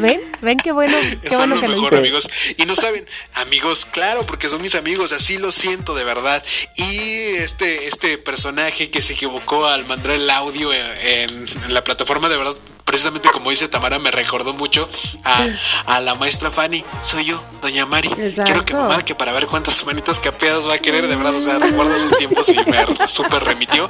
[0.00, 0.20] ¿Ven?
[0.40, 0.96] ¿Ven qué bueno?
[1.22, 1.98] Qué son bueno lo que lo mejor, hice.
[1.98, 2.30] amigos.
[2.56, 6.42] Y no saben, amigos, claro, porque son mis amigos, así lo siento de verdad.
[6.76, 11.84] Y este, este personaje que se equivocó al mandar el audio en, en- en la
[11.84, 12.54] plataforma, de verdad,
[12.92, 14.86] precisamente como dice Tamara, me recordó mucho
[15.24, 15.46] a,
[15.94, 16.84] a la maestra Fanny.
[17.00, 18.08] Soy yo, doña Mari.
[18.08, 18.42] Exacto.
[18.44, 21.34] Quiero que me marque para ver cuántas manitas capeadas va a querer, de verdad.
[21.34, 23.88] O sea, recuerdo esos tiempos y me súper remitió.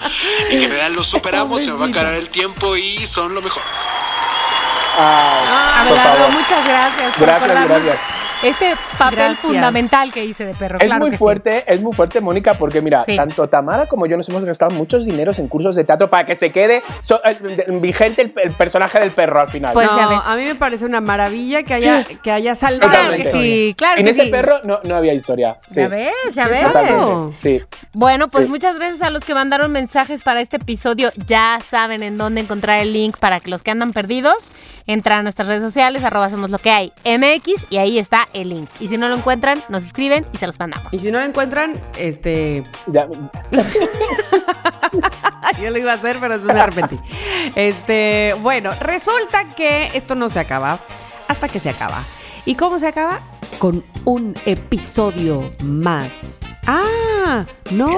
[0.48, 3.62] En general, lo superamos, se me va a acabar el tiempo y son lo mejor.
[4.96, 6.34] Ah, Abelardo, favor.
[6.34, 7.98] muchas gracias Gracias, gracias.
[8.42, 9.38] Este papel Gracias.
[9.38, 10.78] fundamental que hice de perro.
[10.80, 11.18] Es claro muy que sí.
[11.22, 13.16] fuerte, es muy fuerte, Mónica, porque mira, Sí.
[13.16, 16.34] tanto Tamara como yo nos hemos gastado muchos dineros en cursos de teatro para que
[16.34, 17.36] se quede so- eh,
[17.80, 19.72] vigente el, el personaje del perro al final.
[19.72, 20.18] Pues no, ya ves.
[20.24, 23.74] a mí me parece una maravilla que haya, que haya salvado Claro la que sí,
[23.76, 24.30] claro Sin que ese sí.
[24.30, 25.56] perro no, no había historia.
[25.70, 26.62] Sí, Ya ves, ya ves.
[27.38, 27.60] Sí.
[27.92, 28.50] Bueno, pues Sí.
[28.50, 31.10] muchas gracias a los que mandaron mensajes para este episodio.
[31.26, 34.52] Ya saben en dónde encontrar el link para que los que andan perdidos
[34.86, 38.50] entran a nuestras redes sociales, arroba somos lo que hay, MX, y ahí está el
[38.50, 38.68] link.
[38.80, 40.92] Y si no lo encuentran, nos escriben y se los mandamos.
[40.92, 42.64] Y si no lo encuentran, este.
[42.86, 43.06] Ya-
[45.60, 46.98] Yo lo iba a hacer, pero me arrepentí.
[47.54, 50.78] Este, bueno, resulta que esto no se acaba
[51.28, 52.02] hasta que se acaba.
[52.44, 53.20] ¿Y cómo se acaba?
[53.58, 57.88] Con un episodio más Ah, no.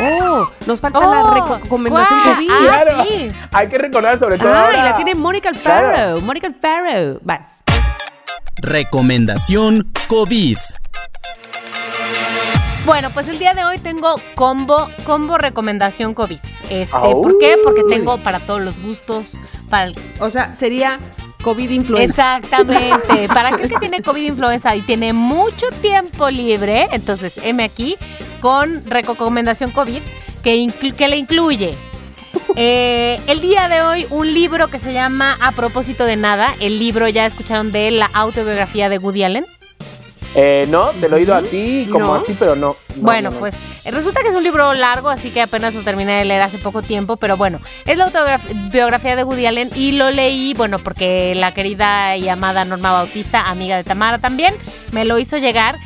[0.00, 2.34] Oh, nos falta la Oh, recomendación ¿cuál?
[2.36, 2.48] COVID.
[2.50, 3.04] Ah, Claro.
[3.04, 3.32] sí.
[3.52, 4.48] Hay que recordar sobre todo.
[4.48, 4.84] Ah, y ahora.
[4.90, 6.20] la tiene Mónica Alfaro.
[6.22, 7.18] Mónica Alfaro.
[7.22, 7.62] Vas.
[8.56, 10.58] Recomendación COVID.
[12.84, 16.38] Bueno, pues el día de hoy tengo combo, combo recomendación COVID.
[16.68, 17.22] Este, Au.
[17.22, 17.56] ¿Por qué?
[17.62, 19.38] Porque tengo para todos los gustos,
[19.70, 20.98] para el O sea, sería
[21.42, 22.36] COVID influenza.
[22.38, 23.26] Exactamente.
[23.28, 27.96] Para aquel que tiene COVID influenza y tiene mucho tiempo libre, entonces M aquí
[28.40, 30.00] con recomendación COVID
[30.44, 31.74] que, inclu- que le incluye.
[32.56, 36.54] Eh, el día de hoy un libro que se llama A propósito de nada.
[36.60, 39.46] El libro ya escucharon de la autobiografía de Woody Allen.
[40.34, 42.14] Eh, no, te lo he oído a ti como No.
[42.14, 42.68] así, pero no.
[42.68, 43.40] No, Bueno, no, no.
[43.40, 43.54] pues
[43.84, 46.56] eh, resulta que es un libro largo, así que apenas lo terminé de leer hace
[46.56, 51.34] poco tiempo, pero bueno, es la autobiografía de Woody Allen y lo leí, bueno, porque
[51.34, 54.54] la querida y amada Norma Bautista, amiga de Tamara también,
[54.90, 55.76] me lo hizo llegar.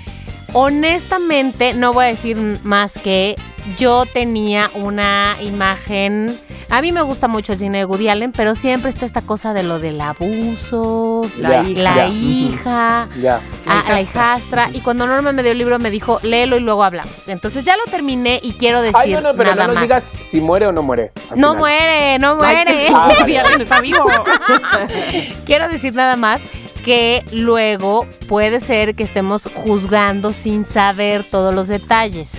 [0.59, 3.37] Honestamente, no voy a decir más que
[3.77, 6.35] yo tenía una imagen.
[6.71, 9.53] A mí me gusta mucho el cine de Woody Allen, pero siempre está esta cosa
[9.53, 11.83] de lo del abuso, La Ya, hija.
[11.83, 12.09] la ya.
[12.09, 13.41] hija, Ya.
[13.67, 14.71] a, a la hijastra.
[14.73, 17.29] Y cuando Norma me dio el libro me dijo, léelo y luego hablamos.
[17.29, 19.83] Entonces ya lo terminé y quiero decir Ay, no, no, pero nada no nos más.
[19.83, 21.13] digas si muere o no muere.
[21.37, 21.57] no final.
[21.59, 22.89] muere, no muere.
[22.95, 24.07] Ah, Woody Allen está vivo.
[25.45, 26.41] quiero decir nada más
[26.87, 32.31] que luego puede ser que estemos juzgando sin saber todos los detalles.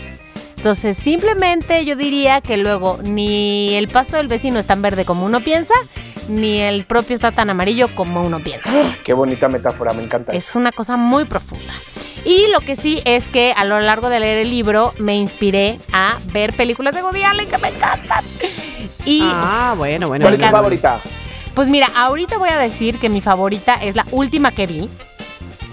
[0.56, 5.26] Entonces, simplemente yo diría que luego ni el pasto del vecino es tan verde como
[5.26, 5.74] uno piensa,
[6.30, 8.72] ni el propio está tan amarillo como uno piensa.
[9.04, 10.32] Qué bonita metáfora, me encanta.
[10.32, 11.74] Es una cosa muy profunda.
[12.24, 15.78] Y lo que sí es que a lo largo de leer el libro me inspiré
[15.92, 18.24] a ver películas de Woody Allen que me encantan.
[19.04, 20.24] Y Ah, bueno, bueno.
[20.24, 21.02] ¿Cuál es tu favorita?
[21.58, 24.88] Pues mira, ahorita voy a decir que mi favorita es la última que vi,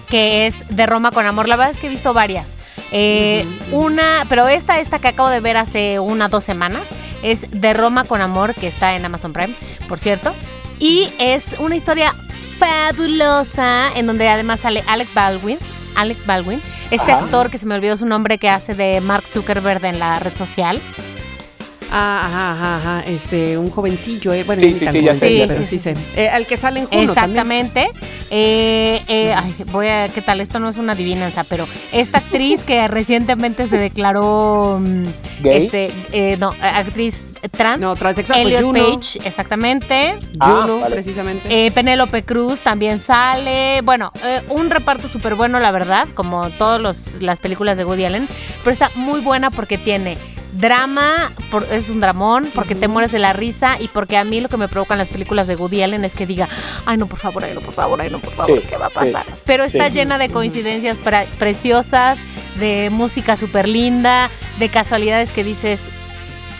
[0.08, 1.46] que es de Roma con amor.
[1.46, 2.52] La verdad es que he visto varias.
[2.90, 6.88] Eh, Una, pero esta, esta que acabo de ver hace una dos semanas,
[7.22, 9.54] es de Roma con amor, que está en Amazon Prime,
[9.86, 10.34] por cierto.
[10.78, 12.14] Y es una historia
[12.58, 15.58] fabulosa, en donde además sale Alec Baldwin.
[15.96, 16.62] Alec Baldwin,
[16.92, 17.24] este Ajá.
[17.24, 20.34] actor que se me olvidó su nombre que hace de Mark Zuckerberg en la red
[20.34, 20.80] social.
[21.96, 23.04] Ah, ajá, ajá, ajá.
[23.08, 24.42] Este, un jovencillo, eh.
[24.42, 25.66] Bueno, Sí, sí, sí, ya sé, ya pero sé.
[25.66, 25.94] sí sé.
[26.16, 27.66] Eh, al que sale en Juno también.
[27.66, 27.88] Exactamente.
[28.30, 30.40] Eh, eh, ay, voy a, ¿qué tal?
[30.40, 35.04] Esto no es una adivinanza, pero esta actriz que recientemente se declaró, mm,
[35.44, 35.64] ¿Gay?
[35.66, 38.42] este, eh, no, actriz trans, No, transexual.
[38.42, 38.96] pues, Elliot Juno.
[38.96, 40.14] Page, exactamente.
[40.40, 40.94] Ah, Juno, vale.
[40.96, 41.66] precisamente.
[41.66, 43.82] Eh, Penélope Cruz también sale.
[43.82, 46.80] Bueno, eh, un reparto súper bueno, la verdad, como todas
[47.20, 48.26] las películas de Woody Allen.
[48.64, 50.16] Pero está muy buena porque tiene
[50.54, 54.40] drama, por- es un dramón, porque te mueres de la risa y porque a mí
[54.40, 56.48] lo que me provocan las películas de Woody Allen es que diga,
[56.86, 58.86] ay no, por favor, ay no, por favor, ay no, por favor, Sí, ¿qué va
[58.86, 59.26] a sí, pasar?
[59.44, 59.94] Pero está sí.
[59.94, 62.18] llena de coincidencias pre- preciosas,
[62.58, 65.82] de música súper linda, de casualidades que dices,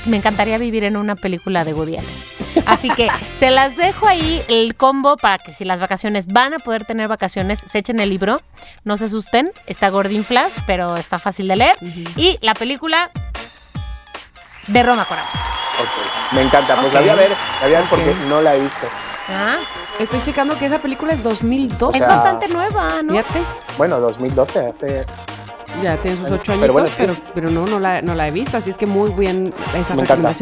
[0.06, 2.10] me encantaría vivir en una película de Woody Allen.
[2.66, 3.08] Así que
[3.38, 7.08] se las dejo ahí el combo para que si las vacaciones van a poder tener
[7.08, 8.40] vacaciones, se echen el libro,
[8.84, 11.76] no se asusten, está gordinflas, pero está fácil de leer.
[12.16, 13.10] Y la película
[14.66, 15.24] de Roma Coral.
[15.24, 18.54] Ok, Me encanta, pues la voy a ver, la voy a ver porque no la
[18.54, 18.86] he visto.
[19.28, 19.56] Ah,
[19.98, 21.98] Estoy checando que esa película es 2012.
[21.98, 23.12] es sea, bastante nueva, ¿no?
[23.12, 23.40] Fíjate.
[23.78, 25.06] Bueno, 2012, hace...
[25.82, 28.56] Ya tiene sus ocho añitos, pero, bueno, pero, no, no la, no la he visto,
[28.56, 30.32] así es que muy bien esa Me encanta.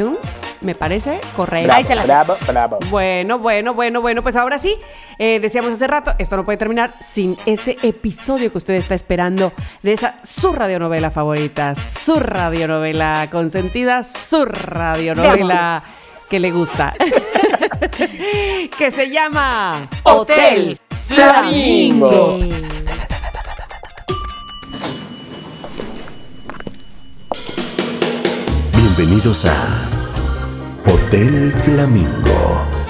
[0.62, 1.66] Me parece correcta.
[1.66, 2.78] Bravo, Ahí se bravo, bravo.
[2.88, 4.78] Bueno, bueno, bueno, bueno, pues ahora sí,
[5.18, 9.52] eh, decíamos hace rato, esto no puede terminar sin ese episodio que usted está esperando
[9.82, 15.82] de esa su radionovela favorita, su radionovela consentida, su radionovela
[16.30, 16.94] que le gusta,
[18.78, 20.78] que se llama Hotel
[21.08, 22.38] Flamingo.
[28.74, 29.81] Bienvenidos a
[30.92, 32.81] Hotel Flamingo.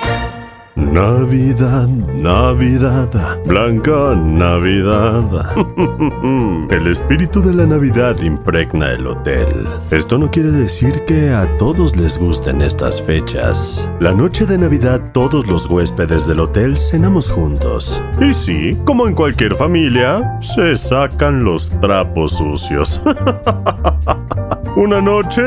[0.74, 3.10] Navidad, Navidad,
[3.44, 5.22] Blanca Navidad.
[6.70, 9.68] El espíritu de la Navidad impregna el hotel.
[9.90, 13.86] Esto no quiere decir que a todos les gusten estas fechas.
[14.00, 18.00] La noche de Navidad todos los huéspedes del hotel cenamos juntos.
[18.18, 22.98] Y sí, como en cualquier familia, se sacan los trapos sucios.
[24.76, 25.42] Una noche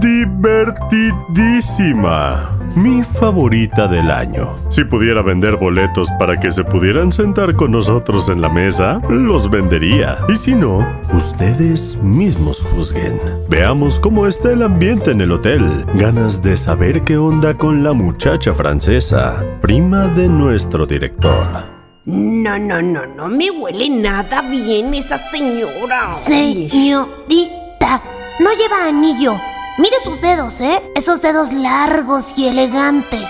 [0.00, 2.56] divertidísima.
[2.76, 4.54] Mi favorita del año.
[4.70, 9.50] Si pudiera vender boletos para que se pudieran sentar con nosotros en la mesa, los
[9.50, 10.18] vendería.
[10.28, 13.18] Y si no, ustedes mismos juzguen.
[13.48, 15.84] Veamos cómo está el ambiente en el hotel.
[15.94, 21.64] Ganas de saber qué onda con la muchacha francesa, prima de nuestro director.
[22.04, 26.14] No, no, no, no me huele nada bien esa señora.
[26.24, 28.00] Señorita,
[28.38, 29.34] No lleva anillo.
[29.78, 30.80] Mire sus dedos, ¿eh?
[30.94, 33.26] Esos dedos largos y elegantes.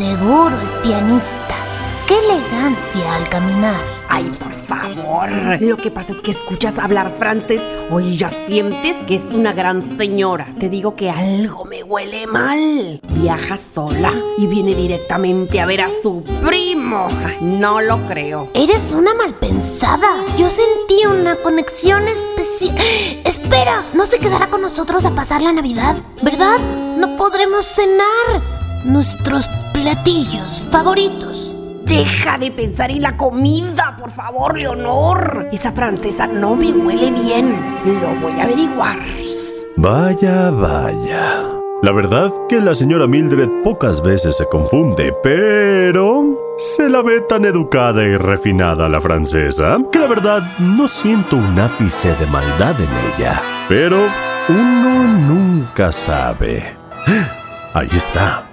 [0.00, 1.56] Seguro es pianista.
[2.08, 3.78] Qué elegancia al caminar.
[4.08, 5.60] Ay, por favor.
[5.60, 7.60] Lo que pasa es que escuchas hablar francés
[7.90, 10.54] Oye, ya sientes que es una gran señora.
[10.58, 13.02] Te digo que algo me huele mal.
[13.10, 17.08] Viaja sola y viene directamente a ver a su primo.
[17.42, 18.48] No lo creo.
[18.54, 20.24] Eres una malpensada.
[20.38, 22.74] Yo sentí una conexión especial.
[23.26, 26.58] Espera, no se quedará con nosotros a pasar la Navidad, ¿verdad?
[26.96, 28.40] No podremos cenar
[28.84, 29.46] nuestros
[29.80, 31.54] platillos favoritos.
[31.84, 35.48] Deja de pensar en la comida, por favor, Leonor.
[35.50, 37.58] Esa francesa no me huele bien.
[37.84, 38.98] Lo voy a averiguar.
[39.76, 41.46] Vaya, vaya.
[41.82, 47.46] La verdad que la señora Mildred pocas veces se confunde, pero se la ve tan
[47.46, 52.90] educada y refinada la francesa que la verdad no siento un ápice de maldad en
[53.14, 53.42] ella.
[53.68, 53.96] Pero
[54.48, 56.76] uno nunca sabe.
[57.74, 58.46] Ahí está.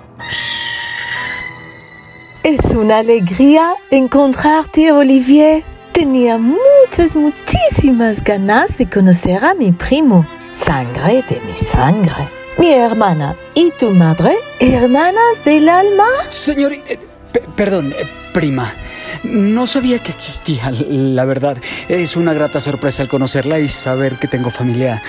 [2.44, 5.64] Es una alegría encontrarte, Olivier.
[5.92, 12.30] Tenía muchas, muchísimas ganas de conocer a mi primo, sangre de mi sangre.
[12.58, 16.08] Mi hermana y tu madre, hermanas del alma.
[16.30, 17.00] Señor, eh,
[17.32, 18.72] pe- perdón, eh, prima.
[19.24, 21.58] No sabía que existía, la verdad.
[21.90, 25.02] Es una grata sorpresa al conocerla y saber que tengo familia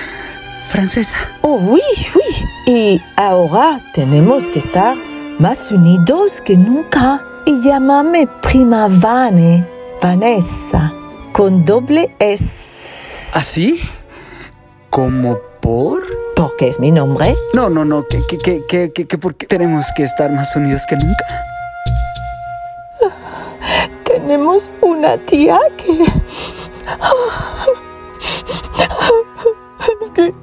[0.66, 1.18] francesa.
[1.42, 1.80] Oh, oui,
[2.14, 2.72] oui.
[2.72, 4.96] Y ahora tenemos que estar
[5.38, 7.22] más unidos que nunca.
[7.46, 9.66] Y llámame prima Vane,
[10.02, 10.92] Vanessa,
[11.32, 13.30] con doble S.
[13.34, 13.80] ¿Así?
[14.90, 16.02] ¿Como por?
[16.36, 17.34] Porque es mi nombre.
[17.54, 20.84] No, no, no, que, que, que, que, que, que porque tenemos que estar más unidos
[20.86, 21.24] que nunca.
[24.04, 26.04] Tenemos una tía que...
[30.02, 30.34] Es que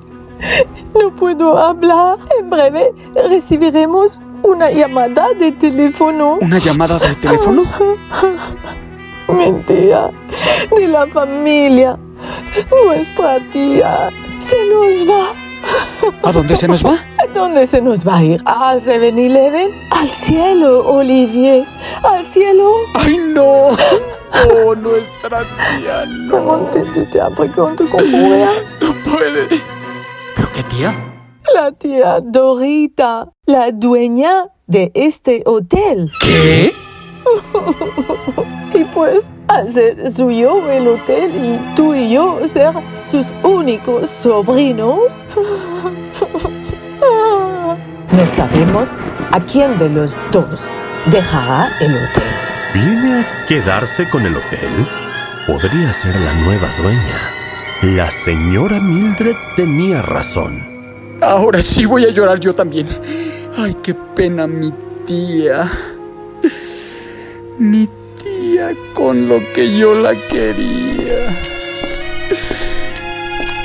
[1.00, 2.18] no puedo hablar.
[2.40, 2.92] En breve
[3.30, 6.38] recibiremos una llamada de teléfono.
[6.42, 7.64] ¿Una llamada de teléfono?
[9.28, 10.12] Mi tía,
[10.78, 11.98] de la familia,
[12.86, 15.34] nuestra tía, se nos va.
[16.22, 16.94] ¿A dónde se nos va?
[17.18, 18.44] ¿A dónde se nos va a ir?
[18.46, 19.72] ¿A 7-Eleven?
[19.90, 21.66] Al cielo, Olivier.
[22.04, 22.76] Al cielo.
[22.94, 23.70] ¡Ay, no!
[24.54, 25.40] ¡Oh, nuestra
[25.80, 28.04] tía, Comment tu, tu te appréhendes qu'on
[29.02, 29.75] pourrait?
[30.56, 30.64] No puede.
[30.64, 30.94] ¿Pero qué tía?
[31.54, 36.12] La tía Dorita, la dueña de este hotel.
[36.22, 36.74] ¿Qué?
[38.74, 42.74] Y pues, al ser suyo el hotel y tú y yo ser
[43.10, 45.00] sus únicos sobrinos,
[48.12, 48.90] no sabemos
[49.32, 50.60] a quién de los dos
[51.06, 52.24] dejará el hotel.
[52.74, 54.70] ¿Viene a quedarse con el hotel?
[55.48, 57.35] Podría ser la nueva dueña.
[57.82, 60.64] La señora Mildred tenía razón.
[61.22, 62.88] Ahora sí voy a llorar yo también.
[63.58, 64.74] Ay, qué pena mi
[65.06, 65.70] tía.
[67.60, 67.88] Mi
[68.22, 71.38] tía con lo que yo la quería.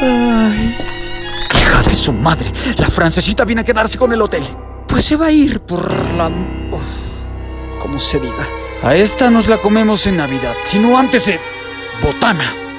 [0.03, 0.77] Ay.
[1.57, 2.53] Hija de su madre.
[2.79, 4.43] La francesita viene a quedarse con el hotel.
[4.87, 6.29] Pues se va a ir por la...
[6.29, 8.47] Uf, como se diga.
[8.83, 11.39] A esta nos la comemos en Navidad, sino antes de...
[12.03, 12.70] Botana.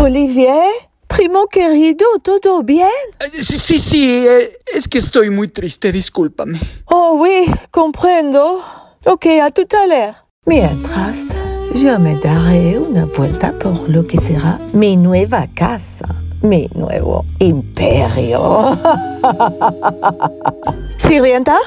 [0.00, 0.62] Olivier,
[1.08, 2.88] primo querido, ¿todo bien?
[3.20, 6.60] Eh, Sí, sí, sí, eh, es que estoy muy triste, discúlpame.
[6.86, 8.62] Oh oui, comprendo.
[9.04, 10.14] Ok, a tout à l'heure.
[10.46, 11.18] Mientras,
[11.74, 16.06] yo me daré una vuelta por lo que será mi nueva casa,
[16.42, 18.78] mi nuevo imperio.
[20.96, 21.58] ¿Sirvienta?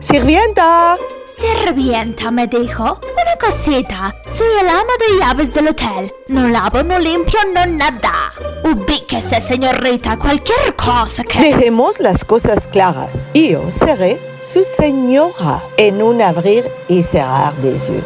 [0.00, 0.94] ¡Sirvienta!
[1.36, 4.14] Sirvienta me dijo una cosita.
[4.30, 6.12] Soy el ama de llaves del hotel.
[6.28, 8.32] No lavo, no limpio, no nada.
[8.64, 11.40] Ubíquese, señorita, cualquier cosa que...
[11.40, 13.14] Dejemos las cosas claras.
[13.34, 14.20] Yo seré
[14.52, 18.04] su señora en un abrir y cerrar de ojos.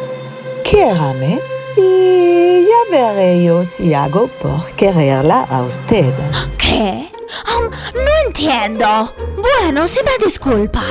[0.63, 1.39] Quiérame
[1.75, 6.13] y ya veré yo si hago por quererla a usted.
[6.57, 7.09] ¿Qué?
[7.57, 9.13] Um, no entiendo.
[9.35, 10.81] Bueno, si me disculpa.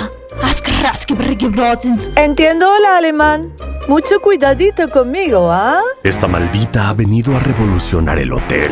[2.17, 3.53] Entiendo el alemán.
[3.89, 5.81] Mucho cuidadito conmigo, ¿ah?
[6.03, 8.71] ¿Esta maldita ha venido a revolucionar el hotel?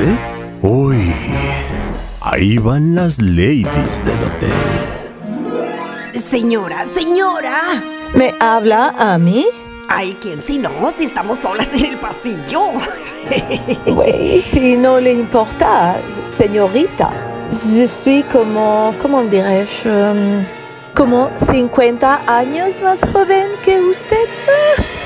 [0.62, 1.12] Uy,
[2.20, 4.52] ahí van las ladies del hotel.
[6.20, 7.82] Señora, señora.
[8.14, 9.46] ¿Me habla a mí?
[9.88, 10.90] Ay, ¿quién si no?
[10.96, 12.72] Si estamos solas en el pasillo.
[14.52, 15.96] Si no le importa,
[16.36, 17.10] señorita.
[17.74, 20.44] Je suis como, comment dirais-je, um,
[20.94, 24.28] como 50 años más joven que usted.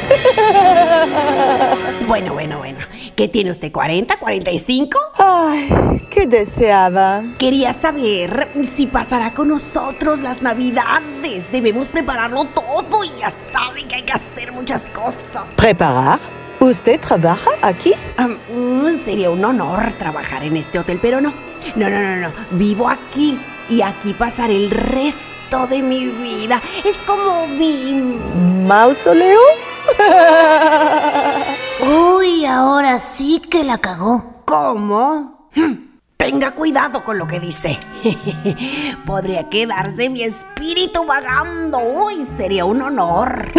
[2.06, 2.78] Bueno, bueno, bueno.
[3.15, 3.70] ¿Qué tiene usted?
[3.70, 4.98] ¿40, 45?
[5.19, 5.69] Ay,
[6.10, 7.23] ¿qué deseaba?
[7.39, 11.52] Quería saber si pasará con nosotros las navidades.
[11.52, 15.44] Debemos prepararlo todo y ya sabe que hay que hacer muchas cosas.
[15.56, 16.19] ¿Preparar?
[16.60, 17.93] ¿Usted trabaja aquí?
[18.51, 21.35] Mm, sería un honor trabajar en este hotel, pero no.
[21.77, 22.32] No, no, no, no.
[22.52, 26.60] Vivo aquí y aquí pasaré el resto de mi vida.
[26.84, 28.18] Es como mi...
[28.66, 29.40] ¿Mausoleo?
[32.16, 34.42] Uy, ahora sí que la cagó.
[34.46, 35.50] ¿Cómo?
[36.20, 37.78] Tenga cuidado con lo que dice.
[39.06, 41.78] Podría quedarse mi espíritu vagando.
[41.78, 43.46] Uy, sería un honor.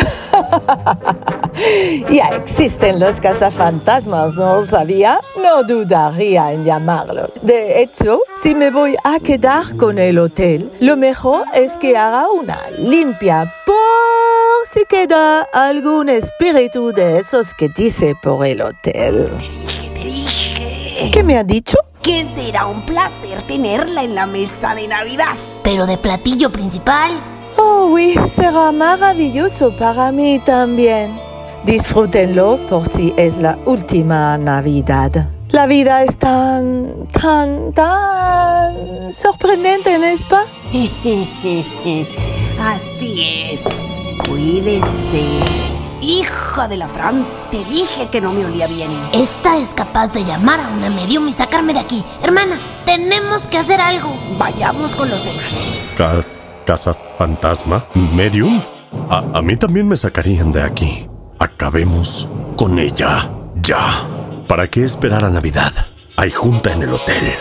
[2.10, 5.20] Ya existen los cazafantasmas, ¿no sabía?
[5.42, 7.30] No dudaría en llamarlo.
[7.42, 12.30] De hecho, si me voy a quedar con el hotel, lo mejor es que haga
[12.30, 13.76] una limpia por
[14.72, 19.30] si queda algún espíritu de esos que dice por el hotel.
[19.94, 20.39] Te dije
[21.12, 21.78] ¿Qué me ha dicho?
[22.02, 25.36] que será un placer tenerla en la mesa de Navidad.
[25.64, 27.12] Pero de platillo principal.
[27.58, 31.20] Oh, oui, será maravilloso para mí también.
[31.66, 35.28] Disfrútenlo por si es la última Navidad.
[35.50, 40.46] La vida es tan, tan, tan sorprendente, ¿no es pa?
[42.60, 43.22] Así
[43.52, 43.64] es.
[44.26, 45.79] Cuídese.
[46.02, 48.92] Hija de la Franz, te dije que no me olía bien.
[49.14, 52.04] Esta es capaz de llamar a una medium y sacarme de aquí.
[52.24, 54.18] Hermana, tenemos que hacer algo.
[54.38, 55.44] Vayamos con los demás.
[55.98, 57.86] Cas- ¿Casa fantasma?
[57.96, 58.62] ¿Medium?
[59.10, 61.08] A, a mí también me sacarían de aquí.
[61.40, 63.30] Acabemos con ella.
[63.56, 64.08] Ya.
[64.48, 65.74] ¿Para qué esperar a Navidad?
[66.16, 67.34] Hay junta en el hotel.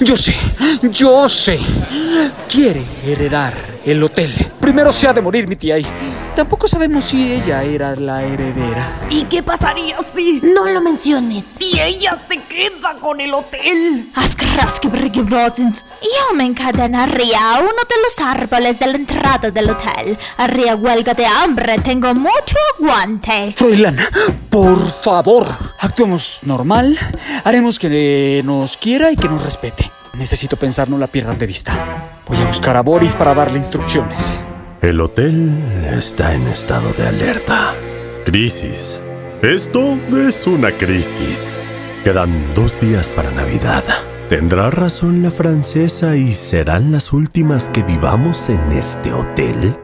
[0.00, 0.34] Yo sé,
[0.90, 1.58] yo sé.
[2.48, 3.52] Quiere heredar
[3.90, 4.32] el hotel.
[4.60, 5.86] Primero se ha de morir mi tía y
[6.36, 8.92] tampoco sabemos si ella era la heredera.
[9.08, 10.40] ¿Y qué pasaría si...
[10.42, 11.44] No lo menciones.
[11.58, 14.06] si ella se queda con el hotel?
[16.02, 20.18] Yo me encadenaría a uno de los árboles de la entrada del hotel.
[20.36, 23.54] Haría huelga de hambre, tengo mucho aguante.
[23.56, 23.98] Froilán,
[24.50, 25.46] por favor,
[25.80, 26.98] actuemos normal.
[27.44, 29.90] Haremos que nos quiera y que nos respete.
[30.18, 31.72] Necesito pensar, no la pierdan de vista.
[32.26, 34.32] Voy a buscar a Boris para darle instrucciones.
[34.82, 35.50] El hotel
[35.96, 37.74] está en estado de alerta.
[38.24, 39.00] Crisis.
[39.42, 41.60] Esto es una crisis.
[42.02, 43.84] Quedan dos días para Navidad.
[44.28, 49.76] ¿Tendrá razón la francesa y serán las últimas que vivamos en este hotel?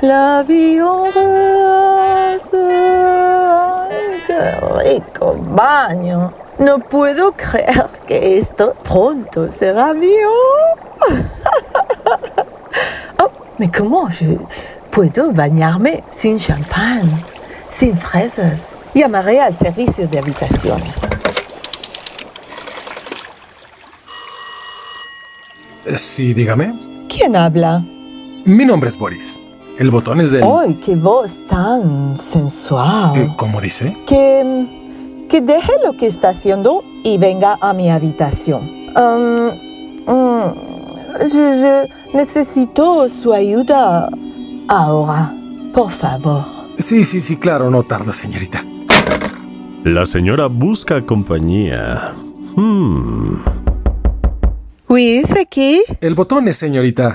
[0.00, 0.44] La
[3.90, 4.40] Ay, qué
[4.82, 6.32] rico baño.
[6.58, 10.30] No puedo creer que esto pronto será mío.
[13.20, 14.38] Oh, mais comment je
[14.92, 17.02] puedo bañarme sin champán,
[17.70, 18.60] sin fresas?
[18.94, 20.94] Llamaré al servicio de habitaciones.
[25.96, 26.74] Sí, dígame.
[27.08, 27.82] ¿Quién habla?
[28.44, 29.40] Mi nombre es Boris.
[29.78, 30.42] El botón es del...
[30.42, 33.32] ¡Ay, qué voz tan sensual!
[33.36, 33.96] ¿Cómo dice?
[34.08, 34.66] Que,
[35.28, 38.68] que deje lo que está haciendo y venga a mi habitación.
[38.96, 39.52] Um,
[40.04, 40.54] mm,
[41.20, 44.08] je, je necesito su ayuda
[44.66, 45.32] ahora,
[45.72, 46.44] por favor.
[46.80, 48.64] Sí, sí, sí, claro, no tarda, señorita.
[49.84, 52.14] La señora busca compañía.
[52.56, 53.44] Hmm.
[54.88, 55.84] Oui, c'est qui?
[56.00, 57.14] El botón es, señorita.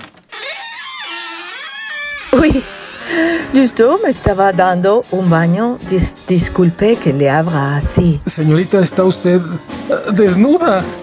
[3.54, 5.78] Justo me estaba dando un baño.
[5.90, 8.20] Dis- disculpe que le abra así.
[8.26, 9.40] Señorita, está usted
[9.90, 10.84] eh, desnuda.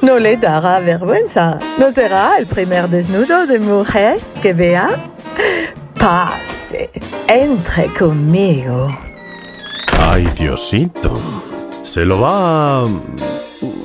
[0.00, 1.58] No le dará vergüenza.
[1.76, 4.90] ¿No será el primer desnudo de mujer que vea?
[5.98, 6.88] Pase,
[7.26, 8.88] entre conmigo.
[10.00, 11.14] Ay, Diosito.
[11.82, 12.86] Se lo va a...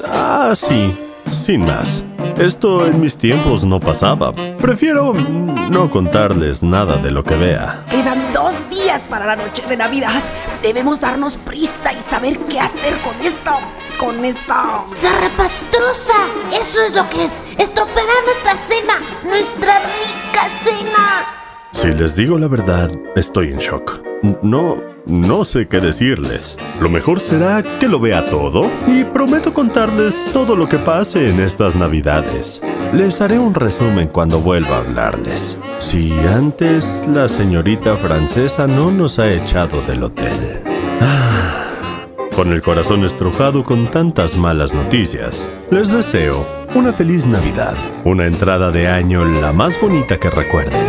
[0.05, 0.95] Ah, sí.
[1.33, 2.03] Sin más.
[2.37, 4.33] Esto en mis tiempos no pasaba.
[4.33, 7.83] Prefiero no contarles nada de lo que vea.
[7.89, 10.21] Quedan dos días para la noche de Navidad.
[10.61, 13.51] Debemos darnos prisa y saber qué hacer con esto.
[13.97, 14.83] Con esta...
[14.87, 16.13] ¡Zarrapastrosa!
[16.51, 17.41] Eso es lo que es.
[17.57, 18.93] Estropeará nuestra cena.
[19.23, 21.25] Nuestra rica cena.
[21.71, 24.01] Si les digo la verdad, estoy en shock.
[24.43, 26.57] No, no sé qué decirles.
[26.79, 31.39] Lo mejor será que lo vea todo y prometo contarles todo lo que pase en
[31.39, 32.61] estas navidades.
[32.93, 35.57] Les haré un resumen cuando vuelva a hablarles.
[35.79, 40.61] Si antes la señorita francesa no nos ha echado del hotel.
[41.01, 42.05] Ah,
[42.35, 48.71] con el corazón estrujado con tantas malas noticias, les deseo una feliz Navidad, una entrada
[48.71, 50.87] de año la más bonita que recuerden.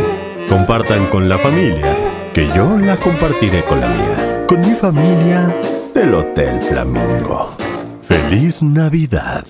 [0.48, 1.94] Compartan con la familia,
[2.34, 5.54] que yo la compartiré con la mía, con mi familia
[5.94, 7.54] del Hotel Flamingo.
[8.02, 9.44] ¡Feliz Navidad!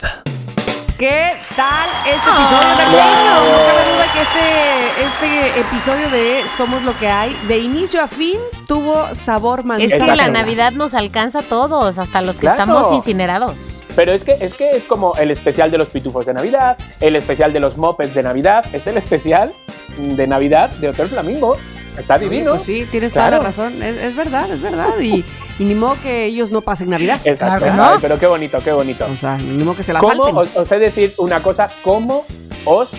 [0.99, 3.35] ¿Qué tal este episodio navideño?
[3.35, 8.07] No cabe duda que este, este episodio de Somos lo que hay, de inicio a
[8.09, 8.39] fin,
[8.69, 10.05] tuvo sabor Es manzana.
[10.05, 12.63] que la Navidad nos alcanza a todos, hasta los que Claro.
[12.63, 13.83] estamos incinerados.
[13.97, 17.17] Pero es que, es que es como el especial de los pitufos de Navidad, el
[17.17, 19.53] especial de los mopeds de Navidad, es el especial
[19.99, 21.57] de Navidad de Hotel Flamingo.
[21.99, 22.53] Está divino.
[22.53, 23.37] Pues sí, tienes Claro.
[23.39, 23.83] toda la razón.
[23.83, 24.99] Es, es verdad, es verdad.
[25.01, 25.25] Y,
[25.59, 27.21] y ni modo que ellos no pasen Navidad.
[27.25, 27.67] Exacto.
[27.71, 29.07] Ay, pero qué bonito, qué bonito.
[29.13, 30.37] O sea, ni modo que se la ¿Cómo, salten.
[30.37, 32.25] os, os he de decir una cosa, cómo
[32.65, 32.91] os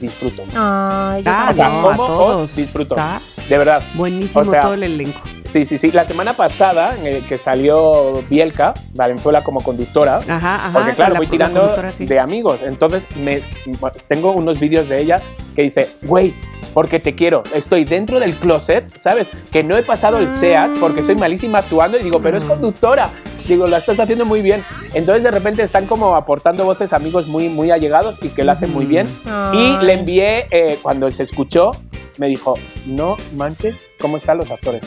[0.00, 0.42] disfruto?
[0.54, 2.38] Ay, Ah, O sea, no, a ¿cómo todos.
[2.50, 2.94] os disfruto?
[2.96, 3.82] Está De verdad.
[3.94, 5.20] buenísimo O sea, todo el elenco.
[5.44, 5.92] Sí, sí, sí.
[5.92, 10.70] La semana pasada, en el que salió Bielka, Valenzuela como conductora, Ajá, ajá.
[10.72, 12.04] porque claro, la- voy tirando sí.
[12.06, 12.60] de amigos.
[12.64, 13.40] Entonces, me,
[14.08, 15.20] tengo unos vídeos de ella
[15.54, 16.34] que dice, güey,
[16.74, 19.28] porque te quiero, estoy dentro del closet, ¿sabes?
[19.52, 22.48] Que no he pasado el SEAT porque soy malísima actuando y digo, pero es Mm.
[22.48, 23.08] conductora.
[23.48, 24.64] Digo, la estás haciendo muy bien.
[24.92, 28.72] Entonces, de repente están como aportando voces amigos muy, muy allegados y que lo hacen
[28.74, 29.06] muy bien.
[29.24, 29.78] Y Ay.
[29.82, 31.70] le envié, eh, cuando se escuchó,
[32.18, 34.82] me dijo, no manches, ¿cómo están los actores?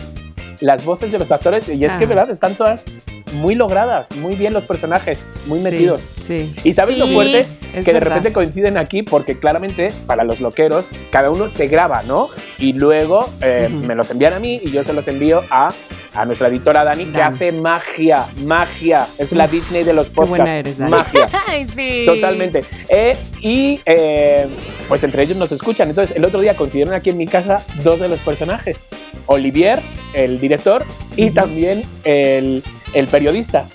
[0.60, 2.08] Las voces de los actores, y es que, Ah.
[2.08, 2.30] ¿verdad?
[2.32, 2.82] Están todas
[3.34, 6.02] muy logradas, muy bien los personajes, muy metidos.
[6.22, 6.54] Sí.
[6.64, 7.46] Y sabes lo fuerte
[7.76, 12.02] es que de repente coinciden aquí porque claramente para los loqueros cada uno se graba,
[12.04, 12.30] ¿no?
[12.58, 15.70] Y luego eh, me los envían a mí y yo se los envío a,
[16.14, 19.08] a nuestra editora Dani, que hace magia, magia.
[19.18, 20.30] Es la Disney de los podcasts.
[20.30, 20.92] buena eres, Dani.
[20.92, 21.30] Magia.
[21.48, 22.04] Ay, sí.
[22.06, 22.64] Totalmente.
[22.88, 24.48] Eh, y eh,
[24.88, 25.90] pues entre ellos nos escuchan.
[25.90, 28.78] Entonces, el otro día coincidieron aquí en mi casa dos de los personajes.
[29.28, 29.80] Olivier,
[30.14, 32.64] el director, y también el,
[32.94, 33.68] el periodista,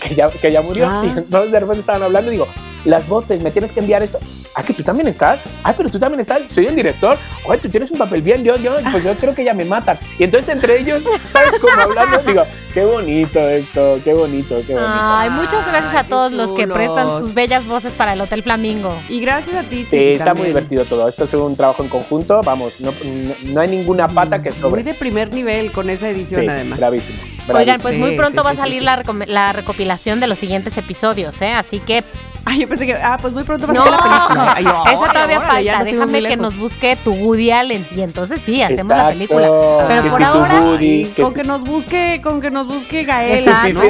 [0.00, 0.88] que ya, que ya murió.
[0.90, 1.02] Ah.
[1.06, 2.48] Y entonces de repente estaban hablando y digo,
[2.86, 4.18] las voces, me tienes que enviar esto.
[4.58, 5.38] Ah, que tú también estás.
[5.64, 6.40] Ah, pero tú también estás.
[6.50, 7.18] Soy el director.
[7.44, 8.42] Oye, tú tienes un papel bien.
[8.42, 9.98] Yo, yo, pues yo creo que ya me matan.
[10.18, 11.60] Y entonces entre ellos, ¿sabes?
[11.60, 12.42] Como hablando, digo,
[12.72, 14.88] qué bonito esto, qué bonito, qué bonito.
[14.98, 18.96] Ay, muchas gracias a todos los que prestan sus bellas voces para el Hotel Flamingo.
[19.10, 21.06] Y gracias a ti, Sí, Chiqui, está muy divertido todo.
[21.06, 22.40] Esto es un trabajo en conjunto.
[22.42, 24.82] Vamos, no, no- no hay ninguna pata que Muy sobre.
[24.84, 26.78] de primer nivel con esa edición, Sí, además.
[26.78, 27.18] bravísimo.
[27.20, 27.82] Oigan, bravísimo.
[27.82, 30.38] pues Sí, muy pronto sí, va a sí, salir sí, La, la recopilación de los
[30.38, 31.52] siguientes episodios, ¿eh?
[31.52, 32.02] Así que
[32.48, 34.54] Ay, yo pensé que, ah, pues muy pronto va a no, salir la película.
[34.56, 35.84] Ay, esa órale, todavía falta.
[35.84, 39.48] Déjame que nos busque tu Woody Allen y entonces sí, hacemos la película.
[39.88, 42.66] Pero Que por si ahora- Woody, que con si- que nos busque, con que nos
[42.68, 43.80] busque Gael, Exacto.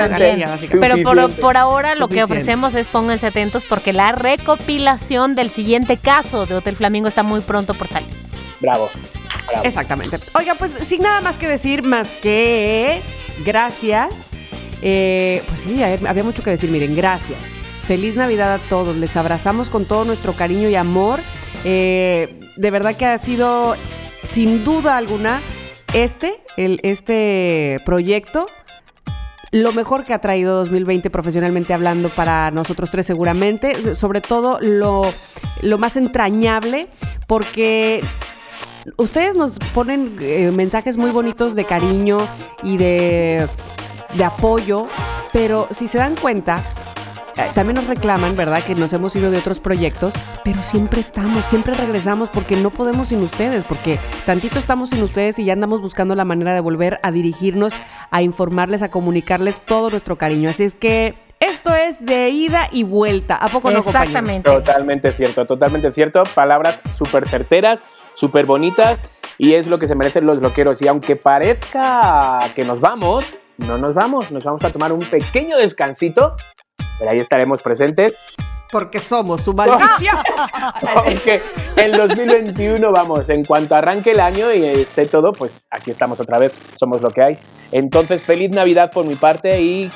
[0.81, 5.99] Pero por, por ahora lo que ofrecemos es pónganse atentos porque la recopilación del siguiente
[5.99, 8.09] caso de Hotel Flamingo está muy pronto por salir.
[8.61, 8.89] Bravo.
[9.49, 9.65] bravo.
[9.65, 10.19] Exactamente.
[10.35, 13.03] Oiga, pues sin nada más que decir, más que
[13.45, 14.31] gracias.
[14.83, 16.70] Eh, pues sí, había mucho que decir.
[16.70, 17.39] Miren, gracias.
[17.87, 18.97] Feliz Navidad a todos.
[18.97, 21.21] Les abrazamos con todo nuestro cariño y amor.
[21.65, 23.77] Eh, de verdad que ha sido,
[24.29, 25.41] sin duda alguna,
[25.95, 28.47] este, el, este proyecto
[29.53, 35.03] lo mejor que ha traído 2020 profesionalmente hablando para nosotros tres seguramente, sobre todo lo,
[35.63, 36.89] lo más entrañable,
[37.27, 38.03] porque
[38.97, 42.19] ustedes nos ponen eh, mensajes muy bonitos de cariño
[42.63, 43.49] y de,
[44.15, 44.89] de apoyo,
[45.33, 46.63] pero si se dan cuenta,
[47.55, 48.63] también nos reclaman, ¿verdad?
[48.63, 50.15] Que nos hemos ido de otros proyectos,
[50.45, 55.39] pero siempre estamos, siempre regresamos porque no podemos sin ustedes, porque tantito estamos sin ustedes
[55.39, 57.73] y ya andamos buscando la manera de volver a dirigirnos,
[58.11, 60.51] a informarles, a comunicarles todo nuestro cariño.
[60.51, 63.37] Así es que esto es de ida y vuelta.
[63.37, 64.09] ¿A poco no, compañeros?
[64.09, 64.51] Exactamente.
[64.51, 66.23] Totalmente cierto, totalmente cierto.
[66.35, 67.83] Palabras súper certeras,
[68.15, 68.99] súper bonitas
[69.39, 70.81] y es lo que se merecen los loqueros.
[70.81, 73.27] Y aunque parezca que nos vamos,
[73.59, 76.37] no nos vamos, nos vamos a tomar un pequeño descansito,
[76.98, 78.14] pero ahí estaremos presentes.
[78.70, 80.16] Porque somos su maldición.
[80.81, 81.40] Porque
[81.77, 86.39] el 2021, vamos, en cuanto arranque el año y esté todo, pues aquí estamos otra
[86.39, 87.39] vez, somos lo que hay.
[87.70, 89.90] Entonces, feliz Navidad por mi parte y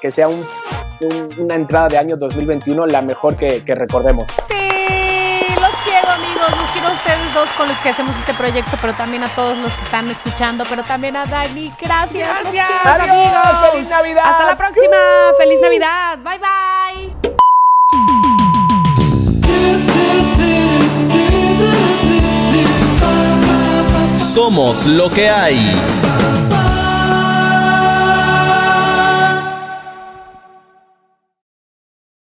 [0.00, 0.44] que sea un-
[1.02, 4.26] un- una entrada de año 2021 la mejor que, que recordemos.
[4.48, 4.54] Sí,
[5.60, 9.28] los quiero amigos, a ustedes dos con los que hacemos este proyecto, pero también a
[9.28, 11.72] todos los que están escuchando, pero también a Dani.
[11.80, 12.28] Gracias.
[12.42, 13.70] Gracias, amigos.
[13.72, 14.24] ¡Feliz Navidad!
[14.26, 14.96] Hasta la próxima.
[15.38, 16.18] Feliz Navidad.
[16.18, 17.16] Bye, bye.
[24.18, 26.15] Somos lo que hay.